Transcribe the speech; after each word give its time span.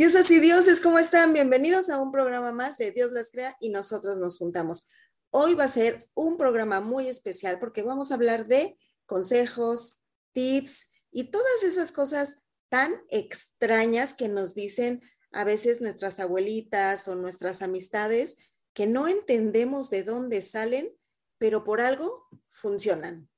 Diosas 0.00 0.30
y 0.30 0.40
dioses, 0.40 0.80
¿cómo 0.80 0.98
están? 0.98 1.34
Bienvenidos 1.34 1.90
a 1.90 2.00
un 2.00 2.10
programa 2.10 2.52
más 2.52 2.78
de 2.78 2.90
Dios 2.90 3.12
las 3.12 3.30
crea 3.30 3.54
y 3.60 3.68
nosotros 3.68 4.16
nos 4.16 4.38
juntamos. 4.38 4.88
Hoy 5.28 5.52
va 5.52 5.64
a 5.64 5.68
ser 5.68 6.08
un 6.14 6.38
programa 6.38 6.80
muy 6.80 7.06
especial 7.06 7.58
porque 7.58 7.82
vamos 7.82 8.10
a 8.10 8.14
hablar 8.14 8.46
de 8.46 8.78
consejos, 9.04 10.00
tips 10.32 10.90
y 11.10 11.24
todas 11.24 11.64
esas 11.64 11.92
cosas 11.92 12.46
tan 12.70 12.94
extrañas 13.10 14.14
que 14.14 14.28
nos 14.28 14.54
dicen 14.54 15.02
a 15.32 15.44
veces 15.44 15.82
nuestras 15.82 16.18
abuelitas 16.18 17.06
o 17.06 17.14
nuestras 17.14 17.60
amistades 17.60 18.38
que 18.72 18.86
no 18.86 19.06
entendemos 19.06 19.90
de 19.90 20.02
dónde 20.02 20.40
salen, 20.40 20.88
pero 21.36 21.62
por 21.62 21.82
algo 21.82 22.26
funcionan. 22.48 23.28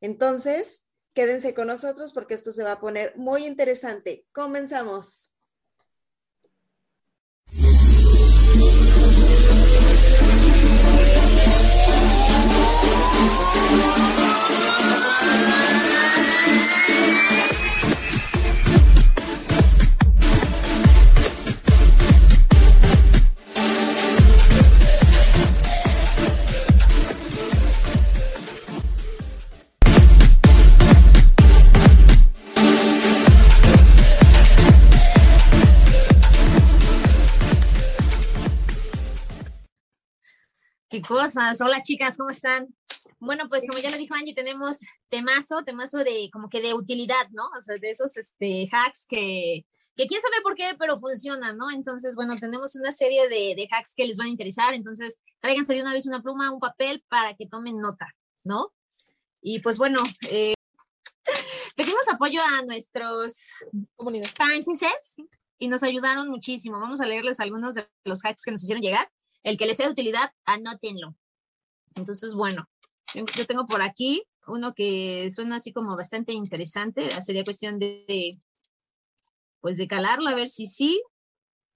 Entonces, 0.00 0.88
quédense 1.14 1.54
con 1.54 1.68
nosotros 1.68 2.12
porque 2.12 2.34
esto 2.34 2.50
se 2.50 2.64
va 2.64 2.72
a 2.72 2.80
poner 2.80 3.16
muy 3.16 3.46
interesante. 3.46 4.26
Comenzamos. 4.32 5.33
Cosas. 41.14 41.60
Hola 41.60 41.80
chicas, 41.82 42.16
¿cómo 42.16 42.30
están? 42.30 42.68
Bueno, 43.18 43.48
pues 43.48 43.64
como 43.66 43.78
ya 43.78 43.90
lo 43.90 43.96
dijo 43.96 44.14
Angie, 44.14 44.34
tenemos 44.34 44.78
temazo, 45.08 45.62
temazo 45.64 45.98
de 45.98 46.28
como 46.32 46.48
que 46.48 46.60
de 46.60 46.74
utilidad, 46.74 47.28
¿no? 47.30 47.44
O 47.56 47.60
sea, 47.60 47.76
de 47.78 47.90
esos 47.90 48.16
este, 48.16 48.68
hacks 48.70 49.06
que, 49.08 49.64
que 49.96 50.06
quién 50.06 50.20
sabe 50.20 50.42
por 50.42 50.54
qué, 50.54 50.74
pero 50.78 50.98
funcionan, 50.98 51.56
¿no? 51.56 51.70
Entonces, 51.70 52.14
bueno, 52.14 52.36
tenemos 52.36 52.74
una 52.76 52.92
serie 52.92 53.28
de, 53.28 53.54
de 53.56 53.68
hacks 53.70 53.94
que 53.94 54.06
les 54.06 54.16
van 54.16 54.26
a 54.26 54.30
interesar. 54.30 54.74
Entonces, 54.74 55.18
tráiganse 55.40 55.74
de 55.74 55.82
una 55.82 55.92
vez 55.92 56.06
una 56.06 56.22
pluma, 56.22 56.50
un 56.50 56.60
papel 56.60 57.04
para 57.08 57.34
que 57.34 57.46
tomen 57.46 57.80
nota, 57.80 58.14
¿no? 58.42 58.72
Y 59.40 59.60
pues 59.60 59.76
bueno, 59.78 59.98
eh, 60.30 60.54
pedimos 61.76 62.08
apoyo 62.08 62.40
a 62.42 62.62
nuestros 62.62 63.52
fans 64.36 64.68
y 65.58 65.68
nos 65.68 65.82
ayudaron 65.82 66.28
muchísimo. 66.28 66.80
Vamos 66.80 67.00
a 67.00 67.06
leerles 67.06 67.40
algunos 67.40 67.74
de 67.74 67.88
los 68.04 68.24
hacks 68.24 68.42
que 68.42 68.50
nos 68.50 68.62
hicieron 68.62 68.82
llegar. 68.82 69.10
El 69.42 69.58
que 69.58 69.66
les 69.66 69.76
sea 69.76 69.86
de 69.86 69.92
utilidad, 69.92 70.32
anótenlo. 70.46 71.14
Entonces, 71.94 72.34
bueno, 72.34 72.68
yo 73.14 73.46
tengo 73.46 73.66
por 73.66 73.82
aquí 73.82 74.24
uno 74.46 74.74
que 74.74 75.30
suena 75.30 75.56
así 75.56 75.72
como 75.72 75.96
bastante 75.96 76.32
interesante. 76.32 77.08
Sería 77.22 77.44
cuestión 77.44 77.78
de, 77.78 78.38
pues 79.60 79.76
de 79.76 79.88
calarlo, 79.88 80.28
a 80.28 80.34
ver 80.34 80.48
si 80.48 80.66
sí. 80.66 81.02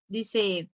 Dice, 0.08 0.70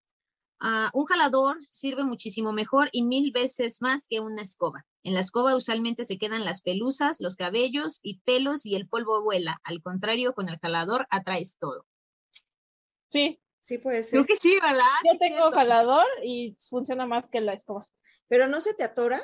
ah, 0.59 0.89
un 0.93 1.05
jalador 1.05 1.57
sirve 1.69 2.03
muchísimo 2.03 2.53
mejor 2.53 2.89
y 2.91 3.03
mil 3.03 3.31
veces 3.31 3.81
más 3.81 4.07
que 4.07 4.19
una 4.19 4.41
escoba. 4.41 4.85
En 5.03 5.13
la 5.13 5.19
escoba 5.19 5.55
usualmente 5.55 6.05
se 6.05 6.17
quedan 6.17 6.45
las 6.45 6.61
pelusas, 6.61 7.17
los 7.19 7.35
cabellos 7.35 7.99
y 8.03 8.19
pelos 8.19 8.65
y 8.65 8.75
el 8.75 8.87
polvo 8.87 9.21
vuela. 9.23 9.59
Al 9.63 9.81
contrario, 9.81 10.33
con 10.33 10.49
el 10.49 10.59
jalador 10.59 11.07
atraes 11.09 11.57
todo. 11.59 11.85
Sí, 13.09 13.39
Sí, 13.63 13.77
puede 13.77 14.03
ser. 14.03 14.11
Creo 14.11 14.25
que 14.25 14.35
sí, 14.35 14.59
¿verdad? 14.61 14.81
yo 15.05 15.13
Sí, 15.13 15.17
tengo 15.19 15.37
cierto. 15.37 15.51
jalador 15.55 16.05
y 16.21 16.57
funciona 16.69 17.05
más 17.05 17.29
que 17.29 17.39
la 17.39 17.53
escoba. 17.53 17.87
Pero 18.27 18.47
no 18.47 18.59
se 18.59 18.73
te 18.73 18.83
atora. 18.83 19.21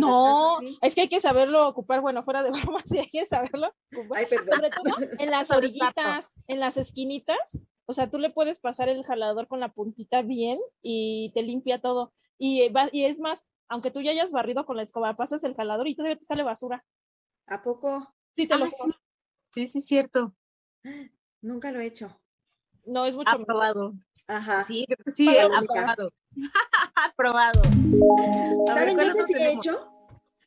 No, 0.00 0.58
es 0.80 0.94
que 0.94 1.02
hay 1.02 1.08
que 1.08 1.20
saberlo 1.20 1.68
ocupar, 1.68 2.00
bueno, 2.00 2.22
fuera 2.24 2.42
de 2.42 2.50
bromas, 2.76 2.82
sí 2.86 2.98
hay 2.98 3.08
que 3.08 3.26
saberlo 3.26 3.72
ocupar. 3.96 4.18
Ay, 4.18 4.26
perdón. 4.28 4.54
Sobre 4.56 4.70
todo 4.70 4.84
en 5.18 5.30
las 5.30 5.50
orillitas, 5.50 6.42
en 6.46 6.60
las 6.60 6.76
esquinitas, 6.76 7.58
o 7.86 7.92
sea, 7.92 8.10
tú 8.10 8.18
le 8.18 8.30
puedes 8.30 8.58
pasar 8.60 8.88
el 8.88 9.04
jalador 9.04 9.48
con 9.48 9.60
la 9.60 9.72
puntita 9.72 10.22
bien 10.22 10.58
y 10.82 11.30
te 11.34 11.42
limpia 11.42 11.80
todo. 11.80 12.12
Y, 12.38 12.68
va- 12.70 12.88
y 12.92 13.04
es 13.04 13.20
más, 13.20 13.48
aunque 13.68 13.90
tú 13.90 14.00
ya 14.00 14.10
hayas 14.12 14.32
barrido 14.32 14.64
con 14.66 14.76
la 14.76 14.82
escoba, 14.82 15.14
pasas 15.16 15.44
el 15.44 15.54
jalador 15.54 15.86
y 15.88 15.94
todavía 15.94 16.18
te 16.18 16.24
sale 16.24 16.42
basura. 16.42 16.84
¿A 17.46 17.60
poco? 17.62 18.14
Sí, 18.34 18.46
te 18.46 18.54
Ah, 18.54 18.58
lo 18.58 18.66
sí. 18.66 18.90
Sí, 19.54 19.66
sí, 19.66 19.80
cierto. 19.80 20.34
Nunca 21.42 21.70
lo 21.72 21.80
he 21.80 21.86
hecho. 21.86 22.18
No, 22.86 23.04
es 23.06 23.14
mucho 23.16 23.30
mejor. 23.30 23.42
Aprobado. 23.42 23.92
Ajá. 24.26 24.64
Sí, 24.64 24.86
sí, 25.06 25.28
¿eh? 25.28 25.40
Aprobado. 25.42 26.12
aprobado. 27.10 27.62
A 28.68 28.74
¿Saben 28.74 28.94
¿cuál 28.96 29.08
yo 29.08 29.14
que 29.14 29.24
sí 29.24 29.34
he 29.34 29.52
hecho? 29.52 29.88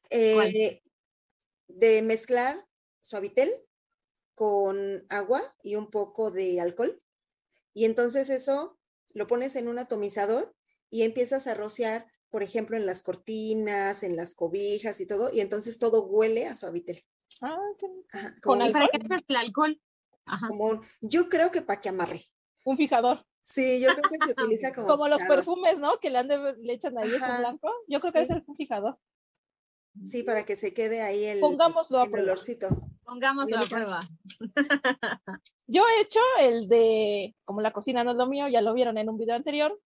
Eh, 0.10 0.82
de 1.68 2.02
mezclar 2.02 2.66
suavitel 3.02 3.52
con 4.36 5.06
agua 5.10 5.56
y 5.64 5.76
un 5.76 5.90
poco 5.90 6.32
de 6.32 6.62
alcohol. 6.62 7.02
Y 7.74 7.86
entonces 7.86 8.30
eso 8.30 8.78
lo 9.14 9.28
pones 9.28 9.56
en 9.56 9.68
un 9.68 9.80
atomizador 9.80 10.54
y 10.90 11.04
empiezas 11.04 11.48
a 11.48 11.56
rociar, 11.56 12.08
por 12.30 12.44
ejemplo, 12.44 12.78
en 12.78 12.86
las 12.86 13.02
cortinas, 13.02 14.04
en 14.04 14.16
las 14.16 14.34
cobijas 14.36 15.00
y 15.02 15.06
todo, 15.08 15.30
y 15.32 15.42
entonces 15.42 15.80
todo 15.80 16.06
huele 16.06 16.48
a 16.48 16.56
suavitel. 16.56 17.04
Ah, 17.42 17.58
qué 17.80 17.88
rico. 17.88 18.08
Ajá, 18.12 18.32
¿Con 18.42 18.42
como, 18.60 18.64
¿Y 18.64 18.68
un- 18.68 18.74
para 18.74 18.88
qué 18.88 18.98
echas 18.98 19.22
el 19.28 19.36
alcohol? 19.36 19.82
Ajá. 20.28 20.48
como 20.48 20.66
un- 20.66 20.82
yo 21.02 21.30
creo 21.30 21.52
que 21.52 21.62
para 21.62 21.80
que 21.82 21.90
amarre. 21.90 22.24
Un 22.64 22.78
fijador. 22.78 23.26
Sí, 23.46 23.80
yo 23.80 23.90
creo 23.94 24.10
que 24.10 24.18
se 24.26 24.32
utiliza 24.32 24.72
como, 24.76 24.88
Como 24.88 25.08
los 25.08 25.22
perfumes, 25.22 25.78
¿no? 25.78 26.00
Que 26.00 26.10
le, 26.10 26.18
han 26.18 26.28
de- 26.28 26.56
le 26.58 26.74
echan 26.74 26.98
ahí 26.98 27.14
ese 27.14 27.38
blanco. 27.38 27.72
Yo 27.88 28.00
creo 28.00 28.12
que 28.12 28.26
Sí. 28.26 28.34
es 28.34 28.44
un 28.48 28.56
fijador. 28.56 28.98
Sí, 30.04 30.24
para 30.24 30.44
que 30.44 30.56
se 30.56 30.74
quede 30.74 31.02
ahí 31.04 31.24
el, 31.26 31.40
Pongámoslo 31.40 32.04
el 32.04 32.14
olorcito. 32.14 32.68
Pongámoslo 33.06 33.58
a 33.58 33.62
prueba. 33.62 34.00
Yo 35.68 35.84
he 35.88 36.02
hecho 36.02 36.20
el 36.42 36.68
de, 36.68 37.36
como 37.46 37.62
la 37.62 37.72
cocina 37.72 38.04
no 38.04 38.12
es 38.12 38.18
lo 38.18 38.28
mío, 38.28 38.48
ya 38.48 38.62
lo 38.62 38.74
vieron 38.74 38.98
en 38.98 39.10
un 39.10 39.18
video 39.18 39.36
anterior, 39.36 39.80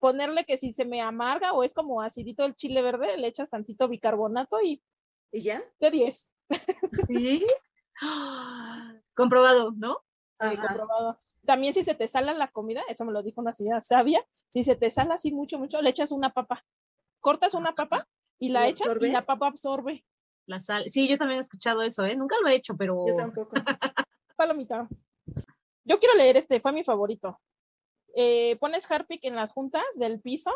ponerle 0.00 0.44
que 0.44 0.58
si 0.58 0.72
se 0.72 0.84
me 0.84 1.00
amarga 1.00 1.54
o 1.54 1.64
es 1.64 1.74
como 1.74 2.02
acidito 2.02 2.44
el 2.44 2.54
chile 2.54 2.82
verde, 2.82 3.16
le 3.16 3.26
echas 3.26 3.50
tantito 3.50 3.88
bicarbonato 3.88 4.60
y 4.62 4.80
¿Y 5.32 5.42
ya? 5.42 5.62
de 5.80 5.90
10. 5.90 6.30
¿Sí? 7.08 7.44
Comprobado, 9.14 9.72
¿no? 9.76 10.04
Ajá. 10.38 10.56
comprobado. 10.68 11.20
También 11.48 11.72
si 11.72 11.82
se 11.82 11.94
te 11.94 12.06
sala 12.08 12.34
la 12.34 12.48
comida, 12.48 12.82
eso 12.90 13.06
me 13.06 13.12
lo 13.12 13.22
dijo 13.22 13.40
una 13.40 13.54
señora 13.54 13.80
sabia, 13.80 14.22
si 14.52 14.64
se 14.64 14.76
te 14.76 14.90
sala 14.90 15.14
así 15.14 15.32
mucho, 15.32 15.58
mucho, 15.58 15.80
le 15.80 15.88
echas 15.88 16.12
una 16.12 16.28
papa. 16.28 16.62
Cortas 17.20 17.54
una 17.54 17.74
papa 17.74 18.06
y 18.38 18.50
la 18.50 18.60
¿Lo 18.60 18.66
echas 18.66 18.88
absorbe? 18.88 19.08
y 19.08 19.12
la 19.12 19.24
papa 19.24 19.46
absorbe. 19.46 20.04
La 20.44 20.60
sal. 20.60 20.84
Sí, 20.88 21.08
yo 21.08 21.16
también 21.16 21.38
he 21.38 21.40
escuchado 21.40 21.80
eso, 21.80 22.04
¿eh? 22.04 22.14
Nunca 22.16 22.36
lo 22.42 22.50
he 22.50 22.54
hecho, 22.54 22.76
pero. 22.76 23.02
Yo 23.08 23.16
tampoco. 23.16 23.54
Palomita. 24.36 24.88
Yo 25.84 25.98
quiero 25.98 26.16
leer 26.16 26.36
este, 26.36 26.60
fue 26.60 26.70
mi 26.72 26.84
favorito. 26.84 27.40
Eh, 28.14 28.56
pones 28.60 28.90
Harpic 28.90 29.24
en 29.24 29.34
las 29.34 29.54
juntas 29.54 29.84
del 29.94 30.20
piso 30.20 30.52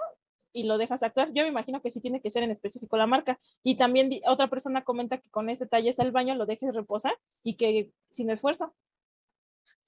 y 0.52 0.64
lo 0.64 0.76
dejas 0.76 1.02
actuar. 1.02 1.32
Yo 1.32 1.42
me 1.44 1.48
imagino 1.48 1.80
que 1.80 1.90
sí 1.90 2.02
tiene 2.02 2.20
que 2.20 2.30
ser 2.30 2.42
en 2.42 2.50
específico 2.50 2.98
la 2.98 3.06
marca. 3.06 3.40
Y 3.62 3.76
también 3.76 4.10
otra 4.26 4.50
persona 4.50 4.84
comenta 4.84 5.16
que 5.16 5.30
con 5.30 5.48
ese 5.48 5.66
talles 5.66 5.98
al 6.00 6.12
baño, 6.12 6.34
lo 6.34 6.44
dejes 6.44 6.74
reposar 6.74 7.18
y 7.42 7.54
que 7.54 7.90
sin 8.10 8.28
esfuerzo. 8.28 8.74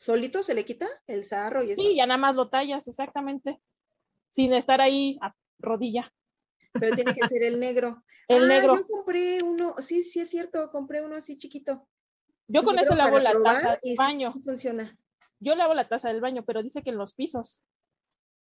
¿Solito 0.04 0.42
se 0.42 0.54
le 0.54 0.66
quita 0.66 0.86
el 1.06 1.24
sarro 1.24 1.62
y 1.62 1.70
eso? 1.70 1.80
Sí, 1.80 1.96
ya 1.96 2.06
nada 2.06 2.18
más 2.18 2.34
lo 2.34 2.50
tallas, 2.50 2.86
exactamente. 2.88 3.58
Sin 4.28 4.52
estar 4.52 4.82
ahí 4.82 5.16
a 5.22 5.34
rodilla. 5.58 6.12
Pero 6.74 6.94
tiene 6.94 7.14
que 7.14 7.26
ser 7.26 7.42
el 7.42 7.58
negro. 7.58 8.04
El 8.28 8.44
Ah, 8.44 8.46
negro. 8.48 8.74
Yo 8.76 8.86
compré 8.86 9.42
uno, 9.42 9.74
sí, 9.78 10.02
sí 10.02 10.20
es 10.20 10.28
cierto, 10.28 10.70
compré 10.72 11.00
uno 11.02 11.16
así 11.16 11.38
chiquito. 11.38 11.88
Yo 12.48 12.62
con 12.64 12.78
eso 12.78 12.94
lavo 12.94 13.18
la 13.18 13.32
taza 13.32 13.70
del 13.70 13.78
sí- 13.82 13.96
baño. 13.96 14.32
sí 14.34 14.42
funciona. 14.42 14.94
Yo 15.40 15.54
lavo 15.54 15.72
la 15.72 15.88
taza 15.88 16.08
del 16.08 16.20
baño, 16.20 16.44
pero 16.44 16.62
dice 16.62 16.82
que 16.82 16.90
en 16.90 16.98
los 16.98 17.14
pisos. 17.14 17.62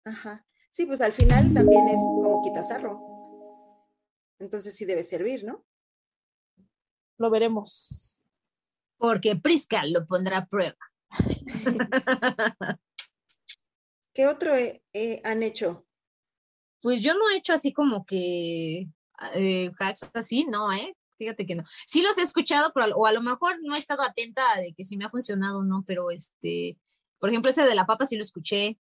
Ajá. 0.04 0.46
Sí, 0.70 0.86
pues 0.86 1.00
al 1.00 1.12
final 1.12 1.52
también 1.54 1.88
es 1.88 1.96
como 1.96 2.40
quitasarro. 2.42 3.88
Entonces 4.38 4.76
sí 4.76 4.84
debe 4.84 5.02
servir, 5.02 5.42
¿no? 5.44 5.64
Lo 7.18 7.30
veremos. 7.30 8.24
Porque 8.96 9.34
Prisca 9.34 9.84
lo 9.86 10.06
pondrá 10.06 10.38
a 10.38 10.46
prueba. 10.46 10.76
¿Qué 14.14 14.26
otro 14.26 14.54
eh, 14.54 14.82
eh, 14.92 15.20
han 15.24 15.42
hecho? 15.42 15.86
Pues 16.80 17.02
yo 17.02 17.14
no 17.14 17.30
he 17.30 17.36
hecho 17.36 17.52
así 17.52 17.72
como 17.72 18.04
que 18.04 18.88
eh, 19.34 19.70
hacks 19.78 20.10
así, 20.14 20.44
no, 20.44 20.72
¿eh? 20.72 20.96
Fíjate 21.18 21.46
que 21.46 21.56
no. 21.56 21.64
Sí 21.86 22.02
los 22.02 22.16
he 22.18 22.22
escuchado, 22.22 22.72
pero, 22.74 22.96
o 22.96 23.06
a 23.06 23.12
lo 23.12 23.20
mejor 23.20 23.56
no 23.62 23.74
he 23.74 23.78
estado 23.78 24.02
atenta 24.02 24.42
de 24.60 24.72
que 24.72 24.84
si 24.84 24.96
me 24.96 25.04
ha 25.04 25.10
funcionado 25.10 25.60
o 25.60 25.64
no, 25.64 25.82
pero 25.86 26.10
este, 26.10 26.78
por 27.18 27.30
ejemplo, 27.30 27.50
ese 27.50 27.64
de 27.64 27.74
la 27.74 27.86
papa 27.86 28.06
sí 28.06 28.16
lo 28.16 28.22
escuché, 28.22 28.78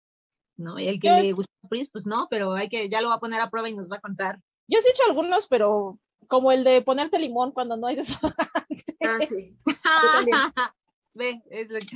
¿no? 0.57 0.79
Y 0.79 0.87
el 0.87 0.99
que 0.99 1.09
Yo- 1.09 1.15
le 1.17 1.33
gustó 1.33 1.51
a 1.63 1.67
Pris, 1.67 1.89
pues 1.91 2.05
no, 2.05 2.27
pero 2.29 2.53
hay 2.53 2.69
que, 2.69 2.87
ya 2.89 3.01
lo 3.01 3.09
va 3.09 3.15
a 3.15 3.19
poner 3.19 3.41
a 3.41 3.49
prueba 3.49 3.69
y 3.69 3.75
nos 3.75 3.91
va 3.91 3.97
a 3.97 4.01
contar. 4.01 4.39
Yo 4.67 4.79
sí 4.79 4.87
he 4.87 4.91
hecho 4.91 5.03
algunos, 5.07 5.47
pero 5.47 5.99
como 6.27 6.53
el 6.53 6.63
de 6.63 6.81
ponerte 6.81 7.19
limón 7.19 7.51
cuando 7.51 7.75
no 7.75 7.87
hay 7.87 7.97
desodorante. 7.97 8.85
Ah, 9.03 9.19
sí. 9.27 9.57
Ve, 11.13 11.41
es 11.49 11.69
lo 11.69 11.79
que, 11.79 11.95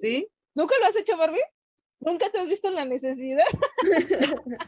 ¿sí? 0.00 0.28
¿Nunca 0.54 0.74
lo 0.80 0.86
has 0.86 0.96
hecho, 0.96 1.16
Barbie? 1.16 1.40
Nunca 2.00 2.30
te 2.30 2.38
has 2.38 2.46
visto 2.48 2.68
en 2.68 2.74
la 2.74 2.84
necesidad. 2.84 3.44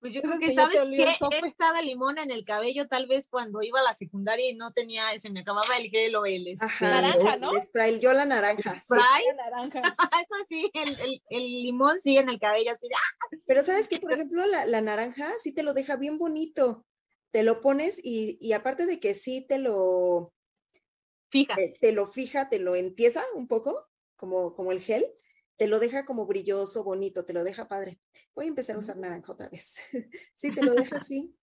Pues 0.00 0.14
yo 0.14 0.22
creo 0.22 0.38
que, 0.38 0.52
¿sabes 0.54 0.80
qué? 0.96 1.14
sope. 1.18 1.36
He 1.44 1.48
estado 1.48 1.74
de 1.74 1.82
limón 1.82 2.16
en 2.18 2.30
el 2.30 2.44
cabello 2.44 2.88
tal 2.88 3.06
vez 3.06 3.28
cuando 3.28 3.60
iba 3.62 3.80
a 3.80 3.82
la 3.84 3.92
secundaria 3.92 4.48
y 4.48 4.54
no 4.54 4.72
tenía, 4.72 5.16
se 5.18 5.30
me 5.30 5.40
acababa 5.40 5.76
el 5.76 5.90
gel 5.90 6.16
o 6.16 6.24
el 6.24 6.46
este, 6.48 6.64
Ajá, 6.64 7.02
Naranja, 7.02 7.34
el 7.34 7.40
¿no? 7.42 7.52
spray, 7.60 8.00
yo 8.00 8.12
la 8.14 8.24
naranja. 8.24 8.70
sí. 8.70 8.80
spray. 8.80 9.26
naranja. 9.36 9.82
Eso 10.26 10.34
sí, 10.48 10.70
el, 10.72 10.88
el- 11.00 11.22
el 11.28 11.42
limón 11.62 12.00
sí 12.00 12.16
en 12.16 12.30
el 12.30 12.40
cabello, 12.40 12.72
así 12.72 12.88
¡ah! 12.94 13.26
Pero 13.46 13.62
sabes 13.62 13.88
que, 13.90 13.98
por 14.00 14.12
ejemplo, 14.12 14.44
la, 14.46 14.64
la 14.64 14.80
naranja 14.80 15.30
sí 15.38 15.52
te 15.54 15.62
lo 15.62 15.74
deja 15.74 15.96
bien 15.96 16.18
bonito. 16.18 16.86
Te 17.30 17.42
lo 17.42 17.60
pones 17.60 18.00
y, 18.02 18.38
y 18.40 18.54
aparte 18.54 18.86
de 18.86 18.98
que 18.98 19.14
sí 19.14 19.46
te 19.46 19.58
lo, 19.58 20.32
fija. 21.30 21.54
te, 21.56 21.74
te 21.80 21.92
lo 21.92 22.06
fija, 22.06 22.48
te 22.48 22.58
lo 22.58 22.74
entiesa 22.74 23.24
un 23.34 23.48
poco, 23.48 23.88
como, 24.16 24.54
como 24.54 24.72
el 24.72 24.80
gel, 24.80 25.06
te 25.56 25.66
lo 25.66 25.78
deja 25.78 26.06
como 26.06 26.26
brilloso, 26.26 26.84
bonito, 26.84 27.24
te 27.26 27.34
lo 27.34 27.44
deja 27.44 27.68
padre. 27.68 28.00
Voy 28.34 28.46
a 28.46 28.48
empezar 28.48 28.76
a 28.76 28.78
usar 28.78 28.96
naranja 28.96 29.32
otra 29.32 29.50
vez. 29.50 29.76
sí, 30.34 30.54
te 30.54 30.62
lo 30.62 30.74
deja 30.74 30.96
así. 31.04 31.36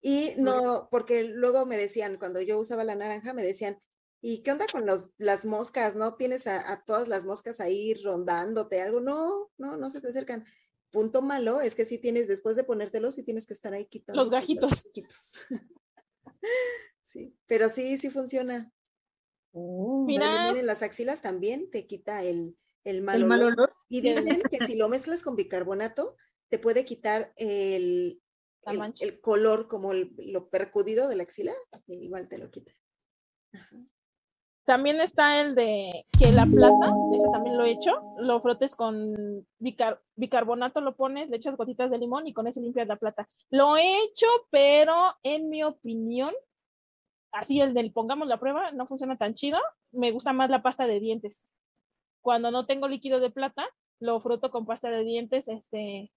Y 0.00 0.30
no, 0.38 0.88
porque 0.90 1.24
luego 1.24 1.66
me 1.66 1.76
decían, 1.76 2.18
cuando 2.18 2.40
yo 2.40 2.58
usaba 2.60 2.84
la 2.84 2.94
naranja, 2.94 3.32
me 3.32 3.42
decían, 3.42 3.80
¿y 4.20 4.44
qué 4.44 4.52
onda 4.52 4.66
con 4.70 4.86
los, 4.86 5.10
las 5.18 5.44
moscas? 5.44 5.96
¿No 5.96 6.14
tienes 6.14 6.46
a, 6.46 6.70
a 6.70 6.84
todas 6.84 7.08
las 7.08 7.24
moscas 7.24 7.58
ahí 7.58 7.94
rondándote 7.94 8.80
algo? 8.80 9.00
No, 9.00 9.50
no, 9.58 9.76
no 9.76 9.90
se 9.90 10.00
te 10.00 10.06
acercan. 10.08 10.44
Punto 10.90 11.20
malo 11.20 11.60
es 11.60 11.74
que 11.74 11.84
si 11.84 11.98
tienes, 11.98 12.28
después 12.28 12.54
de 12.54 12.62
ponértelos, 12.62 13.16
sí 13.16 13.24
tienes 13.24 13.46
que 13.46 13.54
estar 13.54 13.74
ahí 13.74 13.86
quitando. 13.86 14.22
Los 14.22 14.30
gajitos. 14.30 14.70
sí, 17.02 17.36
pero 17.46 17.68
sí, 17.68 17.98
sí 17.98 18.08
funciona. 18.08 18.72
Mira, 19.60 20.42
limón 20.44 20.60
en 20.60 20.66
las 20.66 20.82
axilas 20.82 21.22
también 21.22 21.70
te 21.70 21.86
quita 21.86 22.22
el, 22.22 22.56
el 22.84 23.02
mal, 23.02 23.16
El 23.16 23.26
mal 23.26 23.40
olor. 23.42 23.52
olor. 23.54 23.72
Y 23.88 24.00
dicen 24.00 24.42
que 24.50 24.58
si 24.74 24.76
lo 24.76 24.88
mezclas 24.88 25.22
con 25.22 25.36
bicarbonato, 25.36 26.16
te 26.48 26.58
puede 26.58 26.84
quitar 26.84 27.32
el, 27.36 28.20
el, 28.66 28.94
el 29.00 29.20
color 29.20 29.68
como 29.68 29.92
el- 29.92 30.14
lo 30.18 30.48
percudido 30.48 31.08
de 31.08 31.16
la 31.16 31.22
axila, 31.24 31.52
igual 31.88 32.28
te 32.28 32.38
lo 32.38 32.50
quita. 32.50 32.72
Ajá. 33.52 33.76
También 34.64 35.00
está 35.00 35.40
el 35.40 35.54
de 35.54 36.06
que 36.18 36.32
la 36.32 36.44
plata, 36.44 36.92
ese 37.14 37.28
también 37.30 37.56
lo 37.56 37.64
he 37.64 37.70
hecho, 37.70 37.92
lo 38.18 38.40
frotes 38.40 38.74
con 38.74 39.46
bicar- 39.60 40.00
bicarbonato, 40.16 40.80
lo 40.80 40.96
pones, 40.96 41.30
le 41.30 41.36
echas 41.36 41.56
gotitas 41.56 41.88
de 41.88 41.98
limón 41.98 42.26
y 42.26 42.32
con 42.34 42.48
ese 42.48 42.60
limpias 42.60 42.88
la 42.88 42.96
plata. 42.96 43.28
Lo 43.50 43.76
he 43.76 44.02
hecho, 44.02 44.26
pero 44.50 45.14
en 45.22 45.48
mi 45.48 45.62
opinión, 45.62 46.34
así 47.38 47.60
el 47.60 47.74
del 47.74 47.92
pongamos 47.92 48.28
la 48.28 48.40
prueba, 48.40 48.72
no 48.72 48.86
funciona 48.86 49.16
tan 49.16 49.34
chido. 49.34 49.58
Me 49.92 50.10
gusta 50.12 50.32
más 50.32 50.50
la 50.50 50.62
pasta 50.62 50.86
de 50.86 51.00
dientes. 51.00 51.48
Cuando 52.20 52.50
no 52.50 52.66
tengo 52.66 52.88
líquido 52.88 53.20
de 53.20 53.30
plata, 53.30 53.66
lo 54.00 54.20
froto 54.20 54.50
con 54.50 54.66
pasta 54.66 54.90
de 54.90 55.04
dientes, 55.04 55.48
este, 55.48 56.12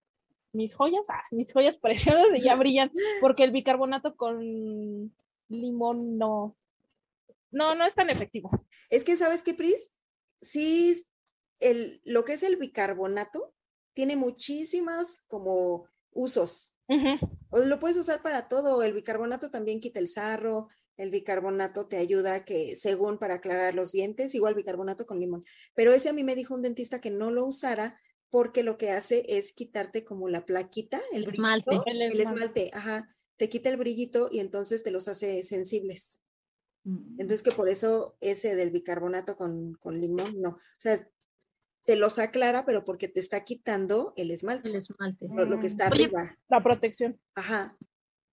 mis 0.51 0.73
joyas, 0.73 1.05
ah, 1.09 1.23
mis 1.31 1.53
joyas 1.53 1.77
preciosas 1.81 2.27
ya 2.41 2.55
brillan, 2.55 2.91
porque 3.21 3.43
el 3.43 3.51
bicarbonato 3.51 4.15
con 4.15 5.13
limón 5.49 6.17
no, 6.17 6.55
no, 7.51 7.75
no 7.75 7.85
es 7.85 7.95
tan 7.95 8.09
efectivo. 8.09 8.49
Es 8.89 9.03
que, 9.03 9.17
¿sabes 9.17 9.43
qué, 9.43 9.53
Pris? 9.53 9.91
Sí, 10.41 11.01
el, 11.59 12.01
lo 12.03 12.25
que 12.25 12.33
es 12.33 12.43
el 12.43 12.57
bicarbonato 12.57 13.53
tiene 13.93 14.15
muchísimos 14.15 15.23
como 15.27 15.87
usos. 16.11 16.73
O 17.51 17.59
lo 17.59 17.79
puedes 17.79 17.97
usar 17.97 18.23
para 18.23 18.47
todo. 18.47 18.81
El 18.81 18.93
bicarbonato 18.93 19.51
también 19.51 19.79
quita 19.79 19.99
el 19.99 20.07
sarro. 20.07 20.69
El 20.99 21.11
bicarbonato 21.11 21.87
te 21.87 21.97
ayuda 21.97 22.35
a 22.35 22.45
que, 22.45 22.75
según 22.75 23.17
para 23.17 23.35
aclarar 23.35 23.73
los 23.73 23.91
dientes, 23.91 24.35
igual 24.35 24.53
bicarbonato 24.53 25.05
con 25.05 25.19
limón. 25.19 25.43
Pero 25.73 25.93
ese 25.93 26.09
a 26.09 26.13
mí 26.13 26.23
me 26.23 26.35
dijo 26.35 26.53
un 26.53 26.61
dentista 26.61 26.99
que 27.01 27.09
no 27.09 27.31
lo 27.31 27.45
usara 27.45 27.99
porque 28.29 28.61
lo 28.63 28.77
que 28.77 28.91
hace 28.91 29.23
es 29.27 29.53
quitarte 29.53 30.03
como 30.03 30.29
la 30.29 30.45
plaquita, 30.45 31.01
el, 31.13 31.23
El 31.23 31.29
esmalte. 31.29 31.65
brillito, 31.71 31.89
El 31.89 32.01
el 32.01 32.19
esmalte. 32.21 32.33
esmalte, 32.67 32.71
ajá, 32.73 33.15
te 33.37 33.49
quita 33.49 33.69
el 33.69 33.77
brillito 33.77 34.27
y 34.31 34.39
entonces 34.39 34.83
te 34.83 34.91
los 34.91 35.07
hace 35.07 35.41
sensibles. 35.43 36.19
Mm. 36.83 37.13
Entonces 37.21 37.41
que 37.43 37.51
por 37.53 37.69
eso 37.69 38.17
ese 38.21 38.55
del 38.55 38.71
bicarbonato 38.71 39.35
con, 39.37 39.73
con 39.75 39.99
limón, 39.99 40.39
no. 40.41 40.49
O 40.49 40.59
sea, 40.79 41.09
te 41.85 41.95
los 41.95 42.19
aclara, 42.19 42.65
pero 42.65 42.85
porque 42.85 43.07
te 43.07 43.19
está 43.19 43.43
quitando 43.45 44.13
el 44.15 44.29
esmalte, 44.31 44.67
el 44.69 44.75
esmalte. 44.75 45.27
lo, 45.27 45.45
lo 45.45 45.59
que 45.59 45.67
está 45.67 45.85
Oye, 45.87 46.03
arriba. 46.03 46.37
La 46.49 46.61
protección. 46.61 47.19
Ajá. 47.33 47.75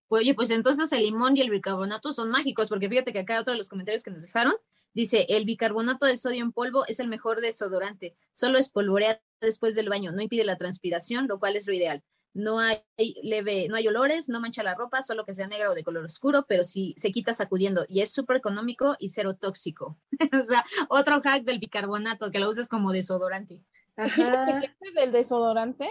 Oye, 0.09 0.35
pues 0.35 0.51
entonces 0.51 0.93
el 0.93 1.03
limón 1.03 1.37
y 1.37 1.41
el 1.41 1.51
bicarbonato 1.51 2.13
son 2.13 2.31
mágicos, 2.31 2.69
porque 2.69 2.89
fíjate 2.89 3.13
que 3.13 3.21
acá 3.21 3.41
otro 3.41 3.53
de 3.53 3.59
los 3.59 3.69
comentarios 3.69 4.03
que 4.03 4.11
nos 4.11 4.23
dejaron 4.23 4.55
dice, 4.95 5.27
el 5.29 5.45
bicarbonato 5.45 6.07
de 6.07 6.17
sodio 6.17 6.43
en 6.43 6.53
polvo 6.53 6.87
es 6.87 7.01
el 7.01 7.09
mejor 7.09 7.41
desodorante, 7.41 8.17
solo 8.33 8.59
espolvorea 8.59 9.21
después 9.41 9.75
del 9.75 9.91
baño, 9.91 10.13
no 10.13 10.23
impide 10.23 10.45
la 10.45 10.57
transpiración, 10.57 11.27
lo 11.29 11.39
cual 11.39 11.57
es 11.57 11.67
lo 11.67 11.75
ideal. 11.75 12.03
No 12.33 12.59
hay 12.59 12.83
leve, 13.23 13.67
no 13.69 13.77
hay 13.77 13.89
olores, 13.89 14.29
no 14.29 14.41
mancha 14.41 14.63
la 14.63 14.75
ropa, 14.75 15.03
solo 15.03 15.25
que 15.25 15.35
sea 15.35 15.49
negra 15.49 15.71
o 15.71 15.75
de 15.75 15.85
color 15.85 16.05
oscuro, 16.05 16.45
pero 16.47 16.65
sí 16.65 16.95
se 16.99 17.11
quita 17.11 17.33
sacudiendo 17.33 17.85
y 17.89 18.01
es 18.01 18.13
súper 18.13 18.37
económico 18.37 18.97
y 18.99 19.09
cero 19.09 19.35
tóxico. 19.35 19.99
o 20.33 20.47
sea, 20.47 20.63
otro 20.89 21.21
hack 21.21 21.45
del 21.45 21.59
bicarbonato, 21.59 22.31
que 22.31 22.39
lo 22.39 22.49
uses 22.49 22.69
como 22.69 22.93
desodorante. 22.93 23.63
Pues 23.95 24.19
Ajá. 24.19 24.61
del 24.95 25.13
desodorante 25.13 25.91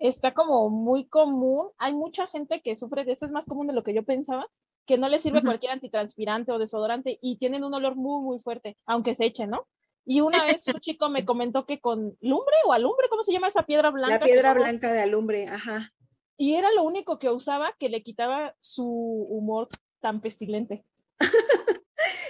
está 0.00 0.34
como 0.34 0.68
muy 0.70 1.06
común. 1.06 1.68
Hay 1.78 1.92
mucha 1.92 2.26
gente 2.26 2.60
que 2.62 2.74
sufre 2.74 3.04
de 3.04 3.12
eso, 3.12 3.26
es 3.26 3.32
más 3.32 3.46
común 3.46 3.68
de 3.68 3.74
lo 3.74 3.84
que 3.84 3.94
yo 3.94 4.02
pensaba, 4.02 4.48
que 4.86 4.98
no 4.98 5.08
le 5.08 5.20
sirve 5.20 5.42
cualquier 5.42 5.72
antitranspirante 5.72 6.50
o 6.50 6.58
desodorante 6.58 7.18
y 7.22 7.36
tienen 7.36 7.62
un 7.62 7.74
olor 7.74 7.94
muy, 7.94 8.24
muy 8.24 8.40
fuerte, 8.40 8.76
aunque 8.86 9.14
se 9.14 9.26
echen, 9.26 9.50
¿no? 9.50 9.68
Y 10.04 10.22
una 10.22 10.42
vez 10.44 10.66
un 10.66 10.80
chico 10.80 11.08
me 11.10 11.24
comentó 11.24 11.66
que 11.66 11.80
con 11.80 12.16
lumbre 12.20 12.56
o 12.66 12.72
alumbre, 12.72 13.08
¿cómo 13.08 13.22
se 13.22 13.32
llama 13.32 13.48
esa 13.48 13.64
piedra 13.64 13.90
blanca? 13.90 14.14
La 14.14 14.20
piedra 14.20 14.54
blanca 14.54 14.92
de 14.92 15.02
alumbre, 15.02 15.46
ajá. 15.46 15.92
Y 16.36 16.54
era 16.54 16.72
lo 16.72 16.82
único 16.82 17.18
que 17.18 17.28
usaba 17.28 17.76
que 17.78 17.90
le 17.90 18.02
quitaba 18.02 18.56
su 18.58 18.84
humor 18.84 19.68
tan 20.00 20.20
pestilente. 20.22 20.84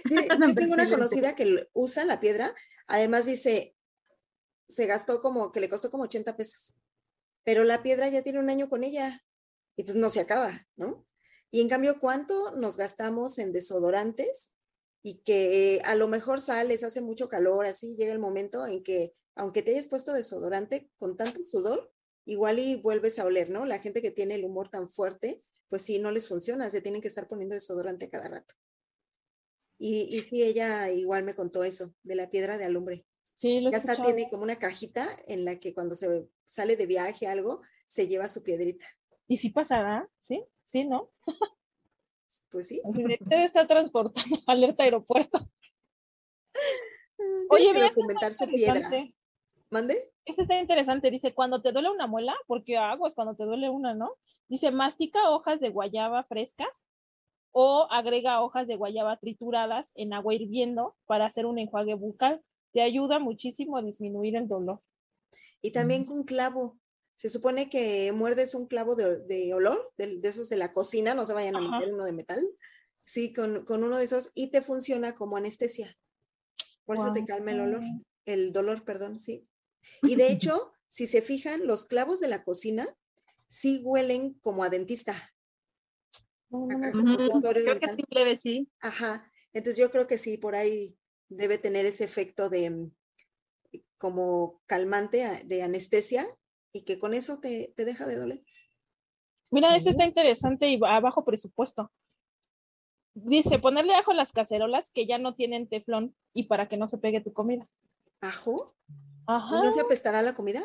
Yo 0.11 0.55
tengo 0.55 0.75
una 0.75 0.89
conocida 0.89 1.35
que 1.35 1.69
usa 1.73 2.05
la 2.05 2.19
piedra, 2.21 2.55
además 2.89 3.27
dice, 3.27 3.77
se 4.69 4.87
gastó 4.87 5.21
como, 5.21 5.53
que 5.53 5.61
le 5.61 5.69
costó 5.69 5.91
como 5.91 6.05
80 6.05 6.37
pesos, 6.37 6.77
pero 7.45 7.65
la 7.65 7.83
piedra 7.83 8.09
ya 8.09 8.23
tiene 8.23 8.39
un 8.39 8.51
año 8.51 8.69
con 8.69 8.85
ella 8.85 9.25
y 9.77 9.85
pues 9.85 9.97
no 9.97 10.11
se 10.11 10.21
acaba, 10.21 10.69
¿no? 10.77 11.07
Y 11.51 11.61
en 11.61 11.69
cambio, 11.69 11.99
¿cuánto 12.01 12.53
nos 12.57 12.77
gastamos 12.77 13.39
en 13.39 13.53
desodorantes? 13.53 14.55
Y 15.03 15.23
que 15.23 15.81
a 15.85 15.95
lo 15.95 16.07
mejor 16.09 16.41
sales, 16.41 16.85
hace 16.85 17.01
mucho 17.01 17.29
calor, 17.29 17.67
así 17.67 17.97
llega 17.97 18.13
el 18.13 18.19
momento 18.19 18.67
en 18.67 18.83
que, 18.85 19.15
aunque 19.35 19.63
te 19.63 19.73
hayas 19.73 19.89
puesto 19.89 20.13
desodorante 20.13 20.91
con 20.99 21.17
tanto 21.17 21.45
sudor, 21.45 21.93
igual 22.27 22.59
y 22.59 22.77
vuelves 22.77 23.19
a 23.19 23.25
oler, 23.25 23.51
¿no? 23.51 23.67
La 23.67 23.81
gente 23.81 24.03
que 24.03 24.11
tiene 24.11 24.35
el 24.37 24.45
humor 24.45 24.69
tan 24.69 24.89
fuerte, 24.89 25.43
pues 25.69 25.83
sí, 25.83 25.99
no 25.99 26.13
les 26.13 26.29
funciona, 26.29 26.71
se 26.71 26.81
tienen 26.81 27.01
que 27.01 27.09
estar 27.09 27.27
poniendo 27.27 27.55
desodorante 27.55 28.11
cada 28.11 28.29
rato. 28.29 28.55
Y, 29.79 30.15
y 30.15 30.21
sí, 30.23 30.43
ella 30.43 30.91
igual 30.91 31.25
me 31.25 31.35
contó 31.35 31.65
eso, 31.65 31.95
de 32.03 32.15
la 32.15 32.31
piedra 32.31 32.59
de 32.59 32.65
alumbre. 32.65 33.07
Sí, 33.41 33.59
lo 33.63 33.71
Ya 33.71 33.79
escuchado. 33.79 34.05
tiene 34.05 34.29
como 34.29 34.43
una 34.43 34.59
cajita 34.59 35.17
en 35.27 35.47
la 35.47 35.59
que 35.59 35.73
cuando 35.73 35.95
se 35.95 36.29
sale 36.45 36.77
de 36.77 36.85
viaje 36.85 37.27
algo, 37.27 37.63
se 37.87 38.07
lleva 38.07 38.29
su 38.29 38.43
piedrita. 38.43 38.85
¿Y 39.29 39.39
si 39.39 39.49
pasará? 39.49 40.07
¿Sí? 40.19 40.45
¿Sí, 40.63 40.85
no? 40.85 41.11
Pues 42.51 42.69
sí. 42.69 42.83
Debe 42.85 43.45
estar 43.47 43.67
transportando 43.67 44.37
alerta 44.47 44.85
aeropuerto. 44.85 45.39
Tiene 47.17 47.47
Oye, 47.49 47.67
que 47.69 47.73
mira, 47.73 47.89
documentar 47.89 48.35
su 48.35 48.47
piedra. 48.47 48.91
¿Mande? 49.71 50.13
Este 50.27 50.43
está 50.43 50.61
interesante. 50.61 51.11
Dice, 51.11 51.33
cuando 51.33 51.63
te 51.63 51.73
duele 51.73 51.89
una 51.89 52.07
muela, 52.07 52.37
porque 52.47 52.77
aguas 52.77 53.15
cuando 53.15 53.37
te 53.37 53.45
duele 53.45 53.71
una, 53.71 53.95
¿no? 53.95 54.19
Dice, 54.49 54.71
mastica 54.71 55.31
hojas 55.31 55.61
de 55.61 55.71
guayaba 55.71 56.25
frescas 56.25 56.85
o 57.53 57.89
agrega 57.91 58.43
hojas 58.43 58.69
de 58.69 58.77
guayaba 58.77 59.17
trituradas 59.17 59.93
en 59.95 60.13
agua 60.13 60.35
hirviendo 60.35 60.95
para 61.07 61.25
hacer 61.25 61.47
un 61.47 61.59
enjuague 61.59 61.95
bucal. 61.95 62.43
Te 62.73 62.83
ayuda 62.83 63.19
muchísimo 63.19 63.77
a 63.77 63.83
disminuir 63.83 64.37
el 64.37 64.49
dolor. 64.49 64.81
Y 65.63 65.73
también 65.73 66.05
con 66.05 66.25
clavo. 66.25 66.79
Se 67.17 67.29
supone 67.29 67.69
que 67.69 68.13
muerdes 68.13 68.55
un 68.55 68.67
clavo 68.67 68.95
de, 68.95 69.19
de 69.19 69.53
olor, 69.53 69.93
de, 69.99 70.19
de 70.21 70.29
esos 70.29 70.49
de 70.49 70.57
la 70.57 70.73
cocina, 70.73 71.13
no 71.15 71.27
se 71.27 71.35
vayan 71.35 71.57
a 71.57 71.59
Ajá. 71.59 71.79
meter 71.79 71.93
uno 71.93 72.05
de 72.07 72.13
metal. 72.13 72.47
Sí, 73.05 73.33
con, 73.33 73.65
con 73.65 73.85
uno 73.85 73.99
de 73.99 74.05
esos 74.05 74.31
y 74.35 74.51
te 74.51 74.63
funciona 74.63 75.15
como 75.15 75.37
anestesia. 75.37 75.99
Por 76.87 76.97
eso 76.97 77.13
te 77.13 77.25
calma 77.27 77.53
el 77.53 77.61
olor, 77.61 77.83
el 78.25 78.53
dolor, 78.53 78.85
perdón, 78.85 79.21
sí. 79.21 79.47
Y 80.03 80.17
de 80.17 80.33
hecho, 80.33 80.73
si 80.89 81.07
se 81.07 81.21
fijan, 81.21 81.67
los 81.67 81.87
clavos 81.87 82.21
de 82.21 82.29
la 82.29 82.43
cocina 82.43 82.97
sí 83.49 83.81
huelen 83.85 84.35
como 84.35 84.65
a 84.65 84.71
dentista. 84.71 85.35
Acá 86.51 86.93
consultorio 86.93 87.63
Creo 87.63 87.79
que 87.79 87.87
dental. 87.87 87.97
sí, 87.97 88.05
leve, 88.11 88.37
sí. 88.37 88.69
Ajá. 88.81 89.31
Entonces 89.53 89.79
yo 89.79 89.91
creo 89.91 90.07
que 90.07 90.19
sí, 90.19 90.37
por 90.37 90.55
ahí 90.55 90.97
debe 91.31 91.57
tener 91.57 91.87
ese 91.87 92.05
efecto 92.05 92.51
de 92.51 92.69
mm, 92.69 92.93
como 93.97 94.61
calmante, 94.67 95.43
de 95.47 95.63
anestesia, 95.63 96.27
y 96.73 96.83
que 96.83 96.99
con 96.99 97.15
eso 97.15 97.41
te, 97.41 97.73
te 97.77 97.85
deja 97.85 98.07
de 98.07 98.17
doler. 98.17 98.45
Mira, 99.51 99.75
este 99.75 99.91
está 99.91 100.05
interesante 100.05 100.69
y 100.69 100.79
a 100.87 101.01
bajo 101.01 101.25
presupuesto. 101.25 101.91
Dice, 103.15 103.59
ponerle 103.59 103.95
ajo 103.95 104.13
a 104.13 104.15
las 104.15 104.33
cacerolas 104.33 104.91
que 104.91 105.07
ya 105.07 105.19
no 105.19 105.35
tienen 105.35 105.69
teflón 105.69 106.15
y 106.33 106.45
para 106.45 106.69
que 106.69 106.77
no 106.77 106.87
se 106.87 106.99
pegue 106.99 107.21
tu 107.21 107.33
comida. 107.33 107.69
¿Ajo? 108.21 108.75
Ajá. 109.27 109.63
¿No 109.63 109.73
se 109.73 109.81
apestará 109.81 110.23
la 110.23 110.35
comida? 110.35 110.63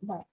Bueno. 0.00 0.28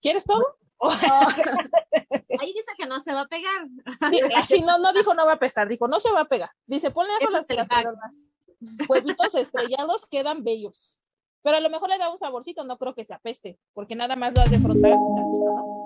¿Quieres 0.00 0.24
todo? 0.24 0.58
Ahí 2.40 2.52
dice 2.52 2.72
que 2.76 2.86
no 2.86 2.98
se 3.00 3.12
va 3.12 3.22
a 3.22 3.28
pegar. 3.28 3.68
Sí, 4.10 4.20
así 4.36 4.60
no, 4.60 4.78
no 4.78 4.92
dijo 4.92 5.14
no 5.14 5.24
va 5.24 5.32
a 5.32 5.34
apestar, 5.36 5.68
dijo 5.68 5.86
no 5.88 6.00
se 6.00 6.10
va 6.10 6.22
a 6.22 6.28
pegar. 6.28 6.50
Dice, 6.66 6.90
ponle 6.90 7.12
ajo 7.14 7.30
las 7.30 7.70
aromas. 7.70 8.28
Huevitos 8.88 9.34
estrellados 9.34 10.06
quedan 10.06 10.42
bellos. 10.44 10.98
Pero 11.42 11.56
a 11.56 11.60
lo 11.60 11.70
mejor 11.70 11.88
le 11.88 11.98
da 11.98 12.10
un 12.10 12.18
saborcito, 12.18 12.64
no 12.64 12.78
creo 12.78 12.94
que 12.94 13.04
se 13.04 13.14
apeste, 13.14 13.58
porque 13.72 13.96
nada 13.96 14.14
más 14.14 14.34
lo 14.34 14.42
has 14.42 14.50
de 14.50 14.60
frontar 14.60 14.92
así 14.92 15.06
tantito, 15.14 15.44
¿no? 15.44 15.82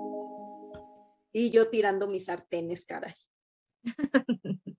Y 1.32 1.50
yo 1.50 1.68
tirando 1.68 2.06
mis 2.06 2.26
sartenes, 2.26 2.84
caray. 2.84 3.14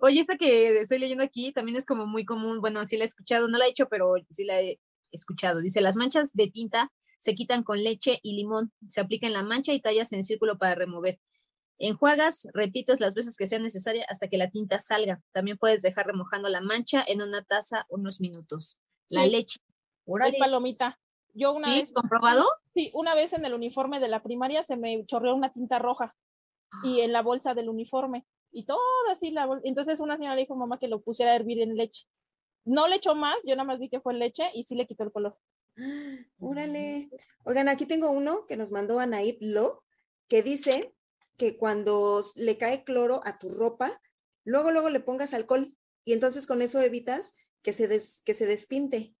Oye, 0.00 0.20
esta 0.20 0.36
que 0.36 0.80
estoy 0.80 0.98
leyendo 0.98 1.24
aquí 1.24 1.52
también 1.52 1.76
es 1.76 1.86
como 1.86 2.06
muy 2.06 2.24
común. 2.24 2.60
Bueno, 2.60 2.84
sí 2.84 2.96
la 2.96 3.04
he 3.04 3.06
escuchado, 3.06 3.48
no 3.48 3.58
la 3.58 3.66
he 3.66 3.70
hecho, 3.70 3.88
pero 3.88 4.14
sí 4.30 4.44
la 4.44 4.60
he 4.60 4.80
escuchado. 5.12 5.60
Dice, 5.60 5.80
las 5.80 5.96
manchas 5.96 6.32
de 6.32 6.48
tinta 6.48 6.92
se 7.18 7.34
quitan 7.34 7.62
con 7.62 7.82
leche 7.82 8.18
y 8.22 8.34
limón. 8.36 8.72
Se 8.88 9.00
aplica 9.00 9.26
en 9.26 9.32
la 9.32 9.42
mancha 9.42 9.72
y 9.72 9.80
tallas 9.80 10.12
en 10.12 10.18
el 10.20 10.24
círculo 10.24 10.56
para 10.58 10.74
remover. 10.74 11.18
Enjuagas, 11.80 12.48
repites 12.54 12.98
las 13.00 13.14
veces 13.14 13.36
que 13.36 13.46
sea 13.46 13.58
necesaria 13.60 14.04
hasta 14.08 14.28
que 14.28 14.36
la 14.38 14.50
tinta 14.50 14.78
salga. 14.80 15.20
También 15.32 15.58
puedes 15.58 15.80
dejar 15.82 16.06
remojando 16.06 16.48
la 16.48 16.60
mancha 16.60 17.04
en 17.06 17.22
una 17.22 17.42
taza 17.44 17.86
unos 17.88 18.20
minutos. 18.20 18.78
La 19.10 19.24
Sí. 19.24 19.30
leche. 19.30 19.60
Es 20.26 20.36
palomita. 20.38 20.98
Yo 21.34 21.52
una 21.52 21.72
¿sí? 21.72 21.80
vez, 21.82 21.92
¿Comprobado? 21.92 22.48
sí, 22.74 22.90
una 22.94 23.14
vez 23.14 23.32
en 23.32 23.44
el 23.44 23.54
uniforme 23.54 24.00
de 24.00 24.08
la 24.08 24.22
primaria 24.22 24.62
se 24.64 24.76
me 24.76 25.04
chorreó 25.06 25.34
una 25.34 25.52
tinta 25.52 25.78
roja 25.78 26.16
y 26.82 27.00
en 27.00 27.12
la 27.12 27.22
bolsa 27.22 27.54
del 27.54 27.68
uniforme 27.68 28.26
y 28.50 28.64
todo 28.64 28.80
así 29.10 29.30
la 29.30 29.46
bol- 29.46 29.60
entonces 29.64 30.00
una 30.00 30.16
señora 30.16 30.34
le 30.34 30.42
dijo 30.42 30.54
a 30.54 30.58
mamá 30.58 30.78
que 30.78 30.88
lo 30.88 31.00
pusiera 31.00 31.32
a 31.32 31.36
hervir 31.36 31.60
en 31.60 31.76
leche. 31.76 32.06
No 32.64 32.88
le 32.88 32.96
echó 32.96 33.14
más, 33.14 33.36
yo 33.46 33.54
nada 33.54 33.64
más 33.66 33.78
vi 33.78 33.88
que 33.88 34.00
fue 34.00 34.14
leche 34.14 34.50
y 34.54 34.64
sí 34.64 34.74
le 34.74 34.86
quitó 34.86 35.04
el 35.04 35.12
color. 35.12 35.36
Órale. 36.40 37.10
Oigan, 37.44 37.68
aquí 37.68 37.86
tengo 37.86 38.10
uno 38.10 38.46
que 38.46 38.56
nos 38.56 38.72
mandó 38.72 39.00
Anaid 39.00 39.38
Lo, 39.40 39.84
que 40.28 40.42
dice 40.42 40.94
que 41.36 41.56
cuando 41.56 42.22
le 42.36 42.58
cae 42.58 42.84
cloro 42.84 43.20
a 43.24 43.38
tu 43.38 43.50
ropa, 43.50 44.00
luego, 44.44 44.70
luego 44.72 44.90
le 44.90 45.00
pongas 45.00 45.34
alcohol 45.34 45.76
y 46.04 46.12
entonces 46.12 46.46
con 46.46 46.62
eso 46.62 46.80
evitas 46.80 47.34
que 47.62 47.72
se, 47.72 47.88
des- 47.88 48.22
que 48.24 48.34
se 48.34 48.46
despinte. 48.46 49.14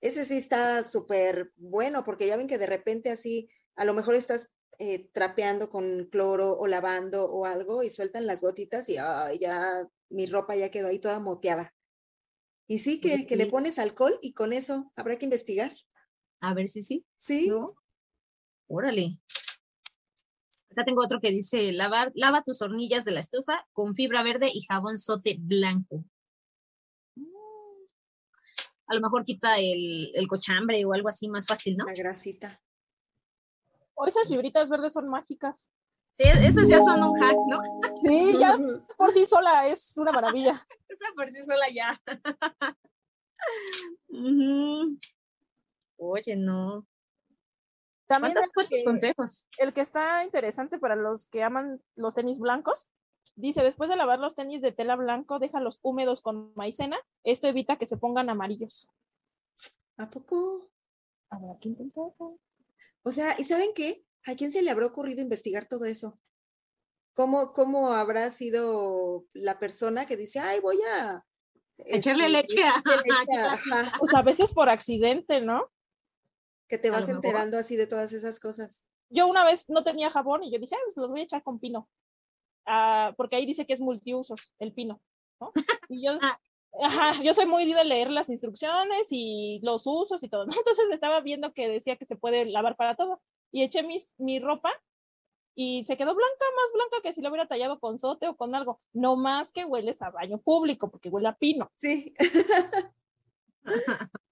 Ese 0.00 0.24
sí 0.24 0.36
está 0.38 0.82
súper 0.84 1.52
bueno 1.56 2.04
porque 2.04 2.26
ya 2.26 2.36
ven 2.36 2.48
que 2.48 2.58
de 2.58 2.66
repente 2.66 3.10
así, 3.10 3.48
a 3.76 3.84
lo 3.84 3.94
mejor 3.94 4.14
estás 4.14 4.50
eh, 4.78 5.08
trapeando 5.12 5.70
con 5.70 6.06
cloro 6.10 6.56
o 6.58 6.66
lavando 6.66 7.26
o 7.26 7.46
algo 7.46 7.82
y 7.82 7.90
sueltan 7.90 8.26
las 8.26 8.42
gotitas 8.42 8.88
y 8.88 8.94
ya 8.94 9.88
mi 10.10 10.26
ropa 10.26 10.54
ya 10.56 10.70
quedó 10.70 10.88
ahí 10.88 10.98
toda 10.98 11.18
moteada. 11.20 11.74
Y 12.68 12.80
sí, 12.80 13.00
que, 13.00 13.26
que 13.26 13.36
le 13.36 13.46
pones 13.46 13.78
alcohol 13.78 14.18
y 14.22 14.32
con 14.32 14.52
eso 14.52 14.92
habrá 14.96 15.16
que 15.16 15.24
investigar. 15.24 15.76
A 16.40 16.54
ver 16.54 16.68
si 16.68 16.82
sí. 16.82 17.06
Sí. 17.16 17.48
¿No? 17.48 17.74
Órale. 18.68 19.20
Acá 20.70 20.84
tengo 20.84 21.02
otro 21.02 21.20
que 21.20 21.30
dice, 21.30 21.72
lavar, 21.72 22.12
lava 22.14 22.42
tus 22.42 22.60
hornillas 22.60 23.04
de 23.04 23.12
la 23.12 23.20
estufa 23.20 23.66
con 23.72 23.94
fibra 23.94 24.22
verde 24.22 24.50
y 24.52 24.62
jabón 24.62 24.98
sote 24.98 25.36
blanco. 25.38 26.04
A 28.88 28.94
lo 28.94 29.00
mejor 29.00 29.24
quita 29.24 29.58
el, 29.58 30.12
el 30.14 30.28
cochambre 30.28 30.84
o 30.84 30.92
algo 30.92 31.08
así 31.08 31.28
más 31.28 31.46
fácil, 31.46 31.76
¿no? 31.76 31.86
La 31.86 31.94
grasita. 31.94 32.60
O 33.94 34.06
esas 34.06 34.28
fibritas 34.28 34.68
verdes 34.68 34.92
son 34.92 35.08
mágicas. 35.08 35.70
Esos 36.18 36.68
ya 36.68 36.80
son 36.80 37.02
un 37.02 37.14
hack, 37.20 37.36
¿no? 37.48 37.60
Sí, 38.02 38.36
ya 38.38 38.56
por 38.96 39.12
sí 39.12 39.24
sola 39.26 39.66
es 39.68 39.96
una 39.96 40.12
maravilla. 40.12 40.52
Esa 40.88 41.06
por 41.14 41.30
sí 41.30 41.42
sola 41.42 41.66
ya. 41.72 42.00
Oye, 45.98 46.36
no. 46.36 46.86
También 48.06 48.34
¿Cuántos, 48.54 48.68
que- 48.70 48.84
consejos? 48.84 49.48
el 49.58 49.72
que 49.72 49.80
está 49.80 50.24
interesante 50.24 50.78
para 50.78 50.94
los 50.96 51.26
que 51.26 51.42
aman 51.42 51.82
los 51.96 52.14
tenis 52.14 52.38
blancos, 52.38 52.88
dice, 53.34 53.62
después 53.62 53.90
de 53.90 53.96
lavar 53.96 54.20
los 54.20 54.34
tenis 54.36 54.62
de 54.62 54.72
tela 54.72 54.94
blanco, 54.96 55.38
déjalos 55.38 55.80
húmedos 55.82 56.20
con 56.20 56.52
maicena. 56.54 56.98
Esto 57.24 57.48
evita 57.48 57.76
que 57.78 57.86
se 57.86 57.96
pongan 57.96 58.30
amarillos. 58.30 58.88
¿A 59.96 60.08
poco? 60.08 60.70
A 61.30 61.38
ver, 61.40 61.50
aquí 61.50 61.70
intento. 61.70 62.14
O 63.02 63.10
sea, 63.10 63.38
¿y 63.38 63.44
saben 63.44 63.70
qué? 63.74 64.04
¿A 64.26 64.34
quién 64.34 64.50
se 64.52 64.62
le 64.62 64.70
habrá 64.70 64.86
ocurrido 64.86 65.22
investigar 65.22 65.66
todo 65.68 65.84
eso? 65.84 66.18
¿Cómo, 67.14 67.52
cómo 67.52 67.92
habrá 67.94 68.30
sido 68.30 69.24
la 69.32 69.58
persona 69.58 70.04
que 70.04 70.16
dice, 70.16 70.38
ay, 70.40 70.60
voy 70.60 70.78
a... 70.92 71.24
Echarle 71.78 72.26
este, 72.26 72.32
leche 72.32 72.62
a- 72.62 72.78
echarle 72.80 73.02
leche 73.04 73.32
a 73.38 73.40
a- 73.40 73.46
la 73.46 73.52
ajá, 73.54 73.92
Pues 73.98 74.14
a 74.14 74.22
veces 74.22 74.52
por 74.52 74.68
accidente, 74.68 75.40
¿no? 75.40 75.70
que 76.68 76.78
te 76.78 76.88
A 76.88 76.92
vas 76.92 77.08
enterando 77.08 77.58
así 77.58 77.76
de 77.76 77.86
todas 77.86 78.12
esas 78.12 78.40
cosas. 78.40 78.86
Yo 79.08 79.28
una 79.28 79.44
vez 79.44 79.68
no 79.68 79.84
tenía 79.84 80.10
jabón 80.10 80.42
y 80.42 80.50
yo 80.52 80.58
dije, 80.58 80.74
"Ah, 80.74 80.80
pues 80.84 80.96
los 80.96 81.08
voy 81.10 81.20
a 81.20 81.24
echar 81.24 81.42
con 81.44 81.60
pino. 81.60 81.88
Ah, 82.66 83.14
porque 83.16 83.36
ahí 83.36 83.46
dice 83.46 83.64
que 83.66 83.72
es 83.72 83.80
multiusos, 83.80 84.52
el 84.58 84.72
pino, 84.74 85.00
¿no? 85.40 85.52
Y 85.88 86.04
yo, 86.04 86.18
ajá, 86.82 87.22
yo 87.22 87.32
soy 87.32 87.46
muy 87.46 87.72
de 87.72 87.84
leer 87.84 88.10
las 88.10 88.28
instrucciones 88.30 89.06
y 89.12 89.60
los 89.62 89.82
usos 89.86 90.22
y 90.24 90.28
todo, 90.28 90.44
¿no? 90.44 90.52
Entonces 90.58 90.86
estaba 90.92 91.20
viendo 91.20 91.52
que 91.52 91.68
decía 91.68 91.96
que 91.96 92.04
se 92.04 92.16
puede 92.16 92.46
lavar 92.46 92.76
para 92.76 92.96
todo. 92.96 93.22
Y 93.52 93.62
eché 93.62 93.82
mis, 93.82 94.14
mi 94.18 94.38
ropa 94.40 94.70
y 95.54 95.84
se 95.84 95.96
quedó 95.96 96.14
blanca, 96.14 96.44
más 96.54 96.72
blanca 96.74 96.96
que 97.02 97.12
si 97.12 97.22
lo 97.22 97.30
hubiera 97.30 97.48
tallado 97.48 97.80
con 97.80 97.98
sote 97.98 98.28
o 98.28 98.36
con 98.36 98.54
algo. 98.54 98.80
No 98.92 99.16
más 99.16 99.52
que 99.52 99.64
hueles 99.64 100.02
a 100.02 100.10
baño 100.10 100.38
público, 100.38 100.90
porque 100.90 101.08
huele 101.08 101.28
a 101.28 101.36
pino, 101.36 101.72
Sí. 101.76 102.12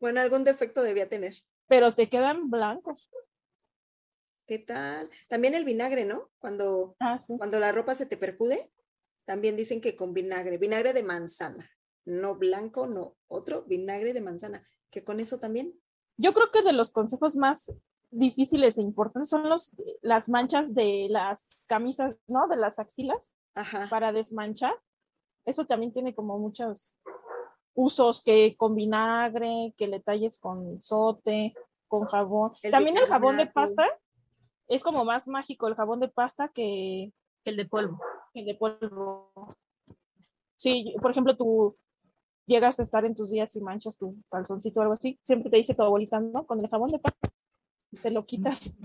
bueno, 0.00 0.20
algún 0.20 0.44
defecto 0.44 0.82
debía 0.82 1.08
tener. 1.08 1.34
pero 1.66 1.94
te 1.94 2.08
quedan 2.08 2.50
blancos. 2.50 3.10
¿Qué 4.46 4.58
tal? 4.58 5.08
También 5.28 5.54
el 5.54 5.64
vinagre, 5.64 6.04
¿no? 6.04 6.30
Cuando, 6.38 6.96
Ah, 7.00 7.18
sí. 7.18 7.34
cuando 7.38 7.58
la 7.58 7.72
ropa 7.72 7.94
se 7.94 8.04
te 8.04 8.18
percude, 8.18 8.70
también 9.24 9.56
dicen 9.56 9.80
que 9.80 9.96
con 9.96 10.12
vinagre, 10.12 10.58
vinagre 10.58 10.92
de 10.92 11.02
manzana, 11.02 11.70
no 12.04 12.34
blanco, 12.34 12.86
no, 12.86 13.16
otro 13.26 13.62
vinagre 13.62 14.12
de 14.12 14.20
manzana, 14.20 14.68
que 14.90 15.02
con 15.02 15.18
eso 15.18 15.40
también. 15.40 15.80
Yo 16.18 16.34
creo 16.34 16.50
que 16.52 16.60
de 16.62 16.74
los 16.74 16.92
consejos 16.92 17.36
más 17.36 17.72
difíciles 18.14 18.78
e 18.78 18.82
importantes 18.82 19.30
son 19.30 19.48
los, 19.48 19.72
las 20.02 20.28
manchas 20.28 20.74
de 20.74 21.08
las 21.10 21.64
camisas, 21.68 22.16
¿no? 22.26 22.48
De 22.48 22.56
las 22.56 22.78
axilas 22.78 23.34
Ajá. 23.54 23.88
para 23.90 24.12
desmanchar. 24.12 24.74
Eso 25.44 25.66
también 25.66 25.92
tiene 25.92 26.14
como 26.14 26.38
muchos 26.38 26.98
usos 27.74 28.22
que 28.22 28.56
con 28.56 28.74
vinagre, 28.74 29.74
que 29.76 29.88
le 29.88 30.00
talles 30.00 30.38
con 30.38 30.82
sote, 30.82 31.54
con 31.88 32.04
jabón. 32.06 32.52
El 32.62 32.70
también 32.70 32.96
el 32.96 33.06
jabón 33.06 33.36
de 33.36 33.46
pasta 33.46 33.84
es 34.68 34.82
como 34.82 35.04
más 35.04 35.28
mágico 35.28 35.66
el 35.68 35.74
jabón 35.74 36.00
de 36.00 36.08
pasta 36.08 36.48
que 36.48 37.12
El 37.44 37.56
de 37.56 37.66
polvo. 37.66 38.00
el 38.32 38.46
de 38.46 38.54
polvo. 38.54 39.30
Sí, 40.56 40.94
por 41.02 41.10
ejemplo, 41.10 41.36
tú 41.36 41.76
llegas 42.46 42.78
a 42.78 42.84
estar 42.84 43.04
en 43.04 43.14
tus 43.14 43.30
días 43.30 43.54
y 43.56 43.60
manchas 43.60 43.98
tu 43.98 44.16
calzoncito 44.30 44.80
o 44.80 44.82
algo 44.82 44.94
así, 44.94 45.18
siempre 45.22 45.50
te 45.50 45.56
dice 45.56 45.74
tu 45.74 45.82
abuelita, 45.82 46.20
¿no? 46.20 46.46
Con 46.46 46.60
el 46.60 46.68
jabón 46.68 46.90
de 46.90 46.98
pasta 46.98 47.28
te 48.02 48.10
lo 48.10 48.26
quitas. 48.26 48.76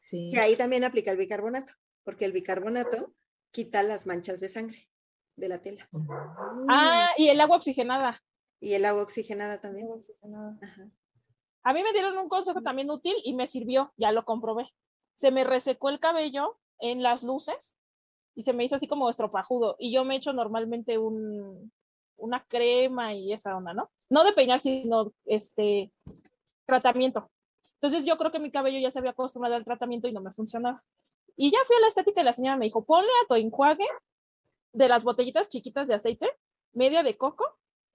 Sí. 0.00 0.30
Que 0.32 0.40
ahí 0.40 0.56
también 0.56 0.84
aplica 0.84 1.10
el 1.10 1.18
bicarbonato, 1.18 1.74
porque 2.02 2.24
el 2.24 2.32
bicarbonato 2.32 3.12
quita 3.50 3.82
las 3.82 4.06
manchas 4.06 4.40
de 4.40 4.48
sangre 4.48 4.88
de 5.36 5.48
la 5.48 5.60
tela. 5.60 5.88
Ah, 6.68 7.10
y 7.16 7.28
el 7.28 7.40
agua 7.40 7.56
oxigenada. 7.56 8.22
Y 8.60 8.72
el 8.72 8.84
agua 8.84 9.02
oxigenada 9.02 9.60
también. 9.60 9.86
Agua 9.86 9.98
oxigenada. 9.98 10.58
Ajá. 10.62 10.90
A 11.62 11.72
mí 11.72 11.82
me 11.82 11.92
dieron 11.92 12.16
un 12.16 12.28
consejo 12.28 12.62
también 12.62 12.90
útil 12.90 13.14
y 13.24 13.34
me 13.34 13.46
sirvió, 13.46 13.92
ya 13.96 14.12
lo 14.12 14.24
comprobé. 14.24 14.72
Se 15.14 15.30
me 15.30 15.44
resecó 15.44 15.90
el 15.90 16.00
cabello 16.00 16.58
en 16.78 17.02
las 17.02 17.22
luces 17.22 17.76
y 18.34 18.44
se 18.44 18.52
me 18.52 18.64
hizo 18.64 18.76
así 18.76 18.86
como 18.86 19.10
estropajudo. 19.10 19.76
Y 19.78 19.92
yo 19.92 20.04
me 20.04 20.16
echo 20.16 20.32
normalmente 20.32 20.96
un, 20.96 21.72
una 22.16 22.44
crema 22.44 23.14
y 23.14 23.32
esa 23.32 23.56
onda, 23.56 23.74
¿no? 23.74 23.90
No 24.08 24.24
de 24.24 24.32
peinar, 24.32 24.60
sino 24.60 25.12
este 25.24 25.92
tratamiento. 26.66 27.30
Entonces 27.80 28.04
yo 28.04 28.16
creo 28.18 28.32
que 28.32 28.40
mi 28.40 28.50
cabello 28.50 28.78
ya 28.78 28.90
se 28.90 28.98
había 28.98 29.12
acostumbrado 29.12 29.56
al 29.56 29.64
tratamiento 29.64 30.08
y 30.08 30.12
no 30.12 30.20
me 30.20 30.32
funcionaba. 30.32 30.82
Y 31.36 31.52
ya 31.52 31.58
fui 31.66 31.76
a 31.76 31.80
la 31.80 31.88
estética 31.88 32.20
y 32.20 32.24
la 32.24 32.32
señora 32.32 32.56
me 32.56 32.66
dijo, 32.66 32.84
ponle 32.84 33.10
a 33.22 33.28
tu 33.28 33.34
enjuague 33.34 33.86
de 34.72 34.88
las 34.88 35.04
botellitas 35.04 35.48
chiquitas 35.48 35.88
de 35.88 35.94
aceite, 35.94 36.28
media 36.72 37.02
de 37.02 37.16
coco, 37.16 37.44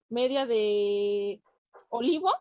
media 0.09 0.45
de 0.45 1.41
olivo 1.89 2.31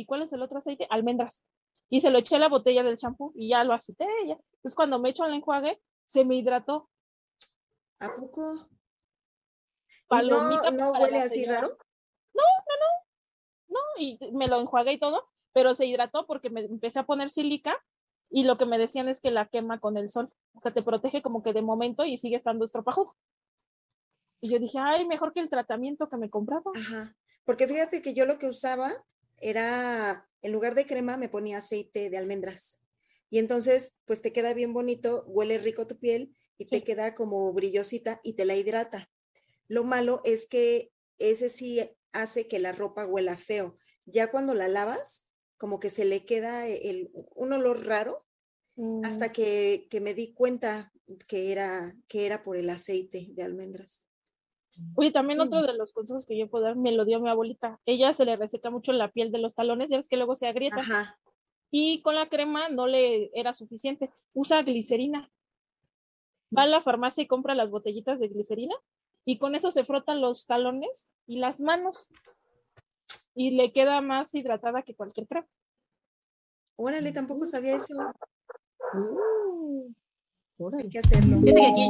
¿Y 0.00 0.06
cuál 0.06 0.22
es 0.22 0.32
el 0.32 0.40
otro 0.40 0.56
aceite? 0.56 0.86
Almendras. 0.88 1.44
Y 1.90 2.00
se 2.00 2.10
lo 2.10 2.16
eché 2.16 2.36
a 2.36 2.38
la 2.38 2.48
botella 2.48 2.82
del 2.82 2.96
champú 2.96 3.32
y 3.34 3.50
ya 3.50 3.64
lo 3.64 3.74
agité. 3.74 4.06
Ya. 4.26 4.38
Entonces, 4.54 4.74
cuando 4.74 4.98
me 4.98 5.10
echo 5.10 5.26
el 5.26 5.34
enjuague, 5.34 5.78
se 6.06 6.24
me 6.24 6.36
hidrató. 6.36 6.88
¿A 7.98 8.14
poco? 8.14 8.66
¿Y 9.86 10.08
Palomita 10.08 10.70
no, 10.70 10.92
no 10.92 11.00
huele 11.00 11.20
así 11.20 11.44
raro? 11.44 11.76
¿no? 13.68 13.78
Y 13.98 14.18
me 14.32 14.48
lo 14.48 14.58
enjuagué 14.60 14.94
y 14.94 14.98
todo, 14.98 15.28
pero 15.52 15.74
se 15.74 15.86
hidrató 15.86 16.26
porque 16.26 16.50
me 16.50 16.60
empecé 16.60 16.98
a 16.98 17.06
poner 17.06 17.30
sílica 17.30 17.76
y 18.30 18.44
lo 18.44 18.56
que 18.56 18.66
me 18.66 18.78
decían 18.78 19.08
es 19.08 19.20
que 19.20 19.30
la 19.30 19.46
quema 19.46 19.80
con 19.80 19.96
el 19.96 20.08
sol. 20.08 20.32
O 20.54 20.60
sea, 20.60 20.72
te 20.72 20.82
protege 20.82 21.22
como 21.22 21.42
que 21.42 21.52
de 21.52 21.62
momento 21.62 22.04
y 22.04 22.16
sigue 22.16 22.36
estando 22.36 22.64
estropajudo. 22.64 23.16
Y 24.40 24.50
yo 24.50 24.58
dije, 24.58 24.78
ay, 24.78 25.06
mejor 25.06 25.32
que 25.32 25.40
el 25.40 25.50
tratamiento 25.50 26.08
que 26.08 26.16
me 26.16 26.30
compraba. 26.30 26.70
Ajá. 26.74 27.16
Porque 27.44 27.66
fíjate 27.66 28.00
que 28.02 28.14
yo 28.14 28.26
lo 28.26 28.38
que 28.38 28.46
usaba 28.46 28.92
era, 29.38 30.28
en 30.42 30.52
lugar 30.52 30.74
de 30.74 30.86
crema, 30.86 31.16
me 31.16 31.28
ponía 31.28 31.58
aceite 31.58 32.08
de 32.08 32.16
almendras. 32.16 32.80
Y 33.28 33.38
entonces, 33.38 34.00
pues 34.06 34.22
te 34.22 34.32
queda 34.32 34.54
bien 34.54 34.72
bonito, 34.72 35.24
huele 35.26 35.58
rico 35.58 35.86
tu 35.86 35.98
piel 35.98 36.34
y 36.58 36.66
te 36.66 36.82
queda 36.82 37.14
como 37.14 37.52
brillosita 37.52 38.20
y 38.22 38.34
te 38.34 38.44
la 38.44 38.56
hidrata. 38.56 39.10
Lo 39.68 39.84
malo 39.84 40.20
es 40.24 40.46
que 40.46 40.92
ese 41.18 41.48
sí 41.48 41.80
hace 42.12 42.48
que 42.48 42.58
la 42.58 42.72
ropa 42.72 43.06
huela 43.06 43.36
feo. 43.36 43.76
Ya 44.04 44.30
cuando 44.30 44.54
la 44.54 44.68
lavas, 44.68 45.28
como 45.60 45.78
que 45.78 45.90
se 45.90 46.04
le 46.04 46.24
queda 46.24 46.66
el, 46.66 47.12
un 47.36 47.52
olor 47.52 47.86
raro 47.86 48.18
Mm, 48.80 49.04
hasta 49.04 49.30
que, 49.30 49.88
que 49.90 50.00
me 50.00 50.14
di 50.14 50.32
cuenta 50.32 50.90
que 51.28 51.52
era, 51.52 51.94
que 52.08 52.24
era 52.24 52.42
por 52.42 52.56
el 52.56 52.70
aceite 52.70 53.28
de 53.32 53.42
almendras. 53.42 54.06
Oye, 54.94 55.10
también 55.10 55.40
otro 55.40 55.60
de 55.60 55.74
los 55.74 55.92
consejos 55.92 56.24
que 56.24 56.38
yo 56.38 56.48
puedo 56.48 56.64
dar 56.64 56.76
me 56.76 56.92
lo 56.92 57.04
dio 57.04 57.20
mi 57.20 57.28
abuelita. 57.28 57.78
Ella 57.84 58.14
se 58.14 58.24
le 58.24 58.36
reseca 58.36 58.70
mucho 58.70 58.92
la 58.92 59.10
piel 59.10 59.32
de 59.32 59.38
los 59.38 59.54
talones, 59.54 59.90
ya 59.90 59.98
ves 59.98 60.08
que 60.08 60.16
luego 60.16 60.34
se 60.34 60.46
agrieta. 60.46 60.80
Ajá. 60.80 61.18
Y 61.70 62.00
con 62.00 62.14
la 62.14 62.30
crema 62.30 62.70
no 62.70 62.86
le 62.86 63.30
era 63.34 63.52
suficiente. 63.52 64.10
Usa 64.32 64.62
glicerina. 64.62 65.30
Va 66.56 66.62
a 66.62 66.66
la 66.66 66.82
farmacia 66.82 67.22
y 67.22 67.26
compra 67.26 67.54
las 67.54 67.70
botellitas 67.70 68.18
de 68.18 68.28
glicerina 68.28 68.74
y 69.26 69.38
con 69.38 69.54
eso 69.54 69.70
se 69.70 69.84
frotan 69.84 70.22
los 70.22 70.46
talones 70.46 71.10
y 71.26 71.36
las 71.36 71.60
manos. 71.60 72.08
Y 73.34 73.52
le 73.52 73.72
queda 73.72 74.00
más 74.00 74.34
hidratada 74.34 74.82
que 74.82 74.94
cualquier 74.94 75.26
crema. 75.26 75.46
Órale, 76.76 77.12
tampoco 77.12 77.46
sabía 77.46 77.76
eso. 77.76 77.94
Uh, 78.94 79.92
Hay 80.78 80.88
que 80.88 80.98
hacerlo. 80.98 81.40
Fíjate 81.40 81.60
que 81.60 81.66
aquí 81.66 81.88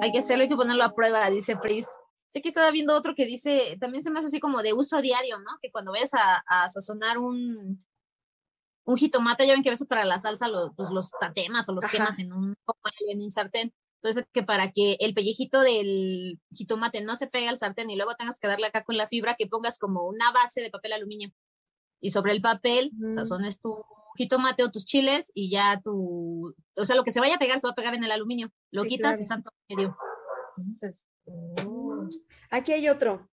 hay 0.00 0.12
que 0.12 0.18
hacerlo, 0.18 0.42
hay 0.42 0.48
que 0.48 0.56
ponerlo 0.56 0.84
a 0.84 0.94
prueba, 0.94 1.28
dice 1.30 1.56
Pris. 1.56 1.86
Yo 2.34 2.38
aquí 2.38 2.48
estaba 2.48 2.70
viendo 2.70 2.96
otro 2.96 3.14
que 3.14 3.26
dice, 3.26 3.76
también 3.80 4.02
se 4.02 4.10
me 4.10 4.18
hace 4.18 4.28
así 4.28 4.40
como 4.40 4.62
de 4.62 4.72
uso 4.72 5.00
diario, 5.00 5.38
¿no? 5.38 5.50
Que 5.60 5.70
cuando 5.70 5.92
vayas 5.92 6.14
a, 6.14 6.42
a 6.46 6.68
sazonar 6.68 7.18
un, 7.18 7.84
un 8.84 8.96
jitomate, 8.96 9.46
ya 9.46 9.52
ven 9.52 9.62
que 9.62 9.68
a 9.68 9.72
veces 9.72 9.86
para 9.86 10.04
la 10.04 10.18
salsa 10.18 10.48
lo- 10.48 10.72
pues 10.74 10.90
los 10.90 11.10
tatemas 11.20 11.68
o 11.68 11.72
los 11.74 11.84
Ajá. 11.84 11.92
quemas 11.92 12.18
en 12.18 12.32
un, 12.32 12.54
en 13.06 13.20
un 13.20 13.30
sartén. 13.30 13.72
Entonces, 14.02 14.24
que 14.32 14.42
para 14.42 14.72
que 14.72 14.96
el 14.98 15.14
pellejito 15.14 15.60
del 15.60 16.40
jitomate 16.50 17.02
no 17.02 17.14
se 17.14 17.28
pegue 17.28 17.48
al 17.48 17.56
sartén 17.56 17.88
y 17.88 17.94
luego 17.94 18.16
tengas 18.16 18.40
que 18.40 18.48
darle 18.48 18.66
acá 18.66 18.82
con 18.82 18.96
la 18.96 19.06
fibra, 19.06 19.36
que 19.36 19.46
pongas 19.46 19.78
como 19.78 20.08
una 20.08 20.32
base 20.32 20.60
de 20.60 20.70
papel 20.70 20.92
aluminio. 20.92 21.32
Y 22.00 22.10
sobre 22.10 22.32
el 22.32 22.40
papel 22.42 22.90
Ujú. 23.00 23.14
sazones 23.14 23.60
tu 23.60 23.72
jitomate 24.16 24.64
o 24.64 24.72
tus 24.72 24.84
chiles 24.86 25.30
y 25.34 25.50
ya 25.50 25.80
tu, 25.84 26.52
o 26.76 26.84
sea, 26.84 26.96
lo 26.96 27.04
que 27.04 27.12
se 27.12 27.20
vaya 27.20 27.36
a 27.36 27.38
pegar 27.38 27.60
se 27.60 27.66
va 27.68 27.72
a 27.72 27.76
pegar 27.76 27.94
en 27.94 28.02
el 28.02 28.10
aluminio. 28.10 28.52
Lo 28.72 28.82
Sí, 28.82 28.88
quitas 28.88 29.12
claro. 29.12 29.22
y 29.22 29.24
santo 29.24 29.50
medio. 29.68 29.96
Entonces, 30.58 31.04
oh. 31.26 32.08
Aquí 32.50 32.72
hay 32.72 32.88
otro 32.88 33.30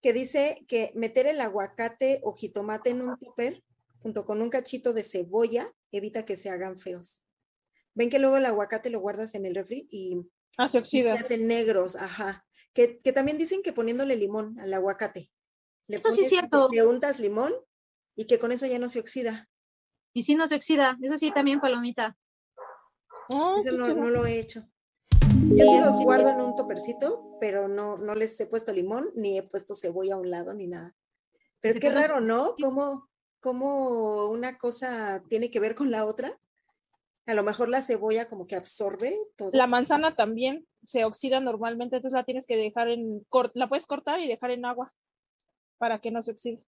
que 0.00 0.14
dice 0.14 0.64
que 0.66 0.92
meter 0.94 1.26
el 1.26 1.42
aguacate 1.42 2.20
o 2.24 2.32
jitomate 2.32 2.88
en 2.90 3.02
un 3.02 3.18
tupper 3.18 3.62
junto 3.98 4.24
con 4.24 4.40
un 4.40 4.48
cachito 4.48 4.94
de 4.94 5.04
cebolla 5.04 5.70
evita 5.92 6.24
que 6.24 6.36
se 6.36 6.48
hagan 6.48 6.78
feos. 6.78 7.20
Ven 7.94 8.10
que 8.10 8.18
luego 8.18 8.36
el 8.36 8.46
aguacate 8.46 8.90
lo 8.90 9.00
guardas 9.00 9.34
en 9.34 9.46
el 9.46 9.54
refri 9.54 9.86
y, 9.90 10.20
Ah, 10.56 10.68
se 10.68 10.78
y 10.78 10.80
se 10.84 11.00
oxida. 11.08 11.12
hacen 11.14 11.46
negros, 11.46 11.96
ajá. 11.96 12.46
Que, 12.72 13.00
que 13.00 13.12
también 13.12 13.38
dicen 13.38 13.62
que 13.62 13.72
poniéndole 13.72 14.16
limón 14.16 14.58
al 14.60 14.72
aguacate. 14.74 15.30
Le 15.88 15.96
Eso 15.96 16.10
sí 16.12 16.22
es 16.22 16.28
cierto. 16.28 16.68
Le 16.72 16.84
untas 16.86 17.18
limón 17.18 17.52
y 18.16 18.26
que 18.26 18.38
con 18.38 18.52
eso 18.52 18.66
ya 18.66 18.78
no 18.78 18.88
se 18.88 19.00
oxida. 19.00 19.48
Y 20.12 20.22
si 20.24 20.34
no 20.34 20.46
se 20.46 20.56
oxida, 20.56 20.96
es 21.02 21.10
así 21.12 21.32
también 21.32 21.60
palomita. 21.60 22.16
Ah, 23.32 23.56
Eso 23.58 23.72
no, 23.72 23.88
no 23.94 24.08
lo 24.10 24.26
he 24.26 24.38
hecho. 24.38 24.68
Yo 25.52 25.64
sí 25.66 25.76
eso 25.76 25.86
los 25.86 25.96
sí 25.98 26.04
guardo 26.04 26.28
en 26.30 26.40
un 26.40 26.54
topercito, 26.56 27.36
pero 27.40 27.66
no, 27.68 27.96
no 27.98 28.14
les 28.14 28.38
he 28.40 28.46
puesto 28.46 28.72
limón, 28.72 29.10
ni 29.14 29.38
he 29.38 29.42
puesto 29.42 29.74
cebolla 29.74 30.14
a 30.14 30.18
un 30.18 30.30
lado, 30.30 30.54
ni 30.54 30.66
nada. 30.66 30.94
Pero 31.60 31.80
qué 31.80 31.90
raro, 31.90 32.20
¿no? 32.20 32.54
¿Cómo, 32.60 33.08
cómo 33.40 34.28
una 34.28 34.58
cosa 34.58 35.22
tiene 35.28 35.50
que 35.50 35.60
ver 35.60 35.74
con 35.74 35.90
la 35.90 36.04
otra? 36.04 36.38
A 37.26 37.34
lo 37.34 37.42
mejor 37.42 37.68
la 37.68 37.82
cebolla 37.82 38.26
como 38.26 38.46
que 38.46 38.56
absorbe 38.56 39.16
todo. 39.36 39.50
La 39.52 39.66
manzana 39.66 40.16
también 40.16 40.66
se 40.84 41.04
oxida 41.04 41.40
normalmente, 41.40 41.96
entonces 41.96 42.16
la 42.16 42.24
tienes 42.24 42.46
que 42.46 42.56
dejar 42.56 42.88
en, 42.88 43.26
la 43.54 43.68
puedes 43.68 43.86
cortar 43.86 44.20
y 44.20 44.28
dejar 44.28 44.50
en 44.50 44.64
agua 44.64 44.92
para 45.78 46.00
que 46.00 46.10
no 46.10 46.22
se 46.22 46.32
oxide. 46.32 46.64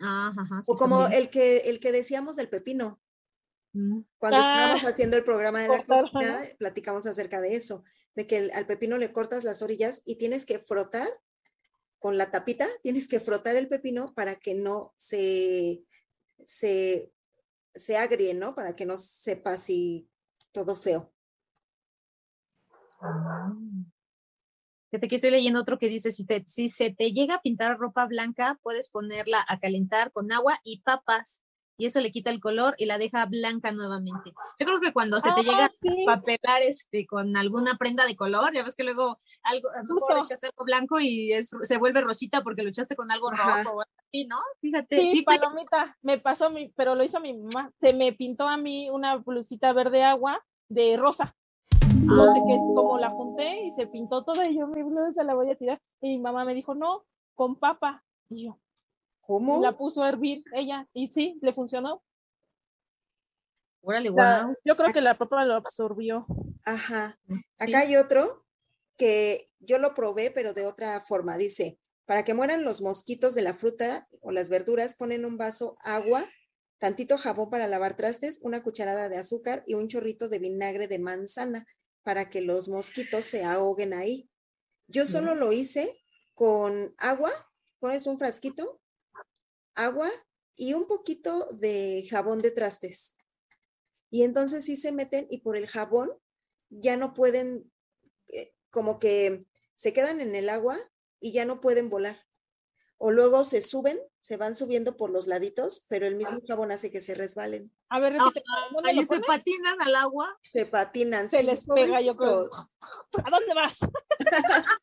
Ah, 0.00 0.32
ajá, 0.36 0.62
sí, 0.62 0.72
o 0.72 0.76
como 0.76 1.00
también. 1.00 1.22
el 1.22 1.30
que, 1.30 1.56
el 1.68 1.80
que 1.80 1.92
decíamos 1.92 2.36
del 2.36 2.48
pepino. 2.48 3.00
Mm. 3.74 4.00
Cuando 4.18 4.38
Ah, 4.38 4.40
estábamos 4.52 4.84
haciendo 4.84 5.16
el 5.16 5.24
programa 5.24 5.60
de 5.60 5.68
la 5.68 5.84
cocina, 5.84 6.42
platicamos 6.58 7.06
acerca 7.06 7.40
de 7.40 7.56
eso, 7.56 7.84
de 8.14 8.26
que 8.26 8.38
el- 8.38 8.50
al 8.52 8.66
pepino 8.66 8.96
le 8.96 9.12
cortas 9.12 9.44
las 9.44 9.60
orillas 9.60 10.02
y 10.06 10.16
tienes 10.16 10.46
que 10.46 10.58
frotar 10.58 11.08
con 11.98 12.16
la 12.16 12.30
tapita, 12.30 12.68
tienes 12.82 13.08
que 13.08 13.20
frotar 13.20 13.56
el 13.56 13.68
pepino 13.68 14.14
para 14.14 14.36
que 14.36 14.54
no 14.54 14.94
se, 14.96 15.82
se, 16.44 17.12
se 17.76 17.96
agrie, 17.96 18.34
¿no? 18.34 18.54
Para 18.54 18.74
que 18.74 18.86
no 18.86 18.96
sepa 18.96 19.52
así 19.52 20.08
todo 20.52 20.74
feo. 20.74 21.12
Fíjate 24.90 25.08
que 25.08 25.16
estoy 25.16 25.30
leyendo 25.30 25.60
otro 25.60 25.78
que 25.78 25.88
dice, 25.88 26.10
si, 26.10 26.24
te, 26.24 26.44
si 26.46 26.68
se 26.68 26.90
te 26.90 27.12
llega 27.12 27.36
a 27.36 27.42
pintar 27.42 27.78
ropa 27.78 28.06
blanca, 28.06 28.58
puedes 28.62 28.88
ponerla 28.88 29.44
a 29.48 29.58
calentar 29.58 30.12
con 30.12 30.32
agua 30.32 30.60
y 30.64 30.80
papas 30.82 31.42
y 31.78 31.86
eso 31.86 32.00
le 32.00 32.10
quita 32.10 32.30
el 32.30 32.40
color 32.40 32.74
y 32.78 32.86
la 32.86 32.98
deja 32.98 33.24
blanca 33.26 33.72
nuevamente. 33.72 34.32
Yo 34.58 34.66
creo 34.66 34.80
que 34.80 34.92
cuando 34.92 35.20
se 35.20 35.30
te 35.32 35.40
Ah, 35.40 35.42
llega 35.42 35.68
sí. 35.68 36.04
a 36.08 36.16
papelar 36.16 36.62
este, 36.62 37.06
con 37.06 37.36
alguna 37.36 37.76
prenda 37.76 38.06
de 38.06 38.16
color, 38.16 38.52
ya 38.54 38.62
ves 38.62 38.74
que 38.76 38.84
luego 38.84 39.18
algo, 39.42 39.68
a 39.70 39.82
lo 39.82 39.94
mejor 39.94 40.18
echaste 40.24 40.46
algo 40.46 40.64
blanco 40.64 40.98
y 41.00 41.32
es, 41.32 41.50
se 41.62 41.76
vuelve 41.76 42.00
rosita 42.00 42.42
porque 42.42 42.62
lo 42.62 42.68
echaste 42.70 42.96
con 42.96 43.10
algo 43.12 43.30
Ajá. 43.32 43.62
rojo 43.62 43.76
o 43.76 43.80
algo 43.82 43.92
así, 44.08 44.26
¿no? 44.26 44.38
Fíjate, 44.60 45.00
Sí, 45.00 45.10
sí, 45.10 45.22
palomita, 45.22 45.96
me 46.02 46.18
pasó 46.18 46.50
mi, 46.50 46.68
pero 46.70 46.94
lo 46.94 47.04
hizo 47.04 47.20
mi 47.20 47.34
mamá. 47.34 47.70
Se 47.80 47.92
me 47.92 48.12
pintó 48.12 48.48
a 48.48 48.56
mí 48.56 48.88
una 48.90 49.16
blusita 49.16 49.72
verde 49.72 50.02
agua 50.02 50.42
de 50.68 50.96
rosa. 50.96 51.36
No 52.04 52.26
sé 52.28 52.40
qué 52.46 52.54
es, 52.54 52.60
como 52.74 52.98
la 52.98 53.10
junté 53.10 53.64
y 53.66 53.72
se 53.72 53.86
pintó 53.88 54.22
toda 54.24 54.48
y 54.48 54.56
yo 54.56 54.66
mi 54.68 54.82
blusa 54.82 55.24
la 55.24 55.34
voy 55.34 55.50
a 55.50 55.56
tirar. 55.56 55.80
Y 56.00 56.10
mi 56.10 56.18
mamá 56.18 56.44
me 56.44 56.54
dijo, 56.54 56.74
no, 56.74 57.04
con 57.34 57.56
papa. 57.56 58.04
Y 58.30 58.44
yo, 58.46 58.58
¿Cómo? 59.26 59.60
la 59.62 59.76
puso 59.76 60.02
a 60.02 60.08
hervir 60.08 60.44
ella. 60.54 60.88
Y 60.92 61.08
sí, 61.08 61.38
le 61.42 61.52
funcionó. 61.52 62.02
órale, 63.82 64.10
La- 64.10 64.42
guau. 64.42 64.54
yo 64.64 64.76
creo 64.76 64.92
que 64.92 65.00
la 65.00 65.16
papa 65.18 65.44
lo 65.44 65.54
absorbió. 65.54 66.26
Ajá. 66.64 67.18
Sí. 67.28 67.34
Acá 67.60 67.80
hay 67.80 67.96
otro 67.96 68.44
que 68.96 69.50
yo 69.60 69.78
lo 69.78 69.94
probé, 69.94 70.30
pero 70.30 70.52
de 70.52 70.66
otra 70.66 71.00
forma. 71.00 71.36
Dice, 71.36 71.78
para 72.04 72.24
que 72.24 72.34
mueran 72.34 72.64
los 72.64 72.82
mosquitos 72.82 73.34
de 73.34 73.42
la 73.42 73.54
fruta 73.54 74.08
o 74.20 74.32
las 74.32 74.48
verduras, 74.48 74.96
ponen 74.96 75.24
un 75.24 75.36
vaso 75.36 75.76
agua, 75.82 76.28
tantito 76.78 77.18
jabón 77.18 77.50
para 77.50 77.66
lavar 77.68 77.96
trastes, 77.96 78.40
una 78.42 78.62
cucharada 78.62 79.08
de 79.08 79.18
azúcar 79.18 79.62
y 79.66 79.74
un 79.74 79.88
chorrito 79.88 80.28
de 80.28 80.38
vinagre 80.38 80.88
de 80.88 80.98
manzana 80.98 81.66
para 82.02 82.30
que 82.30 82.40
los 82.40 82.68
mosquitos 82.68 83.24
se 83.24 83.44
ahoguen 83.44 83.92
ahí. 83.94 84.28
Yo 84.88 85.06
solo 85.06 85.34
lo 85.34 85.52
hice 85.52 85.98
con 86.34 86.94
agua, 86.98 87.30
pones 87.80 88.06
un 88.06 88.18
frasquito, 88.18 88.80
agua 89.76 90.10
y 90.56 90.72
un 90.74 90.86
poquito 90.86 91.46
de 91.52 92.06
jabón 92.10 92.42
de 92.42 92.50
trastes. 92.50 93.16
Y 94.10 94.22
entonces 94.22 94.64
sí 94.64 94.76
se 94.76 94.92
meten 94.92 95.26
y 95.30 95.38
por 95.38 95.56
el 95.56 95.66
jabón 95.66 96.10
ya 96.70 96.96
no 96.96 97.14
pueden, 97.14 97.70
eh, 98.28 98.54
como 98.70 98.98
que 98.98 99.46
se 99.74 99.92
quedan 99.92 100.20
en 100.20 100.34
el 100.34 100.48
agua 100.48 100.78
y 101.20 101.32
ya 101.32 101.44
no 101.44 101.60
pueden 101.60 101.88
volar. 101.88 102.18
O 102.98 103.10
luego 103.10 103.44
se 103.44 103.60
suben, 103.60 104.00
se 104.20 104.38
van 104.38 104.56
subiendo 104.56 104.96
por 104.96 105.10
los 105.10 105.26
laditos, 105.26 105.84
pero 105.86 106.06
el 106.06 106.16
mismo 106.16 106.40
jabón 106.48 106.72
hace 106.72 106.90
que 106.90 107.02
se 107.02 107.14
resbalen, 107.14 107.70
A 107.90 108.00
ver, 108.00 108.14
repite. 108.14 108.42
¿dónde 108.72 108.88
Ahí 108.90 108.96
lo 108.96 109.02
se 109.04 109.20
patinan 109.20 109.82
al 109.82 109.94
agua. 109.96 110.38
se 110.50 110.64
patinan. 110.64 111.28
Se 111.28 111.40
sí, 111.40 111.44
les 111.44 111.66
pega, 111.66 112.00
yo 112.00 112.16
creo. 112.16 112.48
¿A 113.22 113.30
dónde 113.30 113.52
vas? 113.54 113.80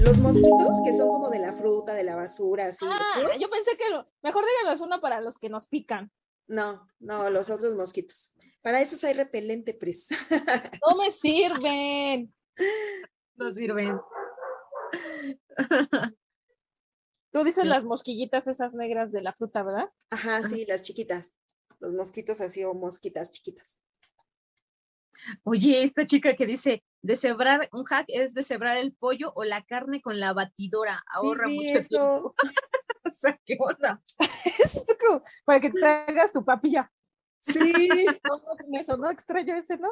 Los 0.00 0.18
mosquitos 0.20 0.76
que 0.84 0.92
son 0.92 1.08
como 1.08 1.30
de 1.30 1.38
la 1.38 1.52
fruta, 1.52 1.94
de 1.94 2.04
la 2.04 2.16
basura, 2.16 2.66
así. 2.66 2.84
Ah, 2.88 3.30
yo 3.40 3.48
pensé 3.48 3.76
que 3.76 3.88
lo, 3.90 4.06
mejor 4.22 4.44
díganos 4.44 4.80
uno 4.80 5.00
para 5.00 5.20
los 5.20 5.38
que 5.38 5.48
nos 5.48 5.66
pican. 5.66 6.10
No, 6.46 6.86
no, 6.98 7.30
los 7.30 7.48
otros 7.48 7.74
mosquitos. 7.74 8.34
Para 8.60 8.80
esos 8.80 9.02
hay 9.04 9.14
repelente, 9.14 9.74
Pris. 9.74 10.08
No 10.88 10.96
me 10.96 11.10
sirven. 11.10 12.34
No 13.36 13.50
sirven. 13.50 13.98
Tú 17.32 17.42
dices 17.42 17.62
Sí. 17.64 17.68
las 17.68 17.84
mosquillitas 17.84 18.46
esas 18.46 18.74
negras 18.74 19.10
de 19.10 19.22
la 19.22 19.32
fruta, 19.32 19.62
¿verdad? 19.62 19.90
Ajá, 20.10 20.42
sí, 20.42 20.64
las 20.66 20.82
chiquitas. 20.82 21.34
Los 21.80 21.92
mosquitos 21.92 22.40
así 22.40 22.62
o 22.64 22.74
mosquitas 22.74 23.32
chiquitas. 23.32 23.78
Oye, 25.42 25.82
esta 25.82 26.06
chica 26.06 26.34
que 26.34 26.46
dice, 26.46 26.82
deshebrar, 27.02 27.68
un 27.72 27.84
hack 27.84 28.06
es 28.08 28.34
deshebrar 28.34 28.76
el 28.76 28.92
pollo 28.92 29.32
o 29.34 29.44
la 29.44 29.62
carne 29.64 30.00
con 30.00 30.20
la 30.20 30.32
batidora, 30.32 31.02
ahorra 31.12 31.46
vi 31.46 31.56
mucho 31.56 31.78
eso. 31.78 31.88
tiempo. 31.88 32.34
o 33.04 33.10
sea, 33.10 33.38
¿qué 33.44 33.56
onda? 33.58 34.02
Es 34.58 34.84
como 35.00 35.22
para 35.44 35.60
que 35.60 35.70
te 35.70 35.84
hagas 35.84 36.32
tu 36.32 36.44
papilla. 36.44 36.90
Sí. 37.40 37.72
Me 38.68 38.82
sonó 38.82 39.10
extraño 39.10 39.56
ese, 39.56 39.76
¿no? 39.76 39.90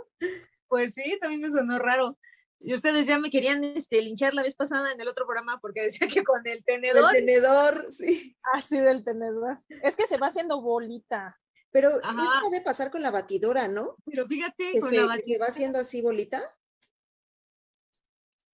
Pues 0.69 0.95
sí, 0.95 1.19
también 1.21 1.43
me 1.43 1.51
sonó 1.51 1.79
raro. 1.79 2.19
Y 2.59 2.73
ustedes 2.73 3.07
ya 3.07 3.19
me 3.19 3.31
querían 3.31 3.63
este, 3.65 4.01
linchar 4.01 4.33
la 4.33 4.43
vez 4.43 4.55
pasada 4.55 4.93
en 4.93 5.01
el 5.01 5.09
otro 5.09 5.27
programa 5.27 5.59
porque 5.61 5.83
decía 5.83 6.07
que 6.07 6.23
con 6.23 6.47
el 6.47 6.65
tenedor. 6.65 7.15
El 7.15 7.27
tenedor, 7.27 7.87
sí. 7.91 8.37
Así 8.55 8.79
del 8.79 9.05
tenedor. 9.05 9.59
Es 9.83 9.97
que 9.97 10.07
se 10.07 10.17
va 10.17 10.29
haciendo 10.29 10.63
bolita. 10.63 11.39
Pero 11.73 11.89
eso 11.89 12.31
puede 12.43 12.61
pasar 12.61 12.91
con 12.91 13.03
la 13.03 13.11
batidora, 13.11 13.67
¿no? 13.67 13.97
Pero 14.05 14.27
fíjate, 14.27 14.73
que 14.73 14.81
con 14.81 14.91
se, 14.91 14.97
la 14.97 15.03
que 15.03 15.09
batidora. 15.09 15.45
va 15.45 15.49
haciendo 15.49 15.79
así 15.79 16.03
bolita. 16.03 16.55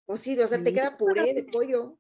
O 0.07 0.16
sí, 0.16 0.38
o 0.38 0.46
sea, 0.46 0.62
te 0.62 0.72
queda 0.72 0.96
puré 0.96 1.35
de 1.35 1.44
pollo 1.44 1.98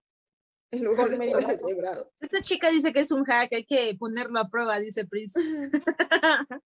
en 0.70 0.84
lugar 0.84 1.08
de 1.08 1.18
medio 1.18 1.36
deshebrado. 1.38 2.12
Esta 2.20 2.40
chica 2.40 2.70
dice 2.70 2.92
que 2.92 3.00
es 3.00 3.10
un 3.10 3.24
hack, 3.24 3.52
hay 3.52 3.64
que 3.64 3.94
ponerlo 3.98 4.38
a 4.38 4.48
prueba, 4.48 4.78
dice 4.78 5.04
Pris. 5.06 5.34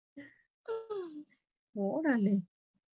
Órale. 1.73 2.43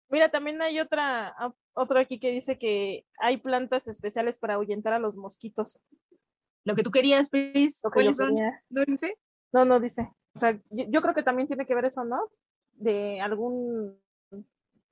Mira, 0.09 0.31
también 0.31 0.61
hay 0.61 0.79
otra, 0.79 1.35
ah, 1.37 1.53
otro 1.73 1.99
aquí 1.99 2.19
que 2.19 2.31
dice 2.31 2.57
que 2.57 3.05
hay 3.19 3.37
plantas 3.37 3.87
especiales 3.87 4.37
para 4.37 4.55
ahuyentar 4.55 4.93
a 4.93 4.99
los 4.99 5.15
mosquitos. 5.15 5.79
Lo 6.65 6.75
que 6.75 6.83
tú 6.83 6.91
querías, 6.91 7.29
Pris. 7.29 7.79
Lo 7.83 7.91
que 7.91 8.05
yo 8.05 8.11
¿Cuáles 8.11 8.17
son? 8.17 8.35
quería. 8.35 8.63
¿No 8.69 8.85
dice? 8.85 9.17
No, 9.51 9.65
no 9.65 9.79
dice. 9.79 10.09
O 10.35 10.39
sea, 10.39 10.53
yo, 10.69 10.85
yo 10.89 11.01
creo 11.01 11.13
que 11.13 11.23
también 11.23 11.47
tiene 11.47 11.65
que 11.65 11.75
ver 11.75 11.85
eso, 11.85 12.03
¿no? 12.03 12.31
De 12.73 13.21
algún 13.21 14.01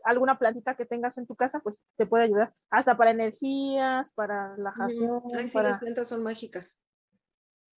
alguna 0.04 0.39
plantita 0.39 0.75
que 0.75 0.86
tengas 0.86 1.17
en 1.19 1.27
tu 1.27 1.36
casa, 1.36 1.60
pues 1.60 1.80
te 1.95 2.08
puede 2.08 2.23
ayudar. 2.23 2.56
Hasta 2.71 2.97
para 2.97 3.12
energías, 3.12 4.12
para 4.13 4.56
relajación, 4.56 5.21
Ay, 5.36 5.47
sí, 5.47 5.54
para... 5.54 5.69
las 5.69 5.77
plantas 5.77 6.10
son 6.10 6.23
mágicas. 6.23 6.80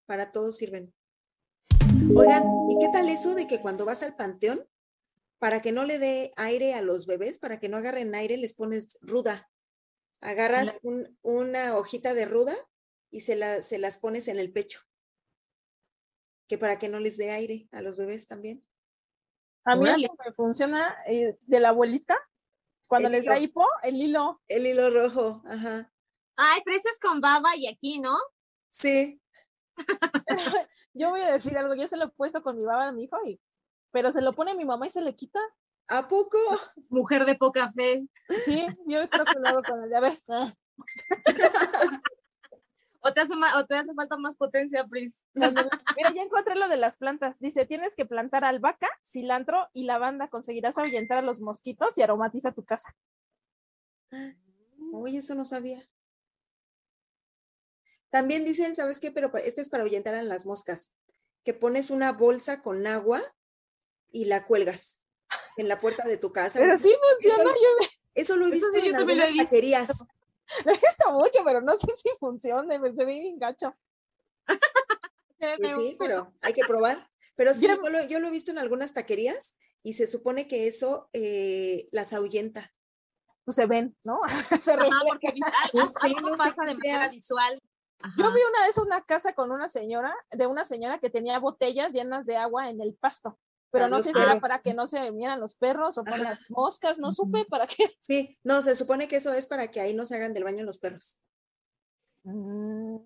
Para 0.05 0.31
todo 0.31 0.51
sirven. 0.53 0.93
Oigan, 2.15 2.43
¿y 2.69 2.77
qué 2.79 2.87
tal 2.93 3.09
eso 3.09 3.35
de 3.35 3.47
que 3.47 3.61
cuando 3.61 3.83
vas 3.85 4.03
al 4.03 4.15
panteón, 4.15 4.65
para 5.39 5.61
que 5.61 5.73
no 5.73 5.83
le 5.83 5.99
dé 5.99 6.31
aire 6.37 6.75
a 6.75 6.81
los 6.81 7.05
bebés, 7.05 7.39
para 7.39 7.59
que 7.59 7.67
no 7.67 7.77
agarren 7.77 8.15
aire, 8.15 8.37
les 8.37 8.53
pones 8.53 8.97
ruda? 9.01 9.49
Agarras 10.21 10.79
un- 10.83 11.17
una 11.21 11.75
hojita 11.75 12.13
de 12.13 12.25
ruda 12.25 12.55
y 13.11 13.21
se, 13.21 13.35
la- 13.35 13.61
se 13.61 13.77
las 13.77 13.97
pones 13.97 14.29
en 14.29 14.39
el 14.39 14.51
pecho. 14.53 14.79
Que 16.53 16.59
para 16.59 16.77
que 16.77 16.87
no 16.87 16.99
les 16.99 17.17
dé 17.17 17.31
aire 17.31 17.67
a 17.71 17.81
los 17.81 17.97
bebés 17.97 18.27
también. 18.27 18.63
A 19.65 19.75
mí 19.75 19.89
algo 19.89 20.15
me 20.23 20.31
funciona 20.33 20.95
eh, 21.07 21.35
de 21.41 21.59
la 21.59 21.69
abuelita, 21.69 22.15
cuando 22.85 23.07
El 23.07 23.13
les 23.13 23.25
da 23.25 23.39
hipo, 23.39 23.67
el 23.81 23.99
hilo. 23.99 24.39
El 24.47 24.67
hilo 24.67 24.91
rojo, 24.91 25.41
ajá. 25.47 25.91
Ay, 26.35 26.61
pero 26.63 26.77
ese 26.77 26.89
es 26.89 26.99
con 26.99 27.21
baba 27.21 27.55
y 27.55 27.65
aquí, 27.65 27.99
¿no? 27.99 28.15
Sí, 28.69 29.19
Yo 30.93 31.09
voy 31.09 31.21
a 31.21 31.31
decir 31.31 31.57
algo, 31.57 31.73
yo 31.73 31.87
se 31.87 31.97
lo 31.97 32.05
he 32.05 32.09
puesto 32.09 32.43
con 32.43 32.55
mi 32.55 32.65
baba 32.65 32.89
a 32.89 32.91
mi 32.91 33.05
hijo, 33.05 33.17
y, 33.25 33.41
pero 33.89 34.11
se 34.11 34.21
lo 34.21 34.33
pone 34.33 34.53
mi 34.53 34.63
mamá 34.63 34.85
y 34.85 34.91
se 34.91 35.01
le 35.01 35.15
quita. 35.15 35.39
¿a 35.87 36.07
poco? 36.07 36.37
Mujer 36.89 37.25
de 37.25 37.33
poca 37.33 37.71
fe. 37.71 38.07
Sí, 38.45 38.67
yo 38.85 39.09
creo 39.09 39.25
que 39.25 39.39
lo 39.39 39.47
hago 39.47 39.63
con 39.63 39.83
el 39.83 39.89
de, 39.89 39.95
a 39.95 40.01
ver, 40.01 40.21
O 43.05 43.13
te 43.13 43.21
hace, 43.21 43.33
o 43.57 43.65
te 43.65 43.75
hace 43.75 43.93
falta 43.93 44.17
más 44.17 44.35
potencia, 44.37 44.85
Pris. 44.87 45.25
Mira, 45.35 46.13
ya 46.15 46.21
encontré 46.21 46.55
lo 46.55 46.69
de 46.69 46.77
las 46.77 46.97
plantas. 46.97 47.39
Dice, 47.39 47.65
tienes 47.65 47.95
que 47.95 48.05
plantar 48.05 48.45
albahaca, 48.45 48.89
cilantro 49.05 49.69
y 49.73 49.83
lavanda. 49.83 50.29
Conseguirás 50.29 50.77
ahuyentar 50.77 51.17
a 51.17 51.21
los 51.21 51.41
mosquitos 51.41 51.97
y 51.97 52.01
aromatiza 52.01 52.53
tu 52.53 52.63
casa. 52.63 52.95
Oye, 54.93 55.17
eso 55.17 55.35
no 55.35 55.43
sabía. 55.43 55.83
También 58.09 58.45
dicen, 58.45 58.75
¿sabes 58.75 58.99
qué? 58.99 59.11
Pero 59.11 59.35
este 59.37 59.61
es 59.61 59.69
para 59.69 59.83
ahuyentar 59.83 60.13
a 60.15 60.23
las 60.23 60.45
moscas, 60.45 60.93
que 61.43 61.53
pones 61.53 61.89
una 61.89 62.11
bolsa 62.11 62.61
con 62.61 62.85
agua 62.87 63.21
y 64.11 64.25
la 64.25 64.45
cuelgas 64.45 65.01
en 65.57 65.67
la 65.67 65.79
puerta 65.79 66.07
de 66.07 66.17
tu 66.17 66.31
casa. 66.31 66.59
Pero 66.59 66.77
sí 66.77 66.93
funciona, 67.11 67.43
Eso- 67.43 67.53
yo 67.61 67.87
Eso 68.15 68.37
lo 68.37 68.45
he 68.45 68.49
Eso 68.55 68.67
visto 68.67 68.79
sí, 68.79 68.87
en 68.87 68.93
también 68.93 69.17
lo 69.17 69.23
he 69.23 69.27
algunas 69.27 69.33
visto. 69.33 69.45
taquerías. 69.45 70.05
Lo 70.65 70.71
he 70.71 70.75
visto 70.77 71.11
mucho, 71.11 71.43
pero 71.45 71.61
no 71.61 71.75
sé 71.75 71.87
si 71.95 72.09
funciona, 72.19 72.77
me 72.79 72.93
se 72.93 73.05
ve 73.05 73.19
bien 73.19 73.39
gacho. 73.39 73.75
Pues 75.57 75.75
sí, 75.75 75.97
pero 75.99 76.33
hay 76.41 76.53
que 76.53 76.63
probar. 76.65 77.09
Pero 77.35 77.53
sí, 77.53 77.67
Yo- 77.67 77.75
lo, 77.89 78.03
yo 78.07 78.19
lo 78.21 78.27
he 78.27 78.31
visto 78.31 78.51
en 78.51 78.59
algunas 78.59 78.93
taquerías 78.93 79.57
y 79.83 79.93
se 79.93 80.07
supone 80.07 80.47
que 80.47 80.67
eso 80.67 81.09
eh, 81.11 81.89
las 81.91 82.13
ahuyenta. 82.13 82.73
Pues 83.43 83.55
se 83.55 83.65
ven, 83.65 83.93
¿no? 84.05 84.21
Se 84.61 84.71
Ajá, 84.71 84.87
porque 85.05 85.27
al- 85.27 85.69
No 85.73 85.83
algo 86.01 86.37
pasa 86.37 86.63
de 86.63 86.75
manera 86.75 87.09
visual. 87.09 87.59
Yo 88.17 88.33
vi 88.33 88.39
una 88.41 88.65
vez 88.65 88.77
una 88.77 89.01
casa 89.03 89.33
con 89.33 89.51
una 89.51 89.67
señora, 89.67 90.15
de 90.31 90.47
una 90.47 90.63
señora 90.63 90.99
que 90.99 91.09
tenía 91.09 91.39
botellas 91.39 91.91
llenas 91.93 92.25
de 92.25 92.37
agua 92.37 92.69
en 92.69 92.79
el 92.79 92.93
pasto, 92.95 93.37
pero 93.73 93.87
no 93.87 93.99
sé 94.01 94.13
si 94.13 94.21
era 94.21 94.39
para 94.39 94.61
que 94.61 94.73
no 94.73 94.87
se 94.87 95.11
vieran 95.11 95.39
los 95.39 95.55
perros 95.55 95.97
o 95.97 96.03
para 96.03 96.17
Ajá. 96.17 96.29
las 96.29 96.49
moscas, 96.51 96.99
no 96.99 97.11
supe 97.11 97.43
para 97.45 97.65
qué. 97.65 97.89
Sí, 97.99 98.37
no, 98.43 98.61
se 98.61 98.75
supone 98.75 99.07
que 99.07 99.15
eso 99.15 99.33
es 99.33 99.47
para 99.47 99.69
que 99.69 99.81
ahí 99.81 99.95
no 99.95 100.05
se 100.05 100.15
hagan 100.15 100.33
del 100.33 100.43
baño 100.43 100.63
los 100.63 100.77
perros. 100.77 101.19
Mm, 102.23 102.97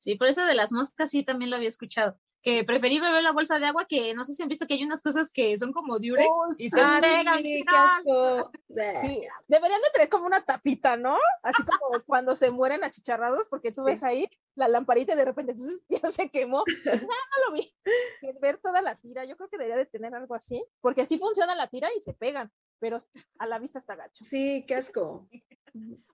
Sí, 0.00 0.14
por 0.14 0.28
eso 0.28 0.44
de 0.46 0.54
las 0.54 0.72
moscas 0.72 1.10
sí 1.10 1.22
también 1.22 1.50
lo 1.50 1.56
había 1.56 1.68
escuchado. 1.68 2.18
Que 2.42 2.64
preferí 2.64 2.98
beber 2.98 3.22
la 3.22 3.32
bolsa 3.32 3.58
de 3.58 3.66
agua 3.66 3.84
que 3.86 4.14
no 4.14 4.24
sé 4.24 4.32
si 4.34 4.42
han 4.42 4.48
visto 4.48 4.66
que 4.66 4.72
hay 4.74 4.82
unas 4.84 5.02
cosas 5.02 5.30
que 5.30 5.56
son 5.58 5.72
como 5.74 5.98
diurex 5.98 6.28
Oh, 6.32 6.54
y 6.56 6.70
se 6.70 6.80
Ah, 6.80 6.98
pegan. 7.00 7.36
sí, 7.36 7.42
bien 7.42 7.64
qué 7.68 7.76
asco. 7.76 8.50
sí, 9.02 9.22
Deberían 9.46 9.80
de 9.82 9.90
tener 9.92 10.08
como 10.08 10.24
una 10.24 10.42
tapita, 10.42 10.96
¿no? 10.96 11.18
Así 11.42 11.62
como 11.64 12.00
cuando 12.06 12.34
se 12.36 12.50
mueren 12.50 12.82
achicharrados, 12.82 13.48
porque 13.50 13.70
tú 13.72 13.84
Sí. 13.84 13.90
ves 13.92 14.02
ahí 14.02 14.26
la 14.54 14.68
lamparita 14.68 15.12
y 15.12 15.16
de 15.16 15.24
repente 15.26 15.52
entonces, 15.52 15.82
ya 16.04 16.10
se 16.10 16.30
quemó. 16.30 16.64
Dices, 16.66 17.02
"Ah, 17.02 17.38
no 17.38 17.48
lo 17.50 17.52
vi. 17.54 17.74
Ver 18.40 18.56
toda 18.58 18.80
la 18.80 18.94
tira, 18.96 19.24
yo 19.26 19.36
creo 19.36 19.48
que 19.50 19.58
debería 19.58 19.76
de 19.76 19.86
tener 19.86 20.14
algo 20.14 20.34
así, 20.34 20.64
porque 20.80 21.02
así 21.02 21.18
funciona 21.18 21.54
la 21.54 21.68
tira 21.68 21.88
y 21.94 22.00
se 22.00 22.14
pegan, 22.14 22.50
pero 22.78 22.98
a 23.38 23.46
la 23.46 23.58
vista 23.58 23.78
está 23.78 23.96
gacho. 23.96 24.24
Sí, 24.24 24.64
qué 24.66 24.76
asco. 24.76 25.28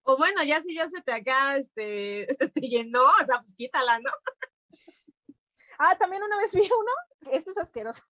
O 0.02 0.16
bueno, 0.16 0.42
ya 0.42 0.60
si 0.60 0.74
ya 0.74 0.88
se 0.88 1.00
te 1.02 1.12
acá, 1.12 1.56
este, 1.56 2.26
se 2.38 2.48
te 2.48 2.60
llenó, 2.62 3.04
o 3.04 3.24
sea, 3.26 3.38
pues 3.40 3.54
quítala, 3.56 4.00
¿no? 4.00 4.10
Ah, 5.78 5.96
también 5.98 6.22
una 6.22 6.36
vez 6.36 6.54
vi 6.54 6.62
uno, 6.62 6.92
que 7.22 7.36
este 7.36 7.50
es 7.50 7.58
asqueroso. 7.58 8.02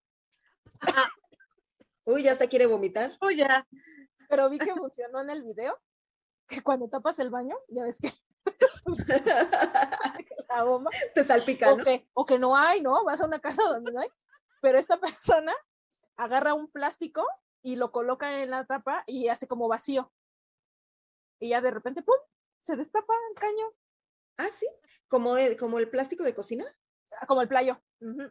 Uy, 2.05 2.23
ya 2.23 2.33
hasta 2.33 2.49
quiere 2.49 2.67
vomitar. 2.67 3.17
O 3.21 3.31
ya. 3.31 3.67
pero 4.29 4.51
vi 4.51 4.59
que 4.59 4.75
funcionó 4.75 5.21
en 5.21 5.31
el 5.31 5.43
video, 5.43 5.79
que 6.47 6.63
cuando 6.63 6.89
tapas 6.89 7.19
el 7.19 7.31
baño, 7.31 7.57
ya 7.69 7.85
ves 7.85 7.99
que 7.99 8.13
la 10.49 10.65
bomba, 10.65 10.91
Te 11.15 11.25
salpica, 11.25 11.73
o, 11.73 11.79
¿no? 11.79 11.85
que, 11.85 12.09
o 12.13 12.27
que 12.27 12.39
no 12.39 12.57
hay, 12.57 12.83
¿no? 12.83 13.05
Vas 13.05 13.23
a 13.23 13.27
una 13.27 13.41
casa 13.41 13.63
donde 13.63 13.93
no 13.93 14.01
hay, 14.01 14.09
pero 14.61 14.79
esta 14.79 15.01
persona 15.01 15.55
agarra 16.17 16.55
un 16.55 16.71
plástico 16.71 17.27
y 17.63 17.77
lo 17.77 17.91
coloca 17.91 18.43
en 18.43 18.51
la 18.51 18.67
tapa 18.67 19.03
y 19.07 19.29
hace 19.29 19.49
como 19.49 19.69
vacío. 19.69 20.13
Y 21.41 21.51
ya 21.51 21.61
de 21.61 21.71
repente, 21.71 22.03
¡pum! 22.03 22.17
Se 22.61 22.77
destapa 22.77 23.15
el 23.31 23.39
caño, 23.39 23.73
Ah, 24.37 24.51
sí. 24.51 24.67
Como 25.09 25.37
el, 25.37 25.57
como 25.57 25.79
el 25.79 25.89
plástico 25.89 26.25
de 26.25 26.35
cocina. 26.35 26.65
Ah, 27.21 27.27
como 27.27 27.43
el 27.43 27.49
playo. 27.49 27.81
Ujú. 28.01 28.31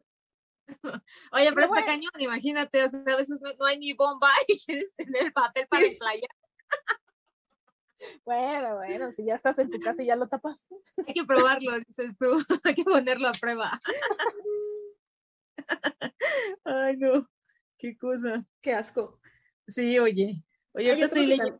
Oye, 1.31 1.51
pero 1.51 1.55
Pero 1.55 1.61
está 1.61 1.67
bueno. 1.67 1.85
cañón, 1.85 2.11
imagínate, 2.19 2.83
o 2.83 2.89
sea, 2.89 3.01
a 3.05 3.15
veces 3.15 3.41
no, 3.41 3.51
no 3.59 3.65
hay 3.65 3.77
ni 3.77 3.93
bomba 3.93 4.29
y 4.47 4.59
quieres 4.59 4.93
tener 4.95 5.33
papel 5.33 5.67
para 5.67 5.83
playa. 5.99 6.27
Bueno, 8.25 8.75
bueno, 8.75 9.11
si 9.11 9.25
ya 9.25 9.35
estás 9.35 9.59
en 9.59 9.69
tu 9.69 9.79
casa 9.79 10.03
y 10.03 10.07
ya 10.07 10.15
lo 10.15 10.27
tapas. 10.27 10.65
Hay 11.07 11.13
que 11.13 11.23
probarlo, 11.23 11.79
dices 11.79 12.17
tú. 12.17 12.31
Hay 12.63 12.73
que 12.73 12.83
ponerlo 12.83 13.29
a 13.29 13.31
prueba. 13.31 13.79
Ay, 16.65 16.97
no. 16.97 17.29
Qué 17.77 17.97
cosa. 17.97 18.45
Qué 18.61 18.73
asco. 18.73 19.19
Sí, 19.67 19.99
oye. 19.99 20.43
Oye, 20.73 20.91
otro 20.91 21.05
estoy 21.05 21.27
leyendo. 21.27 21.59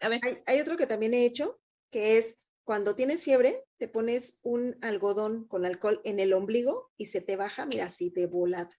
A 0.00 0.08
ver. 0.08 0.20
Hay, 0.24 0.38
hay 0.46 0.60
otro 0.60 0.76
que 0.76 0.86
también 0.86 1.14
he 1.14 1.26
hecho, 1.26 1.60
que 1.90 2.18
es 2.18 2.46
cuando 2.64 2.94
tienes 2.94 3.22
fiebre, 3.22 3.62
te 3.82 3.88
pones 3.88 4.38
un 4.44 4.78
algodón 4.80 5.48
con 5.48 5.64
alcohol 5.66 6.00
en 6.04 6.20
el 6.20 6.34
ombligo 6.34 6.92
y 6.96 7.06
se 7.06 7.20
te 7.20 7.34
baja, 7.34 7.66
mira, 7.66 7.86
así 7.86 8.10
de 8.10 8.28
volada. 8.28 8.70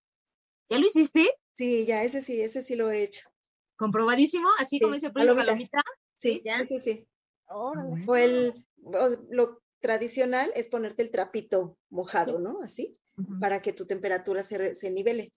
¿Ya 0.69 0.77
lo 0.77 0.85
hiciste? 0.85 1.29
Sí, 1.55 1.85
ya, 1.85 2.03
ese 2.03 2.21
sí, 2.21 2.39
ese 2.39 2.63
sí 2.63 2.77
lo 2.77 2.89
he 2.89 3.03
hecho. 3.03 3.27
Comprobadísimo, 3.75 4.47
así 4.59 4.79
como 4.79 4.93
Sí, 4.93 4.99
dice 4.99 5.09
Pris, 5.09 5.27
palomita. 5.27 5.81
Sí, 6.17 6.41
ya. 6.45 6.61
ese 6.61 6.79
sí. 6.79 7.05
O 7.49 8.15
el, 8.15 8.65
o 8.81 9.09
lo 9.29 9.61
tradicional 9.81 10.53
es 10.55 10.69
ponerte 10.69 11.03
el 11.03 11.11
trapito 11.11 11.77
mojado, 11.89 12.39
¿no? 12.39 12.61
Así, 12.63 12.97
Ujú. 13.17 13.41
para 13.41 13.61
que 13.61 13.73
tu 13.73 13.85
temperatura 13.85 14.41
se, 14.41 14.73
se 14.73 14.89
nivele. 14.89 15.33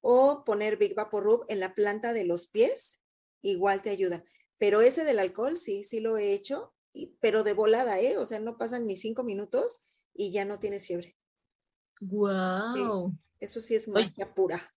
O 0.00 0.44
poner 0.46 0.78
Big 0.78 0.94
Vapor 0.94 1.24
Rub 1.24 1.44
en 1.48 1.60
la 1.60 1.74
planta 1.74 2.14
de 2.14 2.24
los 2.24 2.48
pies, 2.48 3.02
igual 3.42 3.82
te 3.82 3.90
ayuda. 3.90 4.24
Pero 4.56 4.80
ese 4.80 5.04
del 5.04 5.18
alcohol, 5.18 5.58
sí, 5.58 5.84
sí 5.84 6.00
lo 6.00 6.16
he 6.16 6.32
hecho, 6.32 6.72
y- 6.92 7.14
pero 7.20 7.44
de 7.44 7.54
volada, 7.54 7.98
¿eh? 8.00 8.16
O 8.18 8.26
sea, 8.26 8.40
no 8.40 8.56
pasan 8.58 8.86
ni 8.86 8.96
cinco 8.96 9.22
minutos 9.24 9.80
y 10.14 10.32
ya 10.32 10.44
no 10.44 10.58
tienes 10.58 10.86
fiebre. 10.86 11.16
Guau. 12.00 13.12
Eso 13.38 13.60
sí 13.60 13.74
es 13.74 13.88
Oye. 13.88 14.06
magia 14.06 14.34
pura. 14.34 14.74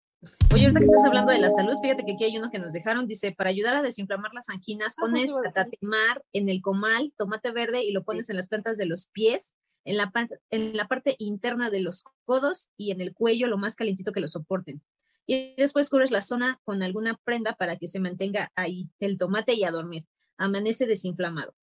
Oye, 0.54 0.64
ahorita 0.66 0.80
que 0.80 0.86
estás 0.86 1.04
hablando 1.06 1.32
de 1.34 1.40
la 1.40 1.50
salud, 1.50 1.76
fíjate 1.82 2.06
que 2.06 2.14
aquí 2.14 2.24
hay 2.24 2.38
uno 2.38 2.50
que 2.50 2.60
nos 2.60 2.72
dejaron, 2.72 3.08
dice, 3.08 3.34
para 3.34 3.50
ayudar 3.50 3.76
a 3.76 3.82
desinflamar 3.82 4.32
las 4.34 4.48
anginas, 4.50 4.94
Ah, 4.98 5.02
justo 5.02 5.12
pones 5.12 5.34
catatemar 5.44 6.24
en 6.32 6.48
el 6.48 6.62
comal, 6.62 7.12
tomate 7.18 7.52
verde 7.52 7.84
y 7.84 7.92
lo 7.92 8.04
pones 8.06 8.30
en 8.30 8.38
las 8.38 8.48
plantas 8.48 8.78
de 8.78 8.86
los 8.86 9.08
pies, 9.08 9.56
en 9.84 9.98
la, 9.98 10.12
en 10.50 10.78
la 10.78 10.88
parte 10.88 11.16
interna 11.20 11.70
de 11.70 11.82
los 11.82 12.06
codos 12.24 12.70
y 12.78 12.92
en 12.92 13.02
el 13.02 13.14
cuello, 13.14 13.48
lo 13.48 13.58
más 13.58 13.76
calientito 13.76 14.14
que 14.14 14.22
lo 14.22 14.30
soporten. 14.30 14.82
Y 15.26 15.56
después 15.56 15.90
cubres 15.90 16.12
la 16.12 16.22
zona 16.22 16.62
con 16.64 16.84
alguna 16.84 17.20
prenda 17.26 17.54
para 17.54 17.76
que 17.78 17.90
se 17.90 18.00
mantenga 18.00 18.52
ahí 18.56 18.90
el 19.00 19.18
tomate 19.18 19.54
y 19.56 19.64
a 19.66 19.72
dormir. 19.72 20.06
amanece 20.38 20.86
desinflamado. 20.88 21.54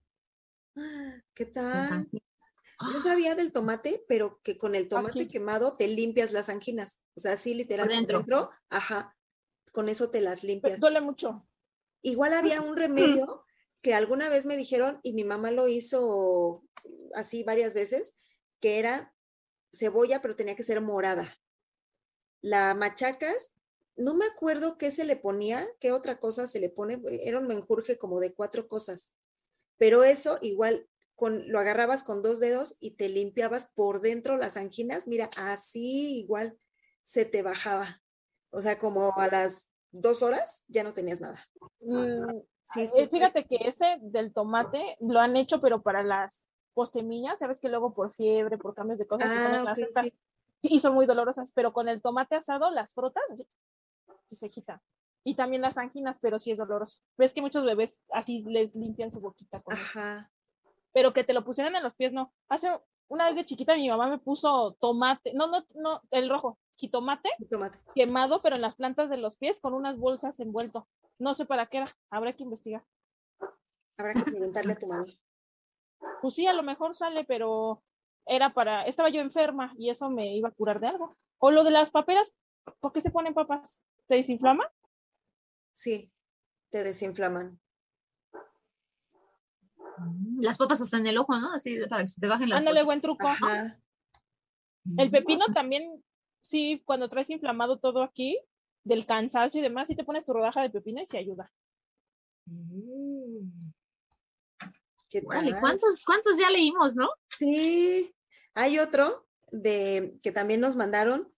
¿Qué 1.35 1.47
tal? 1.47 2.09
Yo 2.13 2.99
¡Ah! 2.99 3.03
sabía 3.03 3.35
del 3.35 3.53
tomate, 3.53 4.05
pero 4.09 4.41
que 4.43 4.57
con 4.57 4.75
el 4.75 4.89
tomate 4.89 5.23
Aquí. 5.23 5.29
quemado 5.29 5.77
te 5.77 5.87
limpias 5.89 6.33
las 6.33 6.49
anginas. 6.49 7.01
O 7.15 7.21
sea, 7.21 7.33
así 7.33 7.55
literal 7.55 7.87
por 7.87 7.97
dentro. 7.97 8.19
dentro, 8.19 8.51
ajá, 8.71 9.17
con 9.73 9.89
eso 9.89 10.11
te 10.11 10.21
las 10.21 10.45
limpias. 10.45 10.81
Duele 10.81 11.01
mucho. 11.01 11.47
Igual 12.03 12.33
había 12.33 12.63
un 12.63 12.77
remedio 12.77 13.45
que 13.83 13.95
alguna 13.95 14.29
vez 14.29 14.47
me 14.47 14.57
dijeron 14.57 15.01
y 15.03 15.13
mi 15.13 15.25
mamá 15.25 15.51
lo 15.51 15.69
hizo 15.69 16.65
así 17.15 17.43
varias 17.43 17.75
veces, 17.75 18.15
que 18.61 18.79
era 18.79 19.15
cebolla, 19.73 20.23
pero 20.23 20.37
tenía 20.37 20.57
que 20.57 20.63
ser 20.63 20.81
morada. 20.81 21.39
La 22.41 22.75
machacas, 22.75 23.51
no 23.97 24.15
me 24.15 24.25
acuerdo 24.25 24.79
qué 24.79 24.91
se 24.91 25.05
le 25.05 25.17
ponía, 25.17 25.67
qué 25.79 25.93
otra 25.93 26.19
cosa 26.19 26.47
se 26.47 26.61
le 26.61 26.71
pone, 26.71 27.01
era 27.23 27.39
un 27.39 27.47
menjurje 27.47 27.99
como 27.99 28.21
de 28.21 28.33
cuatro 28.33 28.67
cosas, 28.67 29.13
pero 29.81 30.05
eso 30.05 30.37
igual 30.43 30.87
con, 31.17 31.51
lo 31.51 31.59
agarrabas 31.59 32.03
con 32.03 32.21
dos 32.23 32.39
dedos 32.39 32.77
y 32.81 32.93
te 32.93 33.09
limpiabas 33.09 33.73
por 33.75 34.03
dentro 34.03 34.37
las 34.37 34.59
anginas, 34.59 35.09
mira, 35.09 35.31
así 35.39 36.19
igual 36.19 36.59
se 37.03 37.25
te 37.25 37.41
bajaba. 37.41 38.03
O 38.51 38.61
sea, 38.61 38.79
como 38.79 39.19
a 39.19 39.29
las 39.29 39.71
dos 39.91 40.23
horas 40.23 40.65
ya 40.69 40.85
no 40.85 40.93
tenías 40.93 41.23
nada. 41.23 41.49
Mm, 41.81 42.41
Sí, 42.73 42.83
eh, 42.83 42.89
sí, 42.95 43.09
fíjate 43.09 43.47
que 43.47 43.57
ese 43.67 43.99
del 44.01 44.33
tomate 44.33 44.97
lo 45.01 45.19
han 45.19 45.35
hecho, 45.37 45.61
pero 45.61 45.83
para 45.83 46.05
las 46.05 46.47
postemillas, 46.73 47.41
sabes 47.41 47.59
que 47.59 47.69
luego 47.69 47.95
por 47.95 48.13
fiebre, 48.13 48.59
por 48.59 48.75
cambios 48.75 48.99
de 48.99 49.07
cosas, 49.07 49.29
Ah, 49.33 49.75
estas 49.77 50.09
sí. 50.09 50.19
y 50.63 50.79
son 50.79 50.95
muy 50.95 51.07
dolorosas, 51.07 51.53
pero 51.53 51.73
con 51.73 51.89
el 51.89 52.01
tomate 52.01 52.37
asado 52.37 52.71
las 52.71 52.95
frotas 52.95 53.25
así, 53.33 53.45
y 54.29 54.37
se 54.37 54.51
quita. 54.51 54.83
Y 55.25 55.35
también 55.35 55.63
las 55.63 55.79
anginas, 55.79 56.19
pero 56.21 56.39
sí 56.39 56.51
es 56.51 56.59
doloroso. 56.59 57.01
Ves 57.19 57.35
que 57.35 57.43
muchos 57.43 57.65
bebés 57.65 58.03
así 58.13 58.43
les 58.45 58.75
limpian 58.75 59.13
su 59.13 59.21
boquita 59.21 59.61
con 59.61 59.77
eso. 59.77 59.99
Ajá. 59.99 60.31
Pero 60.93 61.13
que 61.13 61.25
te 61.25 61.35
lo 61.35 61.45
pusieran 61.45 61.77
en 61.77 61.83
los 61.83 61.95
pies, 61.95 62.13
no. 62.13 62.33
Hace 62.49 62.71
una 63.11 63.27
vez 63.27 63.37
de 63.37 63.45
chiquita 63.45 63.75
mi 63.75 63.89
mamá 63.89 64.09
me 64.09 64.19
puso 64.19 64.77
tomate, 64.81 65.33
no, 65.35 65.49
no, 65.49 65.67
no, 65.75 66.01
el 66.11 66.31
rojo, 66.31 66.59
jitomate 66.77 67.29
y 67.39 67.47
tomate. 67.47 67.79
quemado, 67.95 68.41
pero 68.41 68.57
en 68.57 68.63
las 68.63 68.77
plantas 68.77 69.11
de 69.11 69.17
los 69.17 69.37
pies 69.37 69.61
con 69.61 69.75
unas 69.75 69.99
bolsas 69.99 70.39
envuelto. 70.41 70.89
No 71.19 71.35
sé 71.35 71.45
para 71.45 71.67
qué 71.67 71.79
era, 71.79 71.97
habrá 72.09 72.33
que 72.33 72.45
investigar. 72.45 72.85
Habrá 73.99 74.15
que 74.15 74.23
preguntarle 74.23 74.73
a 74.73 74.79
tu 74.79 74.87
mamá. 74.87 75.07
Pues 76.23 76.35
sí, 76.35 76.47
a 76.47 76.53
lo 76.53 76.63
mejor 76.63 76.95
sale, 76.95 77.25
pero 77.25 77.83
era 78.27 78.55
para, 78.55 78.85
estaba 78.85 79.11
yo 79.11 79.21
enferma 79.21 79.75
y 79.77 79.91
eso 79.91 80.09
me 80.09 80.35
iba 80.37 80.49
a 80.49 80.53
curar 80.53 80.81
de 80.81 80.87
algo. 80.87 81.17
O 81.39 81.51
lo 81.51 81.65
de 81.65 81.73
las 81.73 81.91
paperas, 81.91 82.35
¿por 82.79 82.93
qué 82.93 83.01
se 83.01 83.11
ponen 83.11 83.35
papas? 83.35 83.83
¿Te 84.07 84.15
desinflama? 84.15 84.71
Sí, 85.81 86.13
te 86.69 86.85
desinflaman. 86.85 87.59
Mm, 89.97 90.43
Las 90.43 90.59
papas 90.59 90.83
hasta 90.83 90.99
en 90.99 91.07
el 91.07 91.17
ojo, 91.17 91.39
¿no? 91.39 91.55
Así 91.55 91.79
para 91.89 92.03
que 92.03 92.09
se 92.09 92.21
te 92.21 92.29
bajen 92.29 92.51
las 92.51 92.59
Ándale, 92.59 92.81
cosas. 92.81 92.85
buen 92.85 93.01
truco. 93.01 93.27
Ajá. 93.27 93.81
El 94.99 95.11
pepino 95.11 95.47
también, 95.47 96.05
sí, 96.43 96.83
cuando 96.85 97.09
traes 97.09 97.31
inflamado 97.31 97.79
todo 97.79 98.03
aquí, 98.03 98.39
del 98.85 99.07
cansancio 99.07 99.59
y 99.59 99.63
demás, 99.63 99.89
si 99.89 99.97
te 99.97 100.05
pones 100.05 100.27
tu 100.27 100.35
rodaja 100.35 100.61
de 100.61 100.69
pepino 100.69 101.01
y 101.01 101.07
se 101.07 101.17
ayuda. 101.17 101.51
Mm. 102.45 103.71
¿Qué 105.09 105.23
tal? 105.23 105.61
¿cuántos, 105.61 106.05
¿Cuántos 106.05 106.37
ya 106.37 106.51
leímos, 106.51 106.95
no? 106.95 107.09
Sí, 107.39 108.15
hay 108.53 108.79
otro 108.79 109.27
de 109.51 110.19
que 110.23 110.31
también 110.31 110.61
nos 110.61 110.77
mandaron 110.77 111.33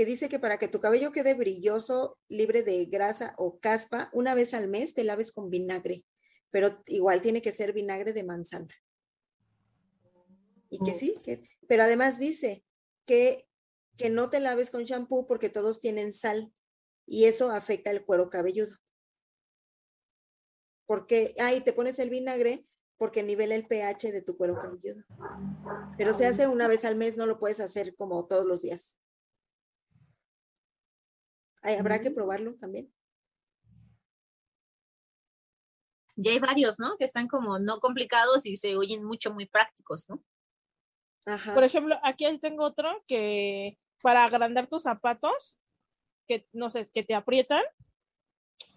que 0.00 0.06
dice 0.06 0.30
que 0.30 0.38
para 0.38 0.56
que 0.56 0.66
tu 0.66 0.80
cabello 0.80 1.12
quede 1.12 1.34
brilloso, 1.34 2.18
libre 2.26 2.62
de 2.62 2.86
grasa 2.86 3.34
o 3.36 3.60
caspa, 3.60 4.08
una 4.14 4.34
vez 4.34 4.54
al 4.54 4.66
mes 4.66 4.94
te 4.94 5.04
laves 5.04 5.30
con 5.30 5.50
vinagre, 5.50 6.06
pero 6.50 6.80
igual 6.86 7.20
tiene 7.20 7.42
que 7.42 7.52
ser 7.52 7.74
vinagre 7.74 8.14
de 8.14 8.24
manzana. 8.24 8.74
Y 10.70 10.78
que 10.78 10.92
Oh. 10.92 10.94
sí, 10.94 11.18
que, 11.22 11.42
pero 11.68 11.82
además 11.82 12.18
dice 12.18 12.64
que, 13.04 13.46
que 13.98 14.08
no 14.08 14.30
te 14.30 14.40
laves 14.40 14.70
con 14.70 14.84
shampoo 14.84 15.26
porque 15.26 15.50
todos 15.50 15.80
tienen 15.80 16.14
sal 16.14 16.50
y 17.04 17.26
eso 17.26 17.50
afecta 17.50 17.90
el 17.90 18.02
cuero 18.02 18.30
cabelludo. 18.30 18.78
Porque 20.86 21.34
ahí 21.40 21.60
te 21.60 21.74
pones 21.74 21.98
el 21.98 22.08
vinagre 22.08 22.66
porque 22.96 23.22
nivela 23.22 23.54
el 23.54 23.66
pH 23.66 24.12
de 24.12 24.22
tu 24.22 24.38
cuero 24.38 24.54
cabelludo. 24.54 25.04
Pero 25.98 26.14
se 26.14 26.24
hace 26.24 26.46
una 26.46 26.68
vez 26.68 26.86
al 26.86 26.96
mes, 26.96 27.18
no 27.18 27.26
lo 27.26 27.38
puedes 27.38 27.60
hacer 27.60 27.94
como 27.96 28.24
todos 28.24 28.46
los 28.46 28.62
días. 28.62 28.96
Ay, 31.62 31.76
habrá 31.76 32.00
que 32.00 32.10
probarlo 32.10 32.54
también. 32.56 32.92
Ya 36.16 36.32
hay 36.32 36.38
varios, 36.38 36.78
¿no? 36.78 36.96
Que 36.98 37.04
están 37.04 37.28
como 37.28 37.58
no 37.58 37.80
complicados 37.80 38.44
y 38.46 38.56
se 38.56 38.76
oyen 38.76 39.04
mucho, 39.04 39.32
muy 39.32 39.46
prácticos, 39.46 40.08
¿no? 40.08 40.22
Ajá. 41.26 41.54
Por 41.54 41.64
ejemplo, 41.64 41.96
aquí 42.02 42.26
tengo 42.38 42.64
otro 42.64 43.04
que 43.06 43.78
para 44.02 44.24
agrandar 44.24 44.66
tus 44.66 44.82
zapatos, 44.82 45.56
que 46.26 46.46
no 46.52 46.70
sé, 46.70 46.86
que 46.92 47.02
te 47.02 47.14
aprietan, 47.14 47.62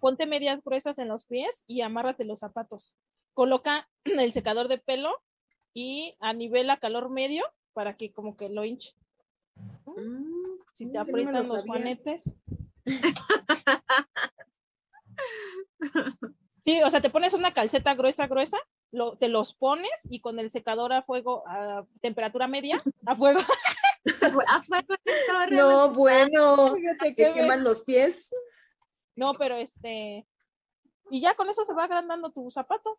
ponte 0.00 0.26
medias 0.26 0.62
gruesas 0.62 0.98
en 0.98 1.08
los 1.08 1.24
pies 1.26 1.64
y 1.66 1.80
amárrate 1.80 2.24
los 2.24 2.40
zapatos. 2.40 2.96
Coloca 3.32 3.88
el 4.04 4.32
secador 4.32 4.68
de 4.68 4.78
pelo 4.78 5.10
y 5.72 6.16
a 6.20 6.32
nivel 6.32 6.70
a 6.70 6.78
calor 6.78 7.10
medio 7.10 7.44
para 7.72 7.96
que 7.96 8.12
como 8.12 8.36
que 8.36 8.48
lo 8.48 8.64
hinche. 8.64 8.94
Mm, 9.86 10.33
Si 10.74 10.86
te 10.86 10.94
lo 10.94 11.00
aprietan 11.02 11.34
los 11.34 11.48
sabía. 11.48 11.64
juanetes. 11.66 12.32
Sí, 16.64 16.80
o 16.82 16.90
sea, 16.90 17.02
te 17.02 17.10
pones 17.10 17.34
una 17.34 17.52
calceta 17.52 17.94
gruesa, 17.94 18.26
gruesa, 18.26 18.56
lo, 18.90 19.18
te 19.18 19.28
los 19.28 19.52
pones 19.54 19.90
y 20.08 20.20
con 20.20 20.38
el 20.38 20.48
secador 20.48 20.94
a 20.94 21.02
fuego, 21.02 21.44
a 21.46 21.84
temperatura 22.00 22.46
media, 22.48 22.82
a 23.06 23.14
fuego. 23.14 23.40
Fue 24.18 24.44
con 24.86 24.96
esto, 25.04 25.32
re- 25.46 25.56
No, 25.56 25.90
bueno, 25.92 26.74
Fíjate 26.74 27.14
que 27.14 27.26
qué 27.26 27.32
queman 27.34 27.64
los 27.64 27.82
pies. 27.82 28.30
No, 29.14 29.34
pero 29.34 29.56
este. 29.56 30.26
Y 31.10 31.20
ya 31.20 31.34
con 31.34 31.50
eso 31.50 31.64
se 31.66 31.74
va 31.74 31.84
agrandando 31.84 32.30
tu 32.30 32.50
zapato. 32.50 32.98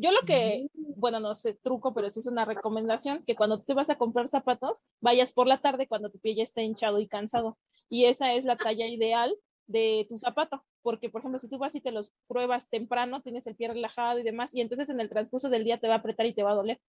Yo 0.00 0.12
lo 0.12 0.22
que, 0.22 0.68
bueno, 0.74 1.20
no 1.20 1.36
sé, 1.36 1.54
truco, 1.54 1.92
pero 1.92 2.10
sí 2.10 2.20
es 2.20 2.26
una 2.26 2.46
recomendación, 2.46 3.22
que 3.26 3.36
cuando 3.36 3.60
te 3.62 3.74
vas 3.74 3.90
a 3.90 3.98
comprar 3.98 4.28
zapatos, 4.28 4.84
vayas 5.00 5.32
por 5.32 5.46
la 5.46 5.60
tarde 5.60 5.86
cuando 5.86 6.10
tu 6.10 6.18
pie 6.18 6.34
ya 6.34 6.42
está 6.42 6.62
hinchado 6.62 7.00
y 7.00 7.06
cansado. 7.06 7.58
Y 7.90 8.06
esa 8.06 8.32
es 8.32 8.46
la 8.46 8.56
talla 8.56 8.86
ideal 8.86 9.36
de 9.66 10.06
tu 10.08 10.18
zapato. 10.18 10.64
Porque, 10.82 11.10
por 11.10 11.20
ejemplo, 11.20 11.38
si 11.38 11.50
tú 11.50 11.58
vas 11.58 11.74
y 11.74 11.82
te 11.82 11.92
los 11.92 12.12
pruebas 12.26 12.70
temprano, 12.70 13.20
tienes 13.20 13.46
el 13.46 13.56
pie 13.56 13.68
relajado 13.68 14.18
y 14.18 14.22
demás, 14.22 14.54
y 14.54 14.62
entonces 14.62 14.88
en 14.88 15.00
el 15.00 15.10
transcurso 15.10 15.50
del 15.50 15.64
día 15.64 15.78
te 15.78 15.88
va 15.88 15.96
a 15.96 15.98
apretar 15.98 16.24
y 16.24 16.32
te 16.32 16.42
va 16.42 16.52
a 16.52 16.54
doler. 16.54 16.80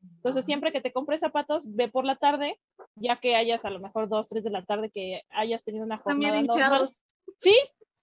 Entonces, 0.00 0.44
siempre 0.44 0.70
que 0.70 0.80
te 0.80 0.92
compres 0.92 1.20
zapatos, 1.20 1.74
ve 1.74 1.88
por 1.88 2.04
la 2.04 2.14
tarde, 2.14 2.60
ya 2.94 3.16
que 3.16 3.34
hayas 3.34 3.64
a 3.64 3.70
lo 3.70 3.80
mejor 3.80 4.08
dos, 4.08 4.28
tres 4.28 4.44
de 4.44 4.50
la 4.50 4.64
tarde 4.64 4.90
que 4.90 5.22
hayas 5.30 5.64
tenido 5.64 5.84
una 5.84 5.98
jornada 5.98 6.34
normal. 6.34 6.44
hinchados. 6.44 7.00
Sí, 7.38 7.56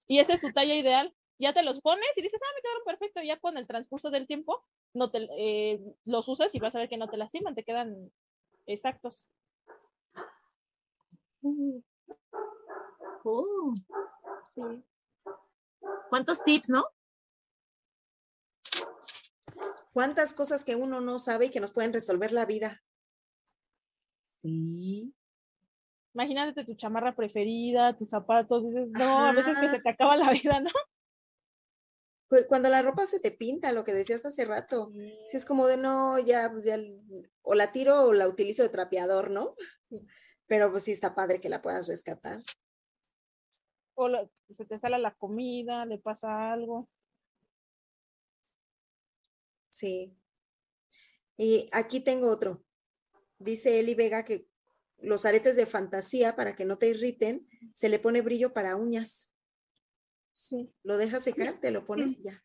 y 0.08 0.20
esa 0.20 0.34
es 0.34 0.42
tu 0.42 0.52
talla 0.52 0.76
ideal. 0.76 1.14
Ya 1.38 1.54
te 1.54 1.64
los 1.64 1.82
pones 1.82 2.18
y 2.18 2.22
dices, 2.22 2.42
ah, 2.42 2.54
me 2.56 2.62
quedaron 2.62 2.84
perfecto. 2.86 3.22
Ya 3.22 3.40
con 3.40 3.58
el 3.58 3.68
transcurso 3.68 4.10
del 4.10 4.28
tiempo, 4.28 4.64
no 4.94 5.12
te, 5.12 5.28
eh, 5.38 5.80
los 6.06 6.28
usas 6.28 6.54
y 6.56 6.60
vas 6.60 6.76
a 6.76 6.80
ver 6.80 6.90
que 6.90 6.98
no 6.98 7.10
te 7.10 7.18
lastiman, 7.18 7.56
te 7.56 7.64
quedan 7.64 8.12
exactos. 8.66 9.30
Oh, 13.24 13.74
Sí. 14.56 14.62
¿Cuántos 16.10 16.44
tips, 16.44 16.70
no? 16.70 16.86
¿Cuántas 19.94 20.34
cosas 20.34 20.64
que 20.64 20.76
uno 20.76 21.02
no 21.02 21.20
sabe 21.20 21.46
y 21.46 21.50
que 21.50 21.60
nos 21.60 21.72
pueden 21.72 21.94
resolver 21.94 22.32
la 22.32 22.46
vida? 22.46 22.84
Sí. 24.38 25.14
Imagínate 26.14 26.64
tu 26.64 26.76
chamarra 26.76 27.16
preferida, 27.16 27.96
tus 27.98 28.10
zapatos, 28.10 28.64
dices, 28.64 28.90
no, 28.90 29.26
a 29.26 29.34
veces 29.34 29.58
que 29.58 29.70
se 29.70 29.82
te 29.82 29.90
acaba 29.90 30.16
la 30.16 30.30
vida, 30.44 30.60
¿no? 30.60 30.72
Cu- 32.28 32.46
Cuando 32.48 32.70
la 32.70 32.82
ropa 32.82 33.06
se 33.06 33.20
te 33.20 33.32
pinta, 33.32 33.72
lo 33.72 33.84
que 33.84 33.94
decías 33.94 34.26
hace 34.26 34.46
rato, 34.46 34.92
si 35.30 35.38
es 35.38 35.46
como 35.46 35.68
de 35.68 35.78
no, 35.78 36.18
ya, 36.20 36.50
pues 36.52 36.66
ya, 36.66 36.78
o 37.42 37.56
la 37.56 37.72
tiro 37.72 38.04
o 38.06 38.14
la 38.14 38.28
utilizo 38.28 38.64
de 38.64 38.70
trapeador, 38.70 39.30
¿no? 39.32 39.56
Pero 40.48 40.72
pues 40.72 40.84
sí 40.84 40.92
está 40.92 41.16
padre 41.16 41.42
que 41.42 41.50
la 41.50 41.62
puedas 41.62 41.88
rescatar. 41.88 42.42
O 43.96 44.10
se 44.50 44.66
te 44.66 44.78
sale 44.78 45.00
la 45.00 45.14
comida, 45.16 45.86
le 45.86 45.98
pasa 45.98 46.52
algo. 46.52 46.90
Sí. 49.70 50.18
Y 51.38 51.70
aquí 51.72 52.00
tengo 52.00 52.30
otro. 52.30 52.64
Dice 53.40 53.80
Eli 53.80 53.96
Vega 53.96 54.24
que 54.24 54.48
los 55.00 55.26
aretes 55.26 55.56
de 55.56 55.66
fantasía, 55.66 56.36
para 56.36 56.56
que 56.56 56.66
no 56.66 56.78
te 56.78 56.88
irriten, 56.88 57.48
se 57.74 57.90
le 57.90 58.00
pone 58.00 58.22
brillo 58.22 58.54
para 58.54 58.76
uñas. 58.76 59.35
Sí. 60.36 60.72
Lo 60.84 60.98
dejas 60.98 61.24
secar, 61.24 61.60
te 61.60 61.72
lo 61.72 61.86
pones 61.86 62.20
y 62.20 62.24
ya. 62.24 62.44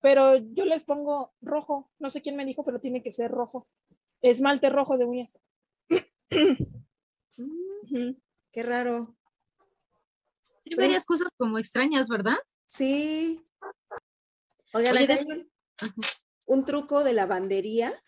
Pero 0.00 0.36
yo 0.36 0.64
les 0.64 0.84
pongo 0.84 1.32
rojo. 1.40 1.90
No 1.98 2.10
sé 2.10 2.20
quién 2.20 2.36
me 2.36 2.44
dijo, 2.44 2.64
pero 2.64 2.80
tiene 2.80 3.02
que 3.02 3.12
ser 3.12 3.30
rojo. 3.30 3.68
Esmalte 4.20 4.68
rojo 4.68 4.98
de 4.98 5.04
uñas. 5.06 5.38
Mm, 7.36 8.10
qué 8.52 8.62
raro. 8.62 9.16
Sí, 10.58 10.74
varias 10.74 11.06
cosas 11.06 11.30
como 11.36 11.58
extrañas, 11.58 12.08
¿verdad? 12.08 12.36
Sí, 12.66 13.48
Oigan, 14.74 14.96
Oye, 14.96 15.04
acá 15.04 15.14
hay 15.14 15.96
un 16.44 16.64
truco 16.64 17.04
de 17.04 17.12
lavandería 17.12 18.02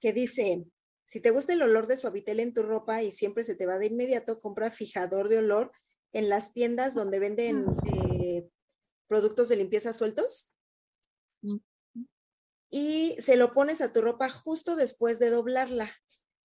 que 0.00 0.12
dice, 0.12 0.66
si 1.04 1.20
te 1.20 1.30
gusta 1.30 1.52
el 1.52 1.62
olor 1.62 1.86
de 1.86 1.96
suavitel 1.96 2.40
en 2.40 2.54
tu 2.54 2.62
ropa 2.62 3.02
y 3.02 3.10
siempre 3.10 3.42
se 3.42 3.56
te 3.56 3.66
va 3.66 3.78
de 3.78 3.86
inmediato, 3.86 4.38
compra 4.38 4.70
fijador 4.70 5.28
de 5.28 5.38
olor 5.38 5.72
en 6.14 6.30
las 6.30 6.52
tiendas 6.52 6.94
donde 6.94 7.18
venden 7.18 7.66
eh, 7.86 8.48
productos 9.06 9.50
de 9.50 9.56
limpieza 9.56 9.92
sueltos 9.92 10.54
y 12.70 13.14
se 13.20 13.36
lo 13.36 13.52
pones 13.52 13.80
a 13.80 13.92
tu 13.92 14.00
ropa 14.00 14.28
justo 14.30 14.74
después 14.74 15.18
de 15.18 15.30
doblarla. 15.30 15.92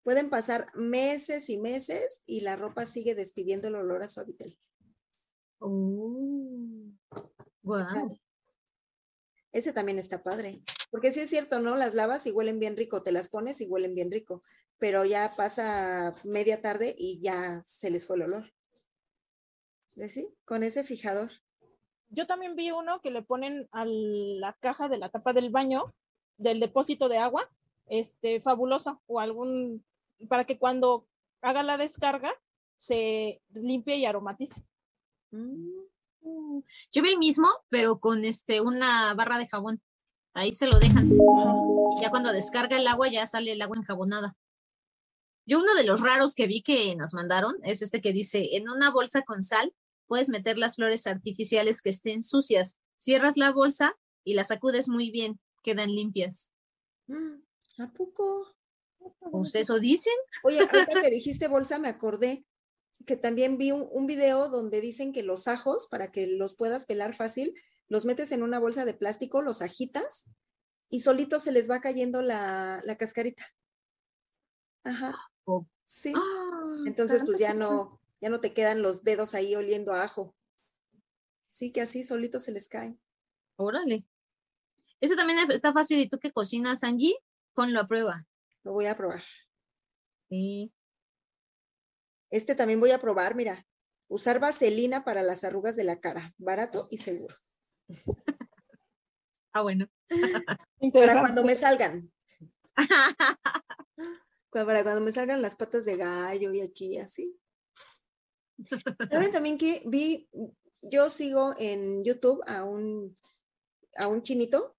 Pueden 0.03 0.31
pasar 0.31 0.67
meses 0.75 1.49
y 1.49 1.59
meses 1.59 2.23
y 2.27 2.41
la 2.41 2.57
ropa 2.57 2.87
sigue 2.87 3.15
despidiendo 3.15 3.69
el 3.69 3.77
olor 3.77 4.03
a 4.03 4.09
suavitel. 4.09 4.59
Oh. 5.59 6.93
Guau. 7.63 8.19
Ese 9.53 9.73
también 9.73 9.99
está 9.99 10.23
padre. 10.23 10.63
Porque 10.91 11.13
sí 11.13 11.21
es 11.21 11.31
cierto, 11.31 11.61
¿no? 11.61 11.77
Las 11.77 11.95
lavas 11.95 12.27
y 12.27 12.31
huelen 12.31 12.59
bien 12.59 12.77
rico, 12.77 13.03
te 13.03 13.13
las 13.13 13.29
pones 13.29 13.61
y 13.61 13.67
huelen 13.67 13.95
bien 13.95 14.11
rico, 14.11 14.43
pero 14.79 15.05
ya 15.05 15.31
pasa 15.37 16.13
media 16.25 16.63
tarde 16.63 16.95
y 16.97 17.21
ya 17.21 17.63
se 17.65 17.91
les 17.91 18.07
fue 18.07 18.17
el 18.17 18.23
olor. 18.23 18.53
¿De 19.99 20.09
sí? 20.09 20.29
Con 20.45 20.63
ese 20.63 20.85
fijador. 20.85 21.31
Yo 22.09 22.27
también 22.27 22.55
vi 22.57 22.71
uno 22.71 23.01
que 23.01 23.11
le 23.11 23.23
ponen 23.23 23.69
a 23.73 23.85
la 23.85 24.57
caja 24.61 24.89
de 24.89 24.97
la 24.97 25.09
tapa 25.09 25.33
del 25.33 25.51
baño, 25.51 25.93
del 26.37 26.61
depósito 26.61 27.09
de 27.09 27.19
agua, 27.19 27.51
este, 27.89 28.41
fabulosa, 28.41 28.99
o 29.07 29.21
algún, 29.21 29.85
para 30.29 30.45
que 30.45 30.59
cuando 30.59 31.07
haga 31.43 31.63
la 31.63 31.77
descarga 31.77 32.33
se 32.77 33.43
limpie 33.53 33.97
y 33.97 34.07
aromatice. 34.07 34.63
Mm, 35.33 35.81
Mm, 36.21 36.61
Yo 36.93 37.03
vi 37.03 37.11
el 37.11 37.19
mismo, 37.19 37.49
pero 37.69 37.99
con 37.99 38.25
este 38.25 38.61
una 38.61 39.15
barra 39.15 39.39
de 39.39 39.49
jabón. 39.49 39.81
Ahí 40.35 40.53
se 40.53 40.67
lo 40.67 40.79
dejan. 40.79 41.11
Y 41.11 42.01
ya 42.03 42.11
cuando 42.11 42.33
descarga 42.33 42.77
el 42.77 42.87
agua, 42.87 43.09
ya 43.09 43.27
sale 43.27 43.53
el 43.53 43.63
agua 43.63 43.77
enjabonada. 43.77 44.37
Yo 45.47 45.59
uno 45.59 45.75
de 45.75 45.85
los 45.85 46.01
raros 46.01 46.35
que 46.35 46.47
vi 46.47 46.63
que 46.63 46.95
nos 46.97 47.15
mandaron 47.15 47.55
es 47.63 47.83
este 47.83 48.01
que 48.01 48.13
dice, 48.13 48.57
en 48.57 48.69
una 48.69 48.91
bolsa 48.91 49.23
con 49.23 49.43
sal 49.43 49.73
puedes 50.09 50.29
meter 50.29 50.59
las 50.59 50.77
flores 50.77 51.07
artificiales 51.07 51.83
que 51.83 51.91
estén 51.91 52.23
sucias. 52.23 52.77
Cierras 52.97 53.37
la 53.37 53.53
bolsa 53.53 53.97
y 54.25 54.35
las 54.35 54.49
sacudes 54.49 54.89
muy 54.89 55.11
bien, 55.11 55.39
quedan 55.63 55.95
limpias. 55.95 56.51
mm, 57.07 57.83
¿A 57.83 57.93
poco? 57.93 58.49
Pues 59.31 59.55
eso 59.55 59.79
dicen. 59.79 60.15
Oye, 60.43 60.59
ahorita 60.61 61.01
que 61.01 61.11
dijiste 61.11 61.47
bolsa, 61.47 61.79
me 61.79 61.89
acordé 61.89 62.45
que 63.07 63.17
también 63.17 63.59
vi 63.59 63.71
un, 63.71 63.87
un 63.93 64.07
video 64.07 64.49
donde 64.49 64.81
dicen 64.81 65.13
que 65.13 65.23
los 65.23 65.47
ajos, 65.47 65.87
para 65.87 66.11
que 66.11 66.27
los 66.27 66.57
puedas 66.57 66.85
pelar 66.87 67.15
fácil, 67.15 67.55
los 67.87 68.05
metes 68.05 68.33
en 68.33 68.43
una 68.43 68.59
bolsa 68.59 68.85
de 68.85 68.95
plástico, 68.95 69.41
los 69.41 69.63
agitas 69.63 70.25
y 70.91 71.01
solito 71.01 71.39
se 71.39 71.53
les 71.53 71.71
va 71.71 71.81
cayendo 71.81 72.23
la, 72.23 72.81
la 72.85 72.97
cascarita. 72.97 73.47
Ajá. 74.85 75.17
Oh. 75.45 75.67
Sí. 75.87 76.13
Ah, 76.15 76.83
Entonces, 76.87 77.23
pues 77.25 77.39
ya 77.39 77.55
no, 77.55 78.01
ya 78.21 78.29
no 78.29 78.41
te 78.41 78.53
quedan 78.53 78.83
los 78.83 79.05
dedos 79.05 79.35
ahí 79.35 79.55
oliendo 79.55 79.93
a 79.93 80.03
ajo. 80.05 80.35
Sí, 81.49 81.73
que 81.73 81.81
así 81.81 82.05
solito 82.05 82.39
se 82.39 82.53
les 82.53 82.69
cae. 82.69 82.99
Órale. 83.57 84.07
Ese 85.01 85.17
también 85.17 85.39
está 85.51 85.73
fácil. 85.73 85.99
¿Y 86.01 86.09
tú 86.09 86.19
que 86.19 86.33
cocinas, 86.33 86.85
Angie? 86.85 87.17
Ponlo 87.55 87.81
a 87.81 87.87
prueba. 87.87 88.27
Lo 88.63 88.73
voy 88.73 88.87
a 88.87 88.97
probar. 88.97 89.23
Sí. 90.29 90.73
Este 92.31 92.55
también 92.55 92.81
voy 92.81 92.91
a 92.91 93.01
probar, 93.01 93.35
mira. 93.35 93.67
Usar 94.09 94.41
vaselina 94.41 95.05
para 95.05 95.23
las 95.23 95.45
arrugas 95.45 95.77
de 95.77 95.85
la 95.85 96.01
cara. 96.01 96.35
Barato 96.39 96.89
y 96.91 96.99
seguro. 96.99 97.37
Ah, 99.51 99.63
bueno. 99.63 99.89
Para 100.93 101.21
cuando 101.21 101.43
me 101.43 101.57
salgan. 101.57 102.13
Para 104.51 104.83
cuando 104.83 105.01
me 105.01 105.11
salgan 105.11 105.43
las 105.43 105.57
patas 105.57 105.85
de 105.85 105.97
gallo 105.97 106.53
y 106.53 106.61
aquí 106.61 106.99
así. 106.99 107.41
¿Saben 109.11 109.33
también 109.33 109.59
que 109.59 109.83
vi? 109.87 110.29
Yo 110.83 111.11
sigo 111.11 111.55
en 111.59 112.05
YouTube 112.05 112.43
a 112.47 112.65
un, 112.65 113.17
a 113.97 114.09
un 114.09 114.23
chinito. 114.23 114.77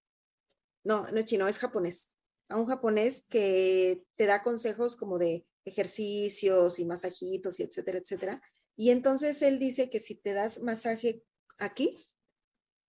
No, 0.84 1.06
no 1.08 1.18
es 1.18 1.24
chino, 1.26 1.46
es 1.48 1.58
japonés. 1.58 2.12
A 2.48 2.56
un 2.56 2.66
japonés 2.66 3.26
que 3.28 4.04
te 4.16 4.26
da 4.26 4.42
consejos 4.42 4.96
como 4.96 5.18
de 5.18 5.46
ejercicios 5.64 6.78
y 6.78 6.84
masajitos 6.84 7.60
y 7.60 7.62
etcétera, 7.62 7.98
etcétera. 7.98 8.42
Y 8.76 8.90
entonces 8.90 9.42
él 9.42 9.58
dice 9.58 9.90
que 9.90 10.00
si 10.00 10.14
te 10.14 10.32
das 10.32 10.60
masaje 10.62 11.22
aquí, 11.58 12.08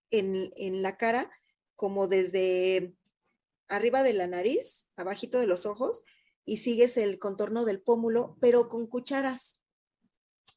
en, 0.10 0.51
en 0.56 0.82
la 0.82 0.97
cara, 0.97 1.32
como 1.75 2.08
desde 2.08 2.95
arriba 3.67 4.04
de 4.04 4.13
la 4.13 4.27
nariz, 4.27 4.88
abajito 4.95 5.39
de 5.39 5.47
los 5.47 5.65
ojos, 5.65 6.04
y 6.45 6.58
sigues 6.58 6.97
el 6.97 7.19
contorno 7.19 7.65
del 7.65 7.82
pómulo, 7.82 8.38
pero 8.41 8.67
con 8.69 8.88
cucharas. 8.88 9.61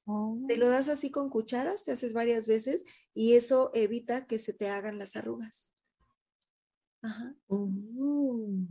Oh. 0.07 0.38
Te 0.49 0.57
lo 0.57 0.68
das 0.68 0.88
así 0.88 1.11
con 1.11 1.31
cucharas, 1.31 1.85
te 1.85 1.92
haces 1.92 2.12
varias 2.12 2.47
veces 2.47 2.85
y 3.14 3.35
eso 3.35 3.70
evita 3.75 4.27
que 4.27 4.38
se 4.38 4.53
te 4.53 4.68
hagan 4.68 4.99
las 4.99 5.16
arrugas. 5.16 5.73
Ajá. 7.03 7.35
Uh, 7.49 8.66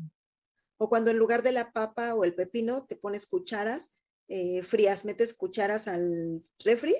O 0.78 0.90
cuando 0.90 1.12
en 1.12 1.18
lugar 1.18 1.44
de 1.44 1.52
la 1.52 1.72
papa 1.72 2.14
o 2.14 2.24
el 2.24 2.36
pepino 2.36 2.86
te 2.86 2.96
pones 2.96 3.26
cucharas 3.26 3.96
eh, 4.28 4.64
frías, 4.64 5.06
metes 5.06 5.34
cucharas 5.34 5.88
al 5.88 6.46
refri, 6.60 6.96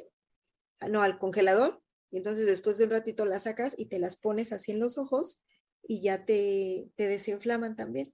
ah, 0.80 0.90
no, 0.90 1.02
al 1.02 1.20
congelador, 1.20 1.82
y 2.12 2.18
entonces 2.18 2.46
después 2.46 2.78
de 2.78 2.84
un 2.86 2.92
ratito 2.92 3.26
las 3.26 3.44
sacas 3.44 3.76
y 3.78 3.88
te 3.88 3.98
las 3.98 4.18
pones 4.18 4.52
así 4.54 4.72
en 4.72 4.80
los 4.80 4.98
ojos 4.98 5.42
y 5.88 6.02
ya 6.02 6.26
te, 6.26 6.92
te 6.96 7.08
desinflaman 7.08 7.76
también. 7.76 8.14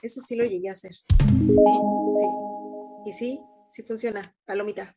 Eso 0.00 0.20
sí 0.20 0.36
lo 0.36 0.44
llegué 0.44 0.68
a 0.68 0.72
hacer. 0.72 0.92
Sí. 1.08 2.26
Y 3.04 3.12
sí, 3.12 3.40
sí 3.72 3.82
funciona. 3.82 4.36
Palomita. 4.44 4.96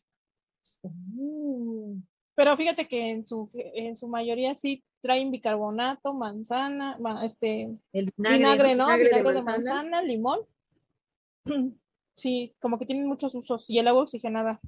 uh. 0.83 1.97
Pero 2.35 2.57
fíjate 2.57 2.87
que 2.87 3.09
en 3.11 3.25
su, 3.25 3.49
en 3.53 3.95
su 3.95 4.09
mayoría 4.09 4.53
sí 4.55 4.83
traen 5.01 5.31
bicarbonato, 5.31 6.13
manzana, 6.13 6.97
ma- 6.99 7.25
este, 7.25 7.69
El 7.93 8.11
vinagre. 8.17 8.37
vinagre, 8.37 8.75
¿no? 8.75 8.85
vinagre 8.87 9.03
de 9.03 9.09
Vinagre 9.09 9.29
de 9.29 9.35
manzana. 9.45 9.57
manzana, 9.57 10.01
limón. 10.01 10.39
Sí, 12.17 12.55
como 12.61 12.79
que 12.79 12.85
tienen 12.85 13.07
muchos 13.07 13.35
usos. 13.35 13.69
Y 13.69 13.77
el 13.77 13.89
agua 13.89 14.03
oxigenada. 14.03 14.61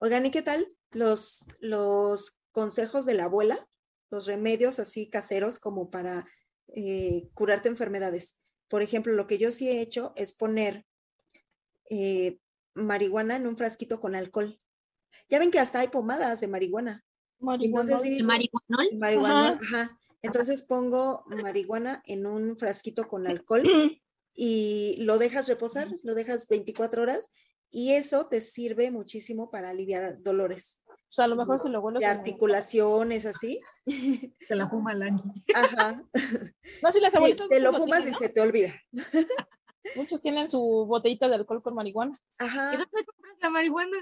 Oigan, 0.00 0.26
¿y 0.26 0.32
qué 0.32 0.42
tal 0.42 0.66
los, 0.90 1.46
los 1.60 2.36
consejos 2.50 3.06
de 3.06 3.14
la 3.14 3.26
abuela? 3.26 3.68
Los 4.10 4.26
remedios 4.26 4.80
así 4.80 5.08
caseros 5.08 5.60
como 5.60 5.88
para 5.88 6.26
eh, 6.74 7.28
curarte 7.32 7.68
enfermedades. 7.68 8.40
Por 8.68 8.82
ejemplo, 8.82 9.12
lo 9.12 9.28
que 9.28 9.38
yo 9.38 9.52
sí 9.52 9.68
he 9.68 9.80
hecho 9.80 10.12
es 10.16 10.32
poner 10.34 10.84
eh, 11.90 12.40
marihuana 12.78 13.36
en 13.36 13.46
un 13.46 13.56
frasquito 13.56 14.00
con 14.00 14.14
alcohol. 14.14 14.58
Ya 15.28 15.38
ven 15.38 15.50
que 15.50 15.58
hasta 15.58 15.80
hay 15.80 15.88
pomadas 15.88 16.40
de 16.40 16.48
marihuana. 16.48 17.04
Marihuana. 17.40 17.98
sí, 17.98 18.16
El 18.18 18.24
marihuanol. 18.24 18.88
Marihuana, 18.98 19.58
ajá. 19.62 19.98
Entonces 20.22 20.62
pongo 20.62 21.22
marihuana 21.26 22.02
en 22.06 22.26
un 22.26 22.56
frasquito 22.58 23.06
con 23.08 23.26
alcohol 23.26 23.62
y 24.34 24.96
lo 24.98 25.18
dejas 25.18 25.46
reposar, 25.48 25.88
lo 26.02 26.14
dejas 26.14 26.48
24 26.48 27.02
horas 27.02 27.30
y 27.70 27.92
eso 27.92 28.26
te 28.28 28.40
sirve 28.40 28.90
muchísimo 28.90 29.50
para 29.50 29.70
aliviar 29.70 30.22
dolores 30.22 30.80
O 30.88 30.94
sea, 31.12 31.26
a 31.26 31.28
lo 31.28 31.36
mejor 31.36 31.60
se 31.60 31.68
lo 31.68 31.80
vuelves 31.82 32.00
de 32.00 32.06
a- 32.06 32.10
articulaciones, 32.12 33.26
así. 33.26 33.60
Se 34.48 34.56
la 34.56 34.68
fuma 34.68 34.92
el 34.92 35.02
Angie. 35.02 35.30
Ajá. 35.54 36.02
No, 36.82 36.92
sí, 36.92 37.00
las 37.00 37.12
Sí, 37.12 37.16
abuelitas 37.18 37.48
te 37.48 37.60
lo 37.60 37.70
muchos 37.72 37.84
fumas 37.84 37.98
tienen, 38.00 38.08
y 38.08 38.12
¿no? 38.12 38.18
se 38.18 38.28
te 38.30 38.40
olvida. 38.40 38.74
Muchos 39.96 40.20
tienen 40.20 40.48
su 40.48 40.60
botellita 40.60 41.28
de 41.28 41.36
alcohol 41.36 41.62
con 41.62 41.74
marihuana. 41.74 42.20
¿Y 42.40 42.44
Ajá. 42.44 42.70
dónde 42.72 43.04
compras 43.04 43.36
la 43.40 43.50
marihuana? 43.50 43.96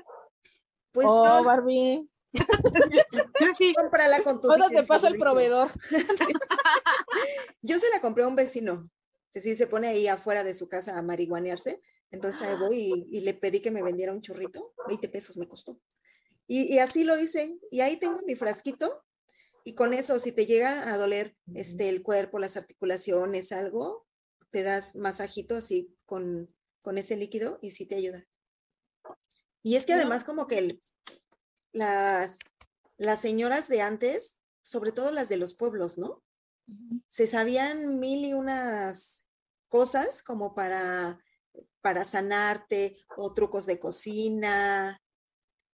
Pues 0.92 1.06
oh, 1.10 1.38
yo- 1.38 1.44
Barbie. 1.44 2.08
Yo 3.40 3.52
sí. 3.56 3.72
cómprala 3.74 4.22
con 4.22 4.40
tu 4.40 4.50
Ahora 4.50 4.68
te 4.68 4.82
paso 4.82 5.06
el 5.06 5.16
proveedor. 5.16 5.70
Yo 7.62 7.78
se 7.78 7.88
la 7.90 8.00
compré 8.00 8.24
a 8.24 8.28
un 8.28 8.36
vecino, 8.36 8.90
que 9.32 9.40
sí 9.40 9.56
se 9.56 9.66
pone 9.66 9.88
ahí 9.88 10.06
afuera 10.06 10.44
de 10.44 10.54
su 10.54 10.68
casa 10.68 10.98
a 10.98 11.02
marihuanearse. 11.02 11.80
Entonces 12.10 12.42
ahí 12.42 12.56
voy 12.56 12.76
y, 13.10 13.18
y 13.18 13.20
le 13.22 13.34
pedí 13.34 13.60
que 13.60 13.70
me 13.70 13.82
vendiera 13.82 14.12
un 14.12 14.20
churrito, 14.20 14.74
20 14.86 15.08
pesos 15.08 15.36
me 15.38 15.48
costó. 15.48 15.78
Y, 16.46 16.74
y 16.74 16.78
así 16.78 17.04
lo 17.04 17.18
hice. 17.18 17.58
Y 17.70 17.80
ahí 17.80 17.96
tengo 17.98 18.20
mi 18.26 18.36
frasquito. 18.36 19.02
Y 19.64 19.74
con 19.74 19.94
eso, 19.94 20.18
si 20.20 20.30
te 20.30 20.46
llega 20.46 20.92
a 20.92 20.96
doler 20.96 21.36
este, 21.54 21.88
el 21.88 22.02
cuerpo, 22.02 22.38
las 22.38 22.56
articulaciones, 22.56 23.50
algo, 23.50 24.05
te 24.50 24.62
das 24.62 24.96
masajito 24.96 25.56
así 25.56 25.96
con, 26.04 26.54
con 26.82 26.98
ese 26.98 27.16
líquido 27.16 27.58
y 27.62 27.70
sí 27.72 27.86
te 27.86 27.96
ayuda. 27.96 28.26
Y 29.62 29.76
es 29.76 29.86
que 29.86 29.94
además 29.94 30.24
como 30.24 30.46
que 30.46 30.58
el- 30.58 30.82
las, 31.72 32.38
las 32.96 33.20
señoras 33.20 33.68
de 33.68 33.82
antes, 33.82 34.36
sobre 34.62 34.92
todo 34.92 35.10
las 35.12 35.28
de 35.28 35.36
los 35.36 35.54
pueblos, 35.54 35.98
¿no? 35.98 36.22
se 37.08 37.26
sabían 37.26 38.00
mil 38.00 38.24
y 38.24 38.32
unas 38.34 39.24
cosas 39.68 40.22
como 40.22 40.54
para, 40.54 41.20
para 41.80 42.04
sanarte 42.04 42.98
o 43.16 43.32
trucos 43.34 43.66
de 43.66 43.78
cocina. 43.78 45.00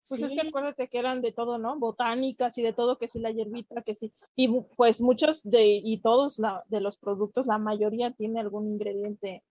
Pues 0.08 0.22
es 0.22 0.34
que 0.34 0.47
acuérdate 0.47 0.88
que 0.88 0.97
eran 0.97 1.22
de 1.22 1.32
todo, 1.32 1.58
¿no? 1.58 1.78
Botánicas 1.78 2.58
y 2.58 2.64
de 2.64 2.74
todo, 2.74 2.97
que 2.97 3.08
sí 3.08 3.20
la 3.20 3.32
hierbita, 3.32 3.82
que 3.84 3.93
sí. 3.93 4.12
Y 4.36 4.49
pues 4.76 4.99
muchos 4.99 5.43
de, 5.43 5.80
y 5.84 6.02
todos 6.02 6.39
la, 6.39 6.64
de 6.68 6.82
los 6.82 6.97
productos, 6.97 7.45
la 7.45 7.60
mayoría 7.60 8.12
tiene 8.12 8.39
algún 8.39 8.68
ingrediente 8.68 9.43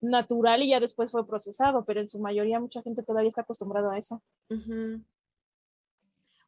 natural 0.00 0.62
y 0.62 0.70
ya 0.70 0.80
después 0.80 1.10
fue 1.10 1.26
procesado, 1.26 1.84
pero 1.84 2.00
en 2.00 2.08
su 2.08 2.18
mayoría 2.18 2.58
mucha 2.58 2.82
gente 2.82 3.02
todavía 3.02 3.28
está 3.28 3.42
acostumbrada 3.42 3.92
a 3.92 3.98
eso. 3.98 4.22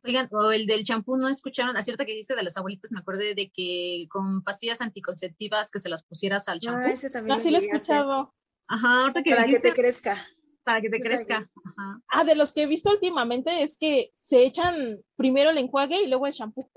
Oigan, 0.03 0.29
o 0.33 0.51
el 0.51 0.67
del 0.67 0.85
champú, 0.85 1.17
¿no 1.17 1.29
escucharon? 1.29 1.77
A 1.77 1.83
cierta 1.83 2.05
que 2.05 2.13
dijiste 2.13 2.35
de 2.35 2.43
las 2.43 2.57
abuelitas, 2.57 2.93
me 2.93 3.01
acordé 3.01 3.35
de 3.35 3.51
que 3.51 4.07
con 4.11 4.43
pastillas 4.43 4.81
anticonceptivas 4.81 5.71
que 5.71 5.79
se 5.79 5.89
las 5.89 6.03
pusieras 6.03 6.49
al 6.49 6.61
champú. 6.61 6.81
Ah, 6.87 6.93
ese 6.93 7.11
también. 7.11 7.39
Ah, 7.39 7.43
sí 7.43 7.51
lo 7.51 7.57
he 7.57 7.61
escuchado. 7.61 8.35
Ajá, 8.67 9.03
ahorita 9.03 9.23
que 9.23 9.31
Para 9.31 9.47
que 9.47 9.61
te 9.61 9.73
crezca. 9.73 10.27
Para 10.65 10.81
que 10.81 10.91
te 10.91 10.99
crezca. 10.99 11.37
Ajá. 11.37 12.01
Ah, 12.09 12.25
de 12.25 12.35
los 12.35 12.53
que 12.53 12.63
he 12.63 12.67
visto 12.67 12.91
últimamente 12.91 13.63
es 13.63 13.79
que 13.79 14.11
se 14.15 14.45
echan 14.45 15.01
primero 15.17 15.51
el 15.51 15.59
enjuague 15.59 16.03
y 16.03 16.09
luego 16.09 16.27
el 16.27 16.33
champú. 16.33 16.69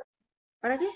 ¿Para 0.60 0.78
qué? 0.78 0.88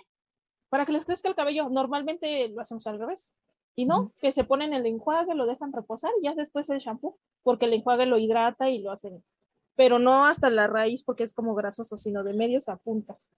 Para 0.69 0.85
que 0.85 0.91
les 0.91 1.05
crezca 1.05 1.29
el 1.29 1.35
cabello. 1.35 1.69
Normalmente 1.69 2.49
lo 2.49 2.61
hacemos 2.61 2.85
al 2.87 2.99
revés. 2.99 3.33
Y 3.75 3.85
no, 3.85 4.13
que 4.19 4.31
se 4.31 4.43
ponen 4.43 4.73
el 4.73 4.85
enjuague, 4.85 5.33
lo 5.33 5.45
dejan 5.45 5.71
reposar 5.71 6.11
y 6.19 6.25
ya 6.25 6.35
después 6.35 6.69
el 6.69 6.79
champú, 6.79 7.17
porque 7.41 7.65
el 7.65 7.73
enjuague 7.73 8.05
lo 8.05 8.17
hidrata 8.17 8.69
y 8.69 8.79
lo 8.79 8.91
hacen. 8.91 9.23
Pero 9.75 9.97
no 9.97 10.25
hasta 10.25 10.49
la 10.49 10.67
raíz 10.67 11.03
porque 11.03 11.23
es 11.23 11.33
como 11.33 11.55
grasoso, 11.55 11.97
sino 11.97 12.23
de 12.23 12.33
medios 12.33 12.67
a 12.67 12.75
puntas. 12.75 13.31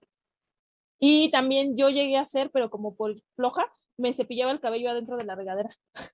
Y 0.98 1.30
también 1.30 1.76
yo 1.76 1.88
llegué 1.88 2.16
a 2.16 2.22
hacer, 2.22 2.50
pero 2.50 2.70
como 2.70 2.96
por 2.96 3.14
floja, 3.36 3.70
me 3.96 4.12
cepillaba 4.12 4.52
el 4.52 4.60
cabello 4.60 4.90
adentro 4.90 5.16
de 5.16 5.24
la 5.24 5.36
regadera. 5.36 5.70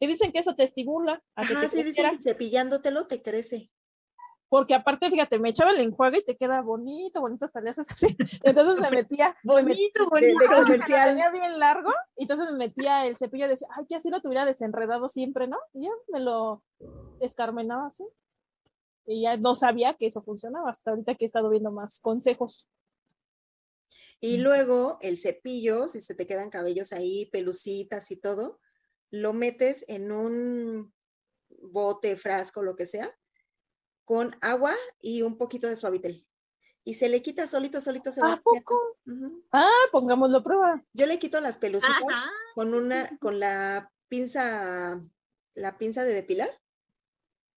y 0.00 0.06
dicen 0.06 0.32
que 0.32 0.38
eso 0.38 0.54
te 0.54 0.64
estimula. 0.64 1.22
A 1.34 1.46
que 1.46 1.54
te 1.54 1.68
sí, 1.68 1.82
dicen 1.82 2.10
que 2.10 2.20
cepillándotelo 2.20 3.06
te 3.06 3.22
crece 3.22 3.70
porque 4.48 4.74
aparte, 4.74 5.10
fíjate, 5.10 5.38
me 5.38 5.50
echaba 5.50 5.72
el 5.72 5.80
enjuague 5.80 6.18
y 6.18 6.24
te 6.24 6.36
queda 6.36 6.62
bonito, 6.62 7.20
bonito, 7.20 7.44
hasta 7.44 7.60
le 7.60 7.70
haces 7.70 7.90
así. 7.90 8.16
Entonces 8.42 8.80
me 8.80 8.90
metía, 8.90 9.36
bonito, 9.42 10.08
bonito, 10.08 10.38
de, 10.38 10.46
comercial. 10.46 11.10
Tenía 11.10 11.30
bien 11.30 11.58
largo, 11.58 11.92
y 12.16 12.22
entonces 12.22 12.46
me 12.50 12.56
metía 12.56 13.06
el 13.06 13.16
cepillo 13.16 13.46
y 13.46 13.50
decía, 13.50 13.68
ay, 13.76 13.84
que 13.86 13.96
así 13.96 14.10
lo 14.10 14.22
tuviera 14.22 14.46
desenredado 14.46 15.08
siempre, 15.08 15.48
¿no? 15.48 15.58
Y 15.74 15.84
ya 15.84 15.90
me 16.08 16.20
lo 16.20 16.62
escarmenaba 17.20 17.88
así. 17.88 18.04
Y 19.06 19.22
ya 19.22 19.36
no 19.36 19.54
sabía 19.54 19.94
que 19.94 20.06
eso 20.06 20.22
funcionaba, 20.22 20.70
hasta 20.70 20.90
ahorita 20.90 21.14
que 21.14 21.24
he 21.24 21.26
estado 21.26 21.50
viendo 21.50 21.70
más 21.70 22.00
consejos. 22.00 22.68
Y 24.20 24.38
luego 24.38 24.98
el 25.00 25.18
cepillo, 25.18 25.88
si 25.88 26.00
se 26.00 26.14
te 26.14 26.26
quedan 26.26 26.50
cabellos 26.50 26.92
ahí, 26.92 27.26
pelucitas 27.26 28.10
y 28.10 28.16
todo, 28.16 28.60
lo 29.10 29.32
metes 29.32 29.84
en 29.88 30.12
un 30.12 30.92
bote, 31.48 32.16
frasco, 32.16 32.62
lo 32.62 32.76
que 32.76 32.86
sea, 32.86 33.16
con 34.04 34.36
agua 34.40 34.74
y 35.00 35.22
un 35.22 35.36
poquito 35.36 35.68
de 35.68 35.76
suavitel. 35.76 36.26
Y 36.84 36.94
se 36.94 37.10
le 37.10 37.22
quita 37.22 37.46
solito, 37.46 37.82
solito. 37.82 38.10
Se 38.10 38.22
¿A 38.24 38.40
poco? 38.42 38.96
Ah, 39.52 39.68
pongámoslo 39.92 40.38
a 40.38 40.42
prueba. 40.42 40.84
Yo 40.94 41.06
le 41.06 41.18
quito 41.18 41.40
las 41.40 41.58
pelucitas 41.58 42.00
con 42.54 42.72
una, 42.72 43.18
con 43.18 43.38
la 43.38 43.92
pinza, 44.08 45.04
la 45.54 45.76
pinza 45.76 46.04
de 46.04 46.14
depilar. 46.14 46.48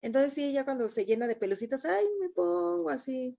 Entonces 0.01 0.33
sí, 0.33 0.51
ya 0.51 0.65
cuando 0.65 0.89
se 0.89 1.05
llena 1.05 1.27
de 1.27 1.37
pelucitas, 1.37 1.85
ay, 1.85 2.05
me 2.19 2.29
pongo 2.29 2.89
así. 2.89 3.37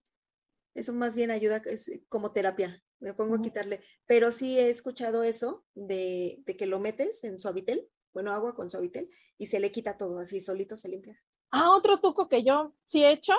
Eso 0.75 0.95
más 0.95 1.15
bien 1.15 1.31
ayuda, 1.31 1.61
es 1.67 1.91
como 2.09 2.33
terapia. 2.33 2.83
Me 2.99 3.13
pongo 3.13 3.35
a 3.35 3.43
quitarle. 3.43 3.85
Pero 4.07 4.33
sí 4.33 4.59
he 4.59 4.71
escuchado 4.71 5.25
eso 5.25 5.67
de, 5.75 6.43
de 6.47 6.57
que 6.57 6.65
lo 6.65 6.79
metes 6.79 7.23
en 7.25 7.39
suavitel, 7.39 7.91
bueno, 8.13 8.33
agua 8.33 8.55
con 8.55 8.71
suavitel, 8.71 9.09
y 9.39 9.47
se 9.47 9.61
le 9.61 9.73
quita 9.73 9.97
todo, 9.97 10.19
así 10.19 10.41
solito 10.41 10.77
se 10.77 10.89
limpia. 10.89 11.21
Ah, 11.51 11.71
otro 11.71 12.01
truco 12.01 12.29
que 12.29 12.43
yo 12.43 12.75
sí 12.87 13.05
he 13.05 13.13
hecho, 13.13 13.35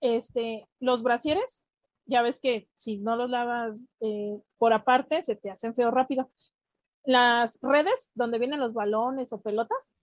este, 0.00 0.68
los 0.80 1.02
brasieres, 1.02 1.64
ya 2.06 2.22
ves 2.22 2.40
que 2.40 2.68
si 2.76 2.98
no 2.98 3.16
los 3.16 3.30
lavas 3.30 3.80
eh, 4.00 4.38
por 4.58 4.72
aparte, 4.72 5.22
se 5.22 5.36
te 5.36 5.50
hacen 5.50 5.74
feo 5.74 5.90
rápido. 5.90 6.30
Las 7.04 7.58
redes 7.62 8.10
donde 8.14 8.38
vienen 8.38 8.60
los 8.60 8.74
balones 8.74 9.32
o 9.32 9.40
pelotas, 9.40 9.94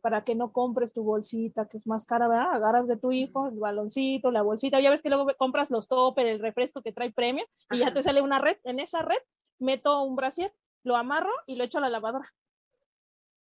para 0.00 0.24
que 0.24 0.34
no 0.34 0.52
compres 0.52 0.92
tu 0.92 1.02
bolsita, 1.02 1.66
que 1.66 1.78
es 1.78 1.86
más 1.86 2.04
cara, 2.06 2.28
¿verdad? 2.28 2.52
Agarras 2.52 2.88
de 2.88 2.96
tu 2.96 3.12
hijo 3.12 3.48
el 3.48 3.58
baloncito, 3.58 4.30
la 4.30 4.42
bolsita, 4.42 4.80
ya 4.80 4.90
ves 4.90 5.02
que 5.02 5.08
luego 5.08 5.26
compras 5.38 5.70
los 5.70 5.88
topper, 5.88 6.26
el 6.26 6.40
refresco 6.40 6.82
que 6.82 6.92
trae 6.92 7.10
premio, 7.10 7.44
y 7.70 7.78
ya 7.78 7.92
te 7.92 8.02
sale 8.02 8.20
una 8.20 8.38
red. 8.38 8.58
En 8.64 8.80
esa 8.80 9.02
red 9.02 9.18
meto 9.58 10.02
un 10.02 10.16
brasier, 10.16 10.52
lo 10.82 10.96
amarro 10.96 11.32
y 11.46 11.56
lo 11.56 11.64
echo 11.64 11.78
a 11.78 11.80
la 11.82 11.90
lavadora. 11.90 12.32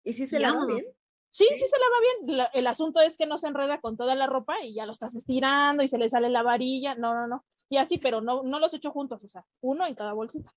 ¿Y 0.05 0.13
si 0.13 0.27
se 0.27 0.39
lava 0.39 0.67
bien? 0.67 0.85
Sí, 1.31 1.47
sí 1.55 1.65
se 1.67 1.79
lava 1.79 1.97
bien. 2.25 2.49
el 2.55 2.67
asunto 2.67 3.01
es 3.01 3.17
que 3.17 3.27
no 3.27 3.39
se 3.39 3.49
enreda 3.49 3.81
con 3.81 3.97
toda 3.97 4.15
la 4.15 4.27
ropa 4.27 4.55
y 4.63 4.75
ya 4.75 4.87
lo 4.87 4.93
estás 4.93 5.15
estirando 5.15 5.83
y 5.83 5.89
se 5.89 5.99
le 5.99 6.09
sale 6.09 6.29
la 6.31 6.43
varilla. 6.43 6.95
No, 6.95 7.15
no, 7.15 7.27
no. 7.27 7.45
Y 7.69 7.77
así, 7.77 7.99
pero 7.99 8.21
no, 8.21 8.43
no 8.43 8.59
los 8.59 8.73
echo 8.75 8.91
juntos, 8.91 9.23
o 9.23 9.29
sea, 9.29 9.45
uno 9.61 9.87
en 9.87 9.95
cada 9.95 10.15
bolsita. 10.15 10.53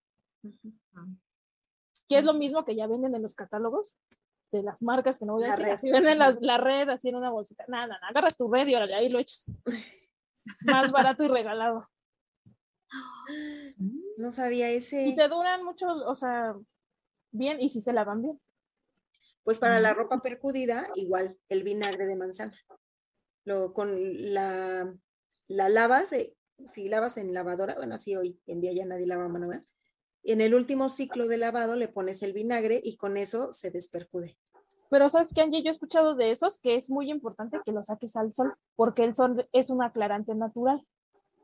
Que 2.08 2.20
es 2.20 2.24
lo 2.24 2.34
mismo 2.34 2.64
que 2.64 2.76
ya 2.76 2.88
venden 2.88 3.16
en 3.16 3.22
los 3.22 3.36
catálogos 3.36 3.98
de 4.52 4.64
las 4.64 4.82
marcas 4.82 5.20
que 5.20 5.26
no 5.26 5.34
voy 5.34 5.46
a 5.46 5.52
decir. 5.52 5.66
Así 5.66 5.92
venden 5.92 6.20
la, 6.20 6.58
red 6.58 6.90
así 6.90 7.10
en 7.10 7.16
una 7.16 7.30
bolsita. 7.30 7.66
Nada, 7.68 7.88
nada, 7.88 8.08
agarras 8.08 8.38
tu 8.38 8.52
red 8.52 8.68
y 8.68 8.76
ahí 8.76 9.10
lo 9.10 9.20
echas. 9.20 9.46
Más 10.62 10.92
barato 10.92 11.24
y 11.24 11.28
regalado. 11.28 11.88
No 14.18 14.32
sabía 14.32 14.70
ese. 14.70 15.06
Y 15.08 15.16
te 15.16 15.28
duran 15.28 15.64
mucho, 15.64 15.88
o 15.88 16.16
sea, 16.16 16.56
bien, 17.32 17.62
y 17.62 17.70
si 17.70 17.82
se 17.82 17.94
lavan 17.94 18.22
bien. 18.22 18.40
Pues 19.44 19.60
para 19.60 19.80
la 19.80 19.94
ropa 19.94 20.22
percudida, 20.22 20.88
igual, 20.96 21.38
el 21.50 21.64
vinagre 21.64 22.06
de 22.06 22.16
manzana. 22.16 22.58
Lo, 23.44 23.74
con 23.74 24.34
la, 24.34 24.94
la 25.48 25.70
lavas, 25.70 26.14
eh, 26.14 26.36
si 26.66 26.90
lavas 26.90 27.18
en 27.18 27.34
lavadora, 27.34 27.76
bueno, 27.76 27.96
así 27.96 28.16
hoy 28.16 28.40
en 28.46 28.62
día 28.62 28.72
ya 28.72 28.86
nadie 28.86 29.08
lava 29.08 29.28
mano, 29.28 29.48
¿verdad? 29.48 29.66
En 30.24 30.42
el 30.42 30.54
último 30.54 30.90
ciclo 30.90 31.28
de 31.28 31.38
lavado 31.38 31.76
le 31.76 31.88
pones 31.88 32.22
el 32.22 32.34
vinagre 32.34 32.80
y 32.84 32.98
con 32.98 33.18
eso 33.18 33.52
se 33.52 33.72
despercude. 33.72 34.38
Pero 34.92 35.10
sabes 35.10 35.34
que 35.34 35.42
Angie, 35.42 35.64
yo 35.64 35.70
he 35.70 35.72
escuchado 35.72 36.16
de 36.16 36.32
esos 36.32 36.60
que 36.60 36.76
es 36.76 36.90
muy 36.90 37.10
importante 37.10 37.60
que 37.66 37.72
lo 37.72 37.84
saques 37.84 38.16
al 38.16 38.32
sol, 38.32 38.54
porque 38.76 39.04
el 39.04 39.16
sol 39.16 39.48
es 39.52 39.70
un 39.72 39.82
aclarante 39.82 40.36
natural. 40.36 40.86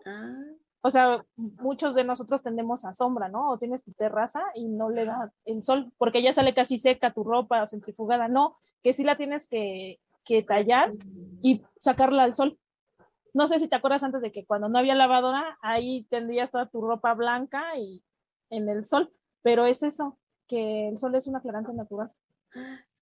Ah 0.06 0.58
o 0.88 0.90
sea, 0.90 1.26
muchos 1.36 1.96
de 1.96 2.06
nosotros 2.06 2.42
tendemos 2.42 2.86
a 2.86 2.94
sombra, 2.94 3.28
¿no? 3.28 3.52
O 3.52 3.58
tienes 3.58 3.84
tu 3.84 3.92
terraza 3.92 4.42
y 4.56 4.70
no 4.70 4.90
le 4.90 5.04
da 5.04 5.34
el 5.44 5.62
sol, 5.62 5.92
porque 5.98 6.24
ya 6.24 6.32
sale 6.32 6.54
casi 6.54 6.78
seca 6.78 7.14
tu 7.14 7.26
ropa 7.26 7.62
o 7.62 7.68
centrifugada. 7.68 8.30
No, 8.30 8.58
que 8.82 8.94
sí 8.94 9.04
la 9.04 9.18
tienes 9.18 9.50
que, 9.50 10.00
que 10.24 10.44
tallar 10.44 10.90
y 11.42 11.62
sacarla 11.80 12.24
al 12.24 12.36
sol. 12.36 12.58
No 13.34 13.50
sé 13.50 13.60
si 13.60 13.68
te 13.68 13.76
acuerdas 13.76 14.04
antes 14.04 14.22
de 14.22 14.32
que 14.32 14.46
cuando 14.46 14.70
no 14.70 14.80
había 14.80 14.96
lavadora, 14.96 15.58
ahí 15.62 16.08
tendrías 16.10 16.52
toda 16.52 16.68
tu 16.68 16.82
ropa 16.82 17.14
blanca 17.14 17.78
y 17.78 18.02
en 18.50 18.70
el 18.70 18.86
sol, 18.86 19.12
pero 19.42 19.66
es 19.66 19.84
eso, 19.84 20.18
que 20.48 20.88
el 20.88 20.98
sol 20.98 21.14
es 21.16 21.28
un 21.28 21.36
aclarante 21.36 21.74
natural. 21.74 22.12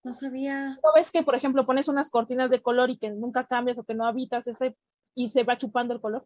No 0.03 0.11
sabía. 0.11 0.69
¿No 0.83 0.91
ves 0.95 1.11
que, 1.11 1.21
por 1.21 1.36
ejemplo, 1.36 1.67
pones 1.67 1.88
unas 1.88 2.09
cortinas 2.09 2.49
de 2.49 2.63
color 2.63 2.89
y 2.89 2.97
que 2.97 3.11
nunca 3.11 3.45
cambias 3.45 3.77
o 3.77 3.83
que 3.83 3.93
no 3.93 4.07
habitas 4.07 4.47
ese 4.47 4.75
y 5.13 5.29
se 5.29 5.43
va 5.43 5.57
chupando 5.57 5.93
el 5.93 6.01
color? 6.01 6.25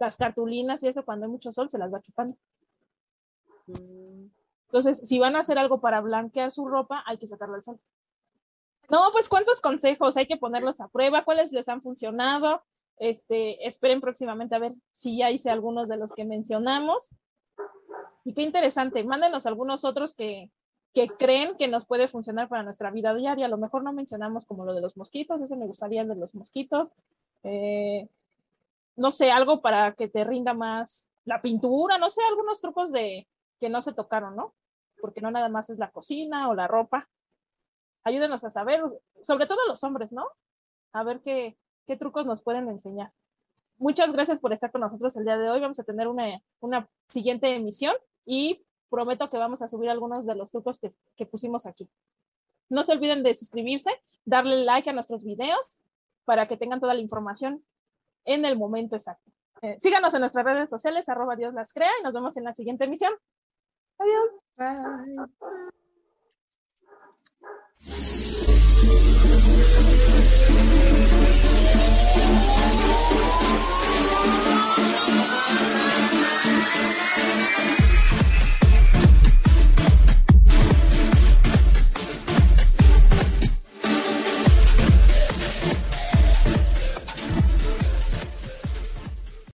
Las 0.00 0.16
cartulinas 0.16 0.82
y 0.82 0.88
eso 0.88 1.04
cuando 1.04 1.26
hay 1.26 1.32
mucho 1.32 1.52
sol 1.52 1.70
se 1.70 1.78
las 1.78 1.92
va 1.92 2.00
chupando. 2.00 2.34
Mm. 3.66 4.26
Entonces, 4.66 5.00
si 5.06 5.18
van 5.18 5.36
a 5.36 5.40
hacer 5.40 5.58
algo 5.58 5.80
para 5.80 6.00
blanquear 6.00 6.52
su 6.52 6.66
ropa, 6.66 7.02
hay 7.06 7.18
que 7.18 7.26
sacarla 7.26 7.56
al 7.56 7.64
sol. 7.64 7.78
No, 8.88 9.10
pues 9.12 9.28
cuántos 9.28 9.60
consejos 9.60 10.16
hay 10.16 10.26
que 10.26 10.36
ponerlos 10.36 10.80
a 10.80 10.88
prueba, 10.88 11.24
cuáles 11.24 11.52
les 11.52 11.68
han 11.68 11.82
funcionado. 11.82 12.62
Este, 12.96 13.66
esperen 13.66 14.00
próximamente 14.00 14.54
a 14.54 14.58
ver 14.58 14.74
si 14.92 15.16
ya 15.16 15.30
hice 15.30 15.50
algunos 15.50 15.88
de 15.88 15.96
los 15.96 16.12
que 16.12 16.24
mencionamos. 16.24 17.08
Y 18.24 18.34
qué 18.34 18.42
interesante, 18.42 19.02
mándenos 19.04 19.46
algunos 19.46 19.84
otros 19.84 20.14
que, 20.14 20.50
que 20.92 21.08
creen 21.08 21.56
que 21.56 21.68
nos 21.68 21.86
puede 21.86 22.08
funcionar 22.08 22.48
para 22.48 22.62
nuestra 22.62 22.90
vida 22.90 23.14
diaria. 23.14 23.46
A 23.46 23.48
lo 23.48 23.58
mejor 23.58 23.82
no 23.82 23.92
mencionamos 23.92 24.44
como 24.44 24.64
lo 24.64 24.74
de 24.74 24.80
los 24.80 24.96
mosquitos, 24.96 25.40
eso 25.40 25.56
me 25.56 25.66
gustaría 25.66 26.04
de 26.04 26.14
los 26.14 26.34
mosquitos. 26.34 26.94
Eh, 27.42 28.08
no 28.96 29.10
sé, 29.10 29.30
algo 29.30 29.60
para 29.60 29.92
que 29.94 30.08
te 30.08 30.24
rinda 30.24 30.54
más 30.54 31.08
la 31.24 31.40
pintura, 31.42 31.98
no 31.98 32.10
sé, 32.10 32.22
algunos 32.24 32.60
trucos 32.60 32.92
de 32.92 33.28
que 33.58 33.68
no 33.68 33.80
se 33.82 33.92
tocaron, 33.92 34.36
¿no? 34.36 34.54
Porque 35.00 35.20
no 35.20 35.30
nada 35.30 35.48
más 35.48 35.70
es 35.70 35.78
la 35.78 35.90
cocina 35.90 36.48
o 36.48 36.54
la 36.54 36.66
ropa. 36.66 37.08
Ayúdenos 38.04 38.44
a 38.44 38.50
saber, 38.50 38.82
sobre 39.22 39.46
todo 39.46 39.58
los 39.66 39.84
hombres, 39.84 40.12
¿no? 40.12 40.26
A 40.92 41.02
ver 41.02 41.20
qué, 41.20 41.56
qué 41.86 41.96
trucos 41.96 42.26
nos 42.26 42.42
pueden 42.42 42.68
enseñar. 42.68 43.12
Muchas 43.78 44.12
gracias 44.12 44.40
por 44.40 44.52
estar 44.52 44.70
con 44.70 44.82
nosotros 44.82 45.16
el 45.16 45.24
día 45.24 45.38
de 45.38 45.50
hoy. 45.50 45.60
Vamos 45.60 45.78
a 45.78 45.84
tener 45.84 46.08
una, 46.08 46.42
una 46.60 46.88
siguiente 47.08 47.54
emisión 47.54 47.94
y 48.26 48.64
prometo 48.90 49.30
que 49.30 49.38
vamos 49.38 49.62
a 49.62 49.68
subir 49.68 49.88
algunos 49.88 50.26
de 50.26 50.34
los 50.34 50.50
trucos 50.50 50.78
que, 50.78 50.90
que 51.16 51.26
pusimos 51.26 51.64
aquí. 51.66 51.88
No 52.68 52.82
se 52.82 52.92
olviden 52.92 53.22
de 53.22 53.34
suscribirse, 53.34 53.90
darle 54.24 54.64
like 54.64 54.90
a 54.90 54.92
nuestros 54.92 55.24
videos 55.24 55.80
para 56.24 56.46
que 56.46 56.56
tengan 56.56 56.80
toda 56.80 56.94
la 56.94 57.00
información 57.00 57.64
en 58.32 58.44
el 58.44 58.56
momento 58.56 58.96
exacto. 58.96 59.30
Eh, 59.62 59.76
síganos 59.78 60.14
en 60.14 60.20
nuestras 60.20 60.44
redes 60.44 60.70
sociales, 60.70 61.08
arroba 61.08 61.36
Dios 61.36 61.52
las 61.52 61.72
crea 61.72 61.90
y 62.00 62.02
nos 62.02 62.14
vemos 62.14 62.36
en 62.36 62.44
la 62.44 62.52
siguiente 62.52 62.84
emisión. 62.84 63.12
Adiós. 63.98 64.30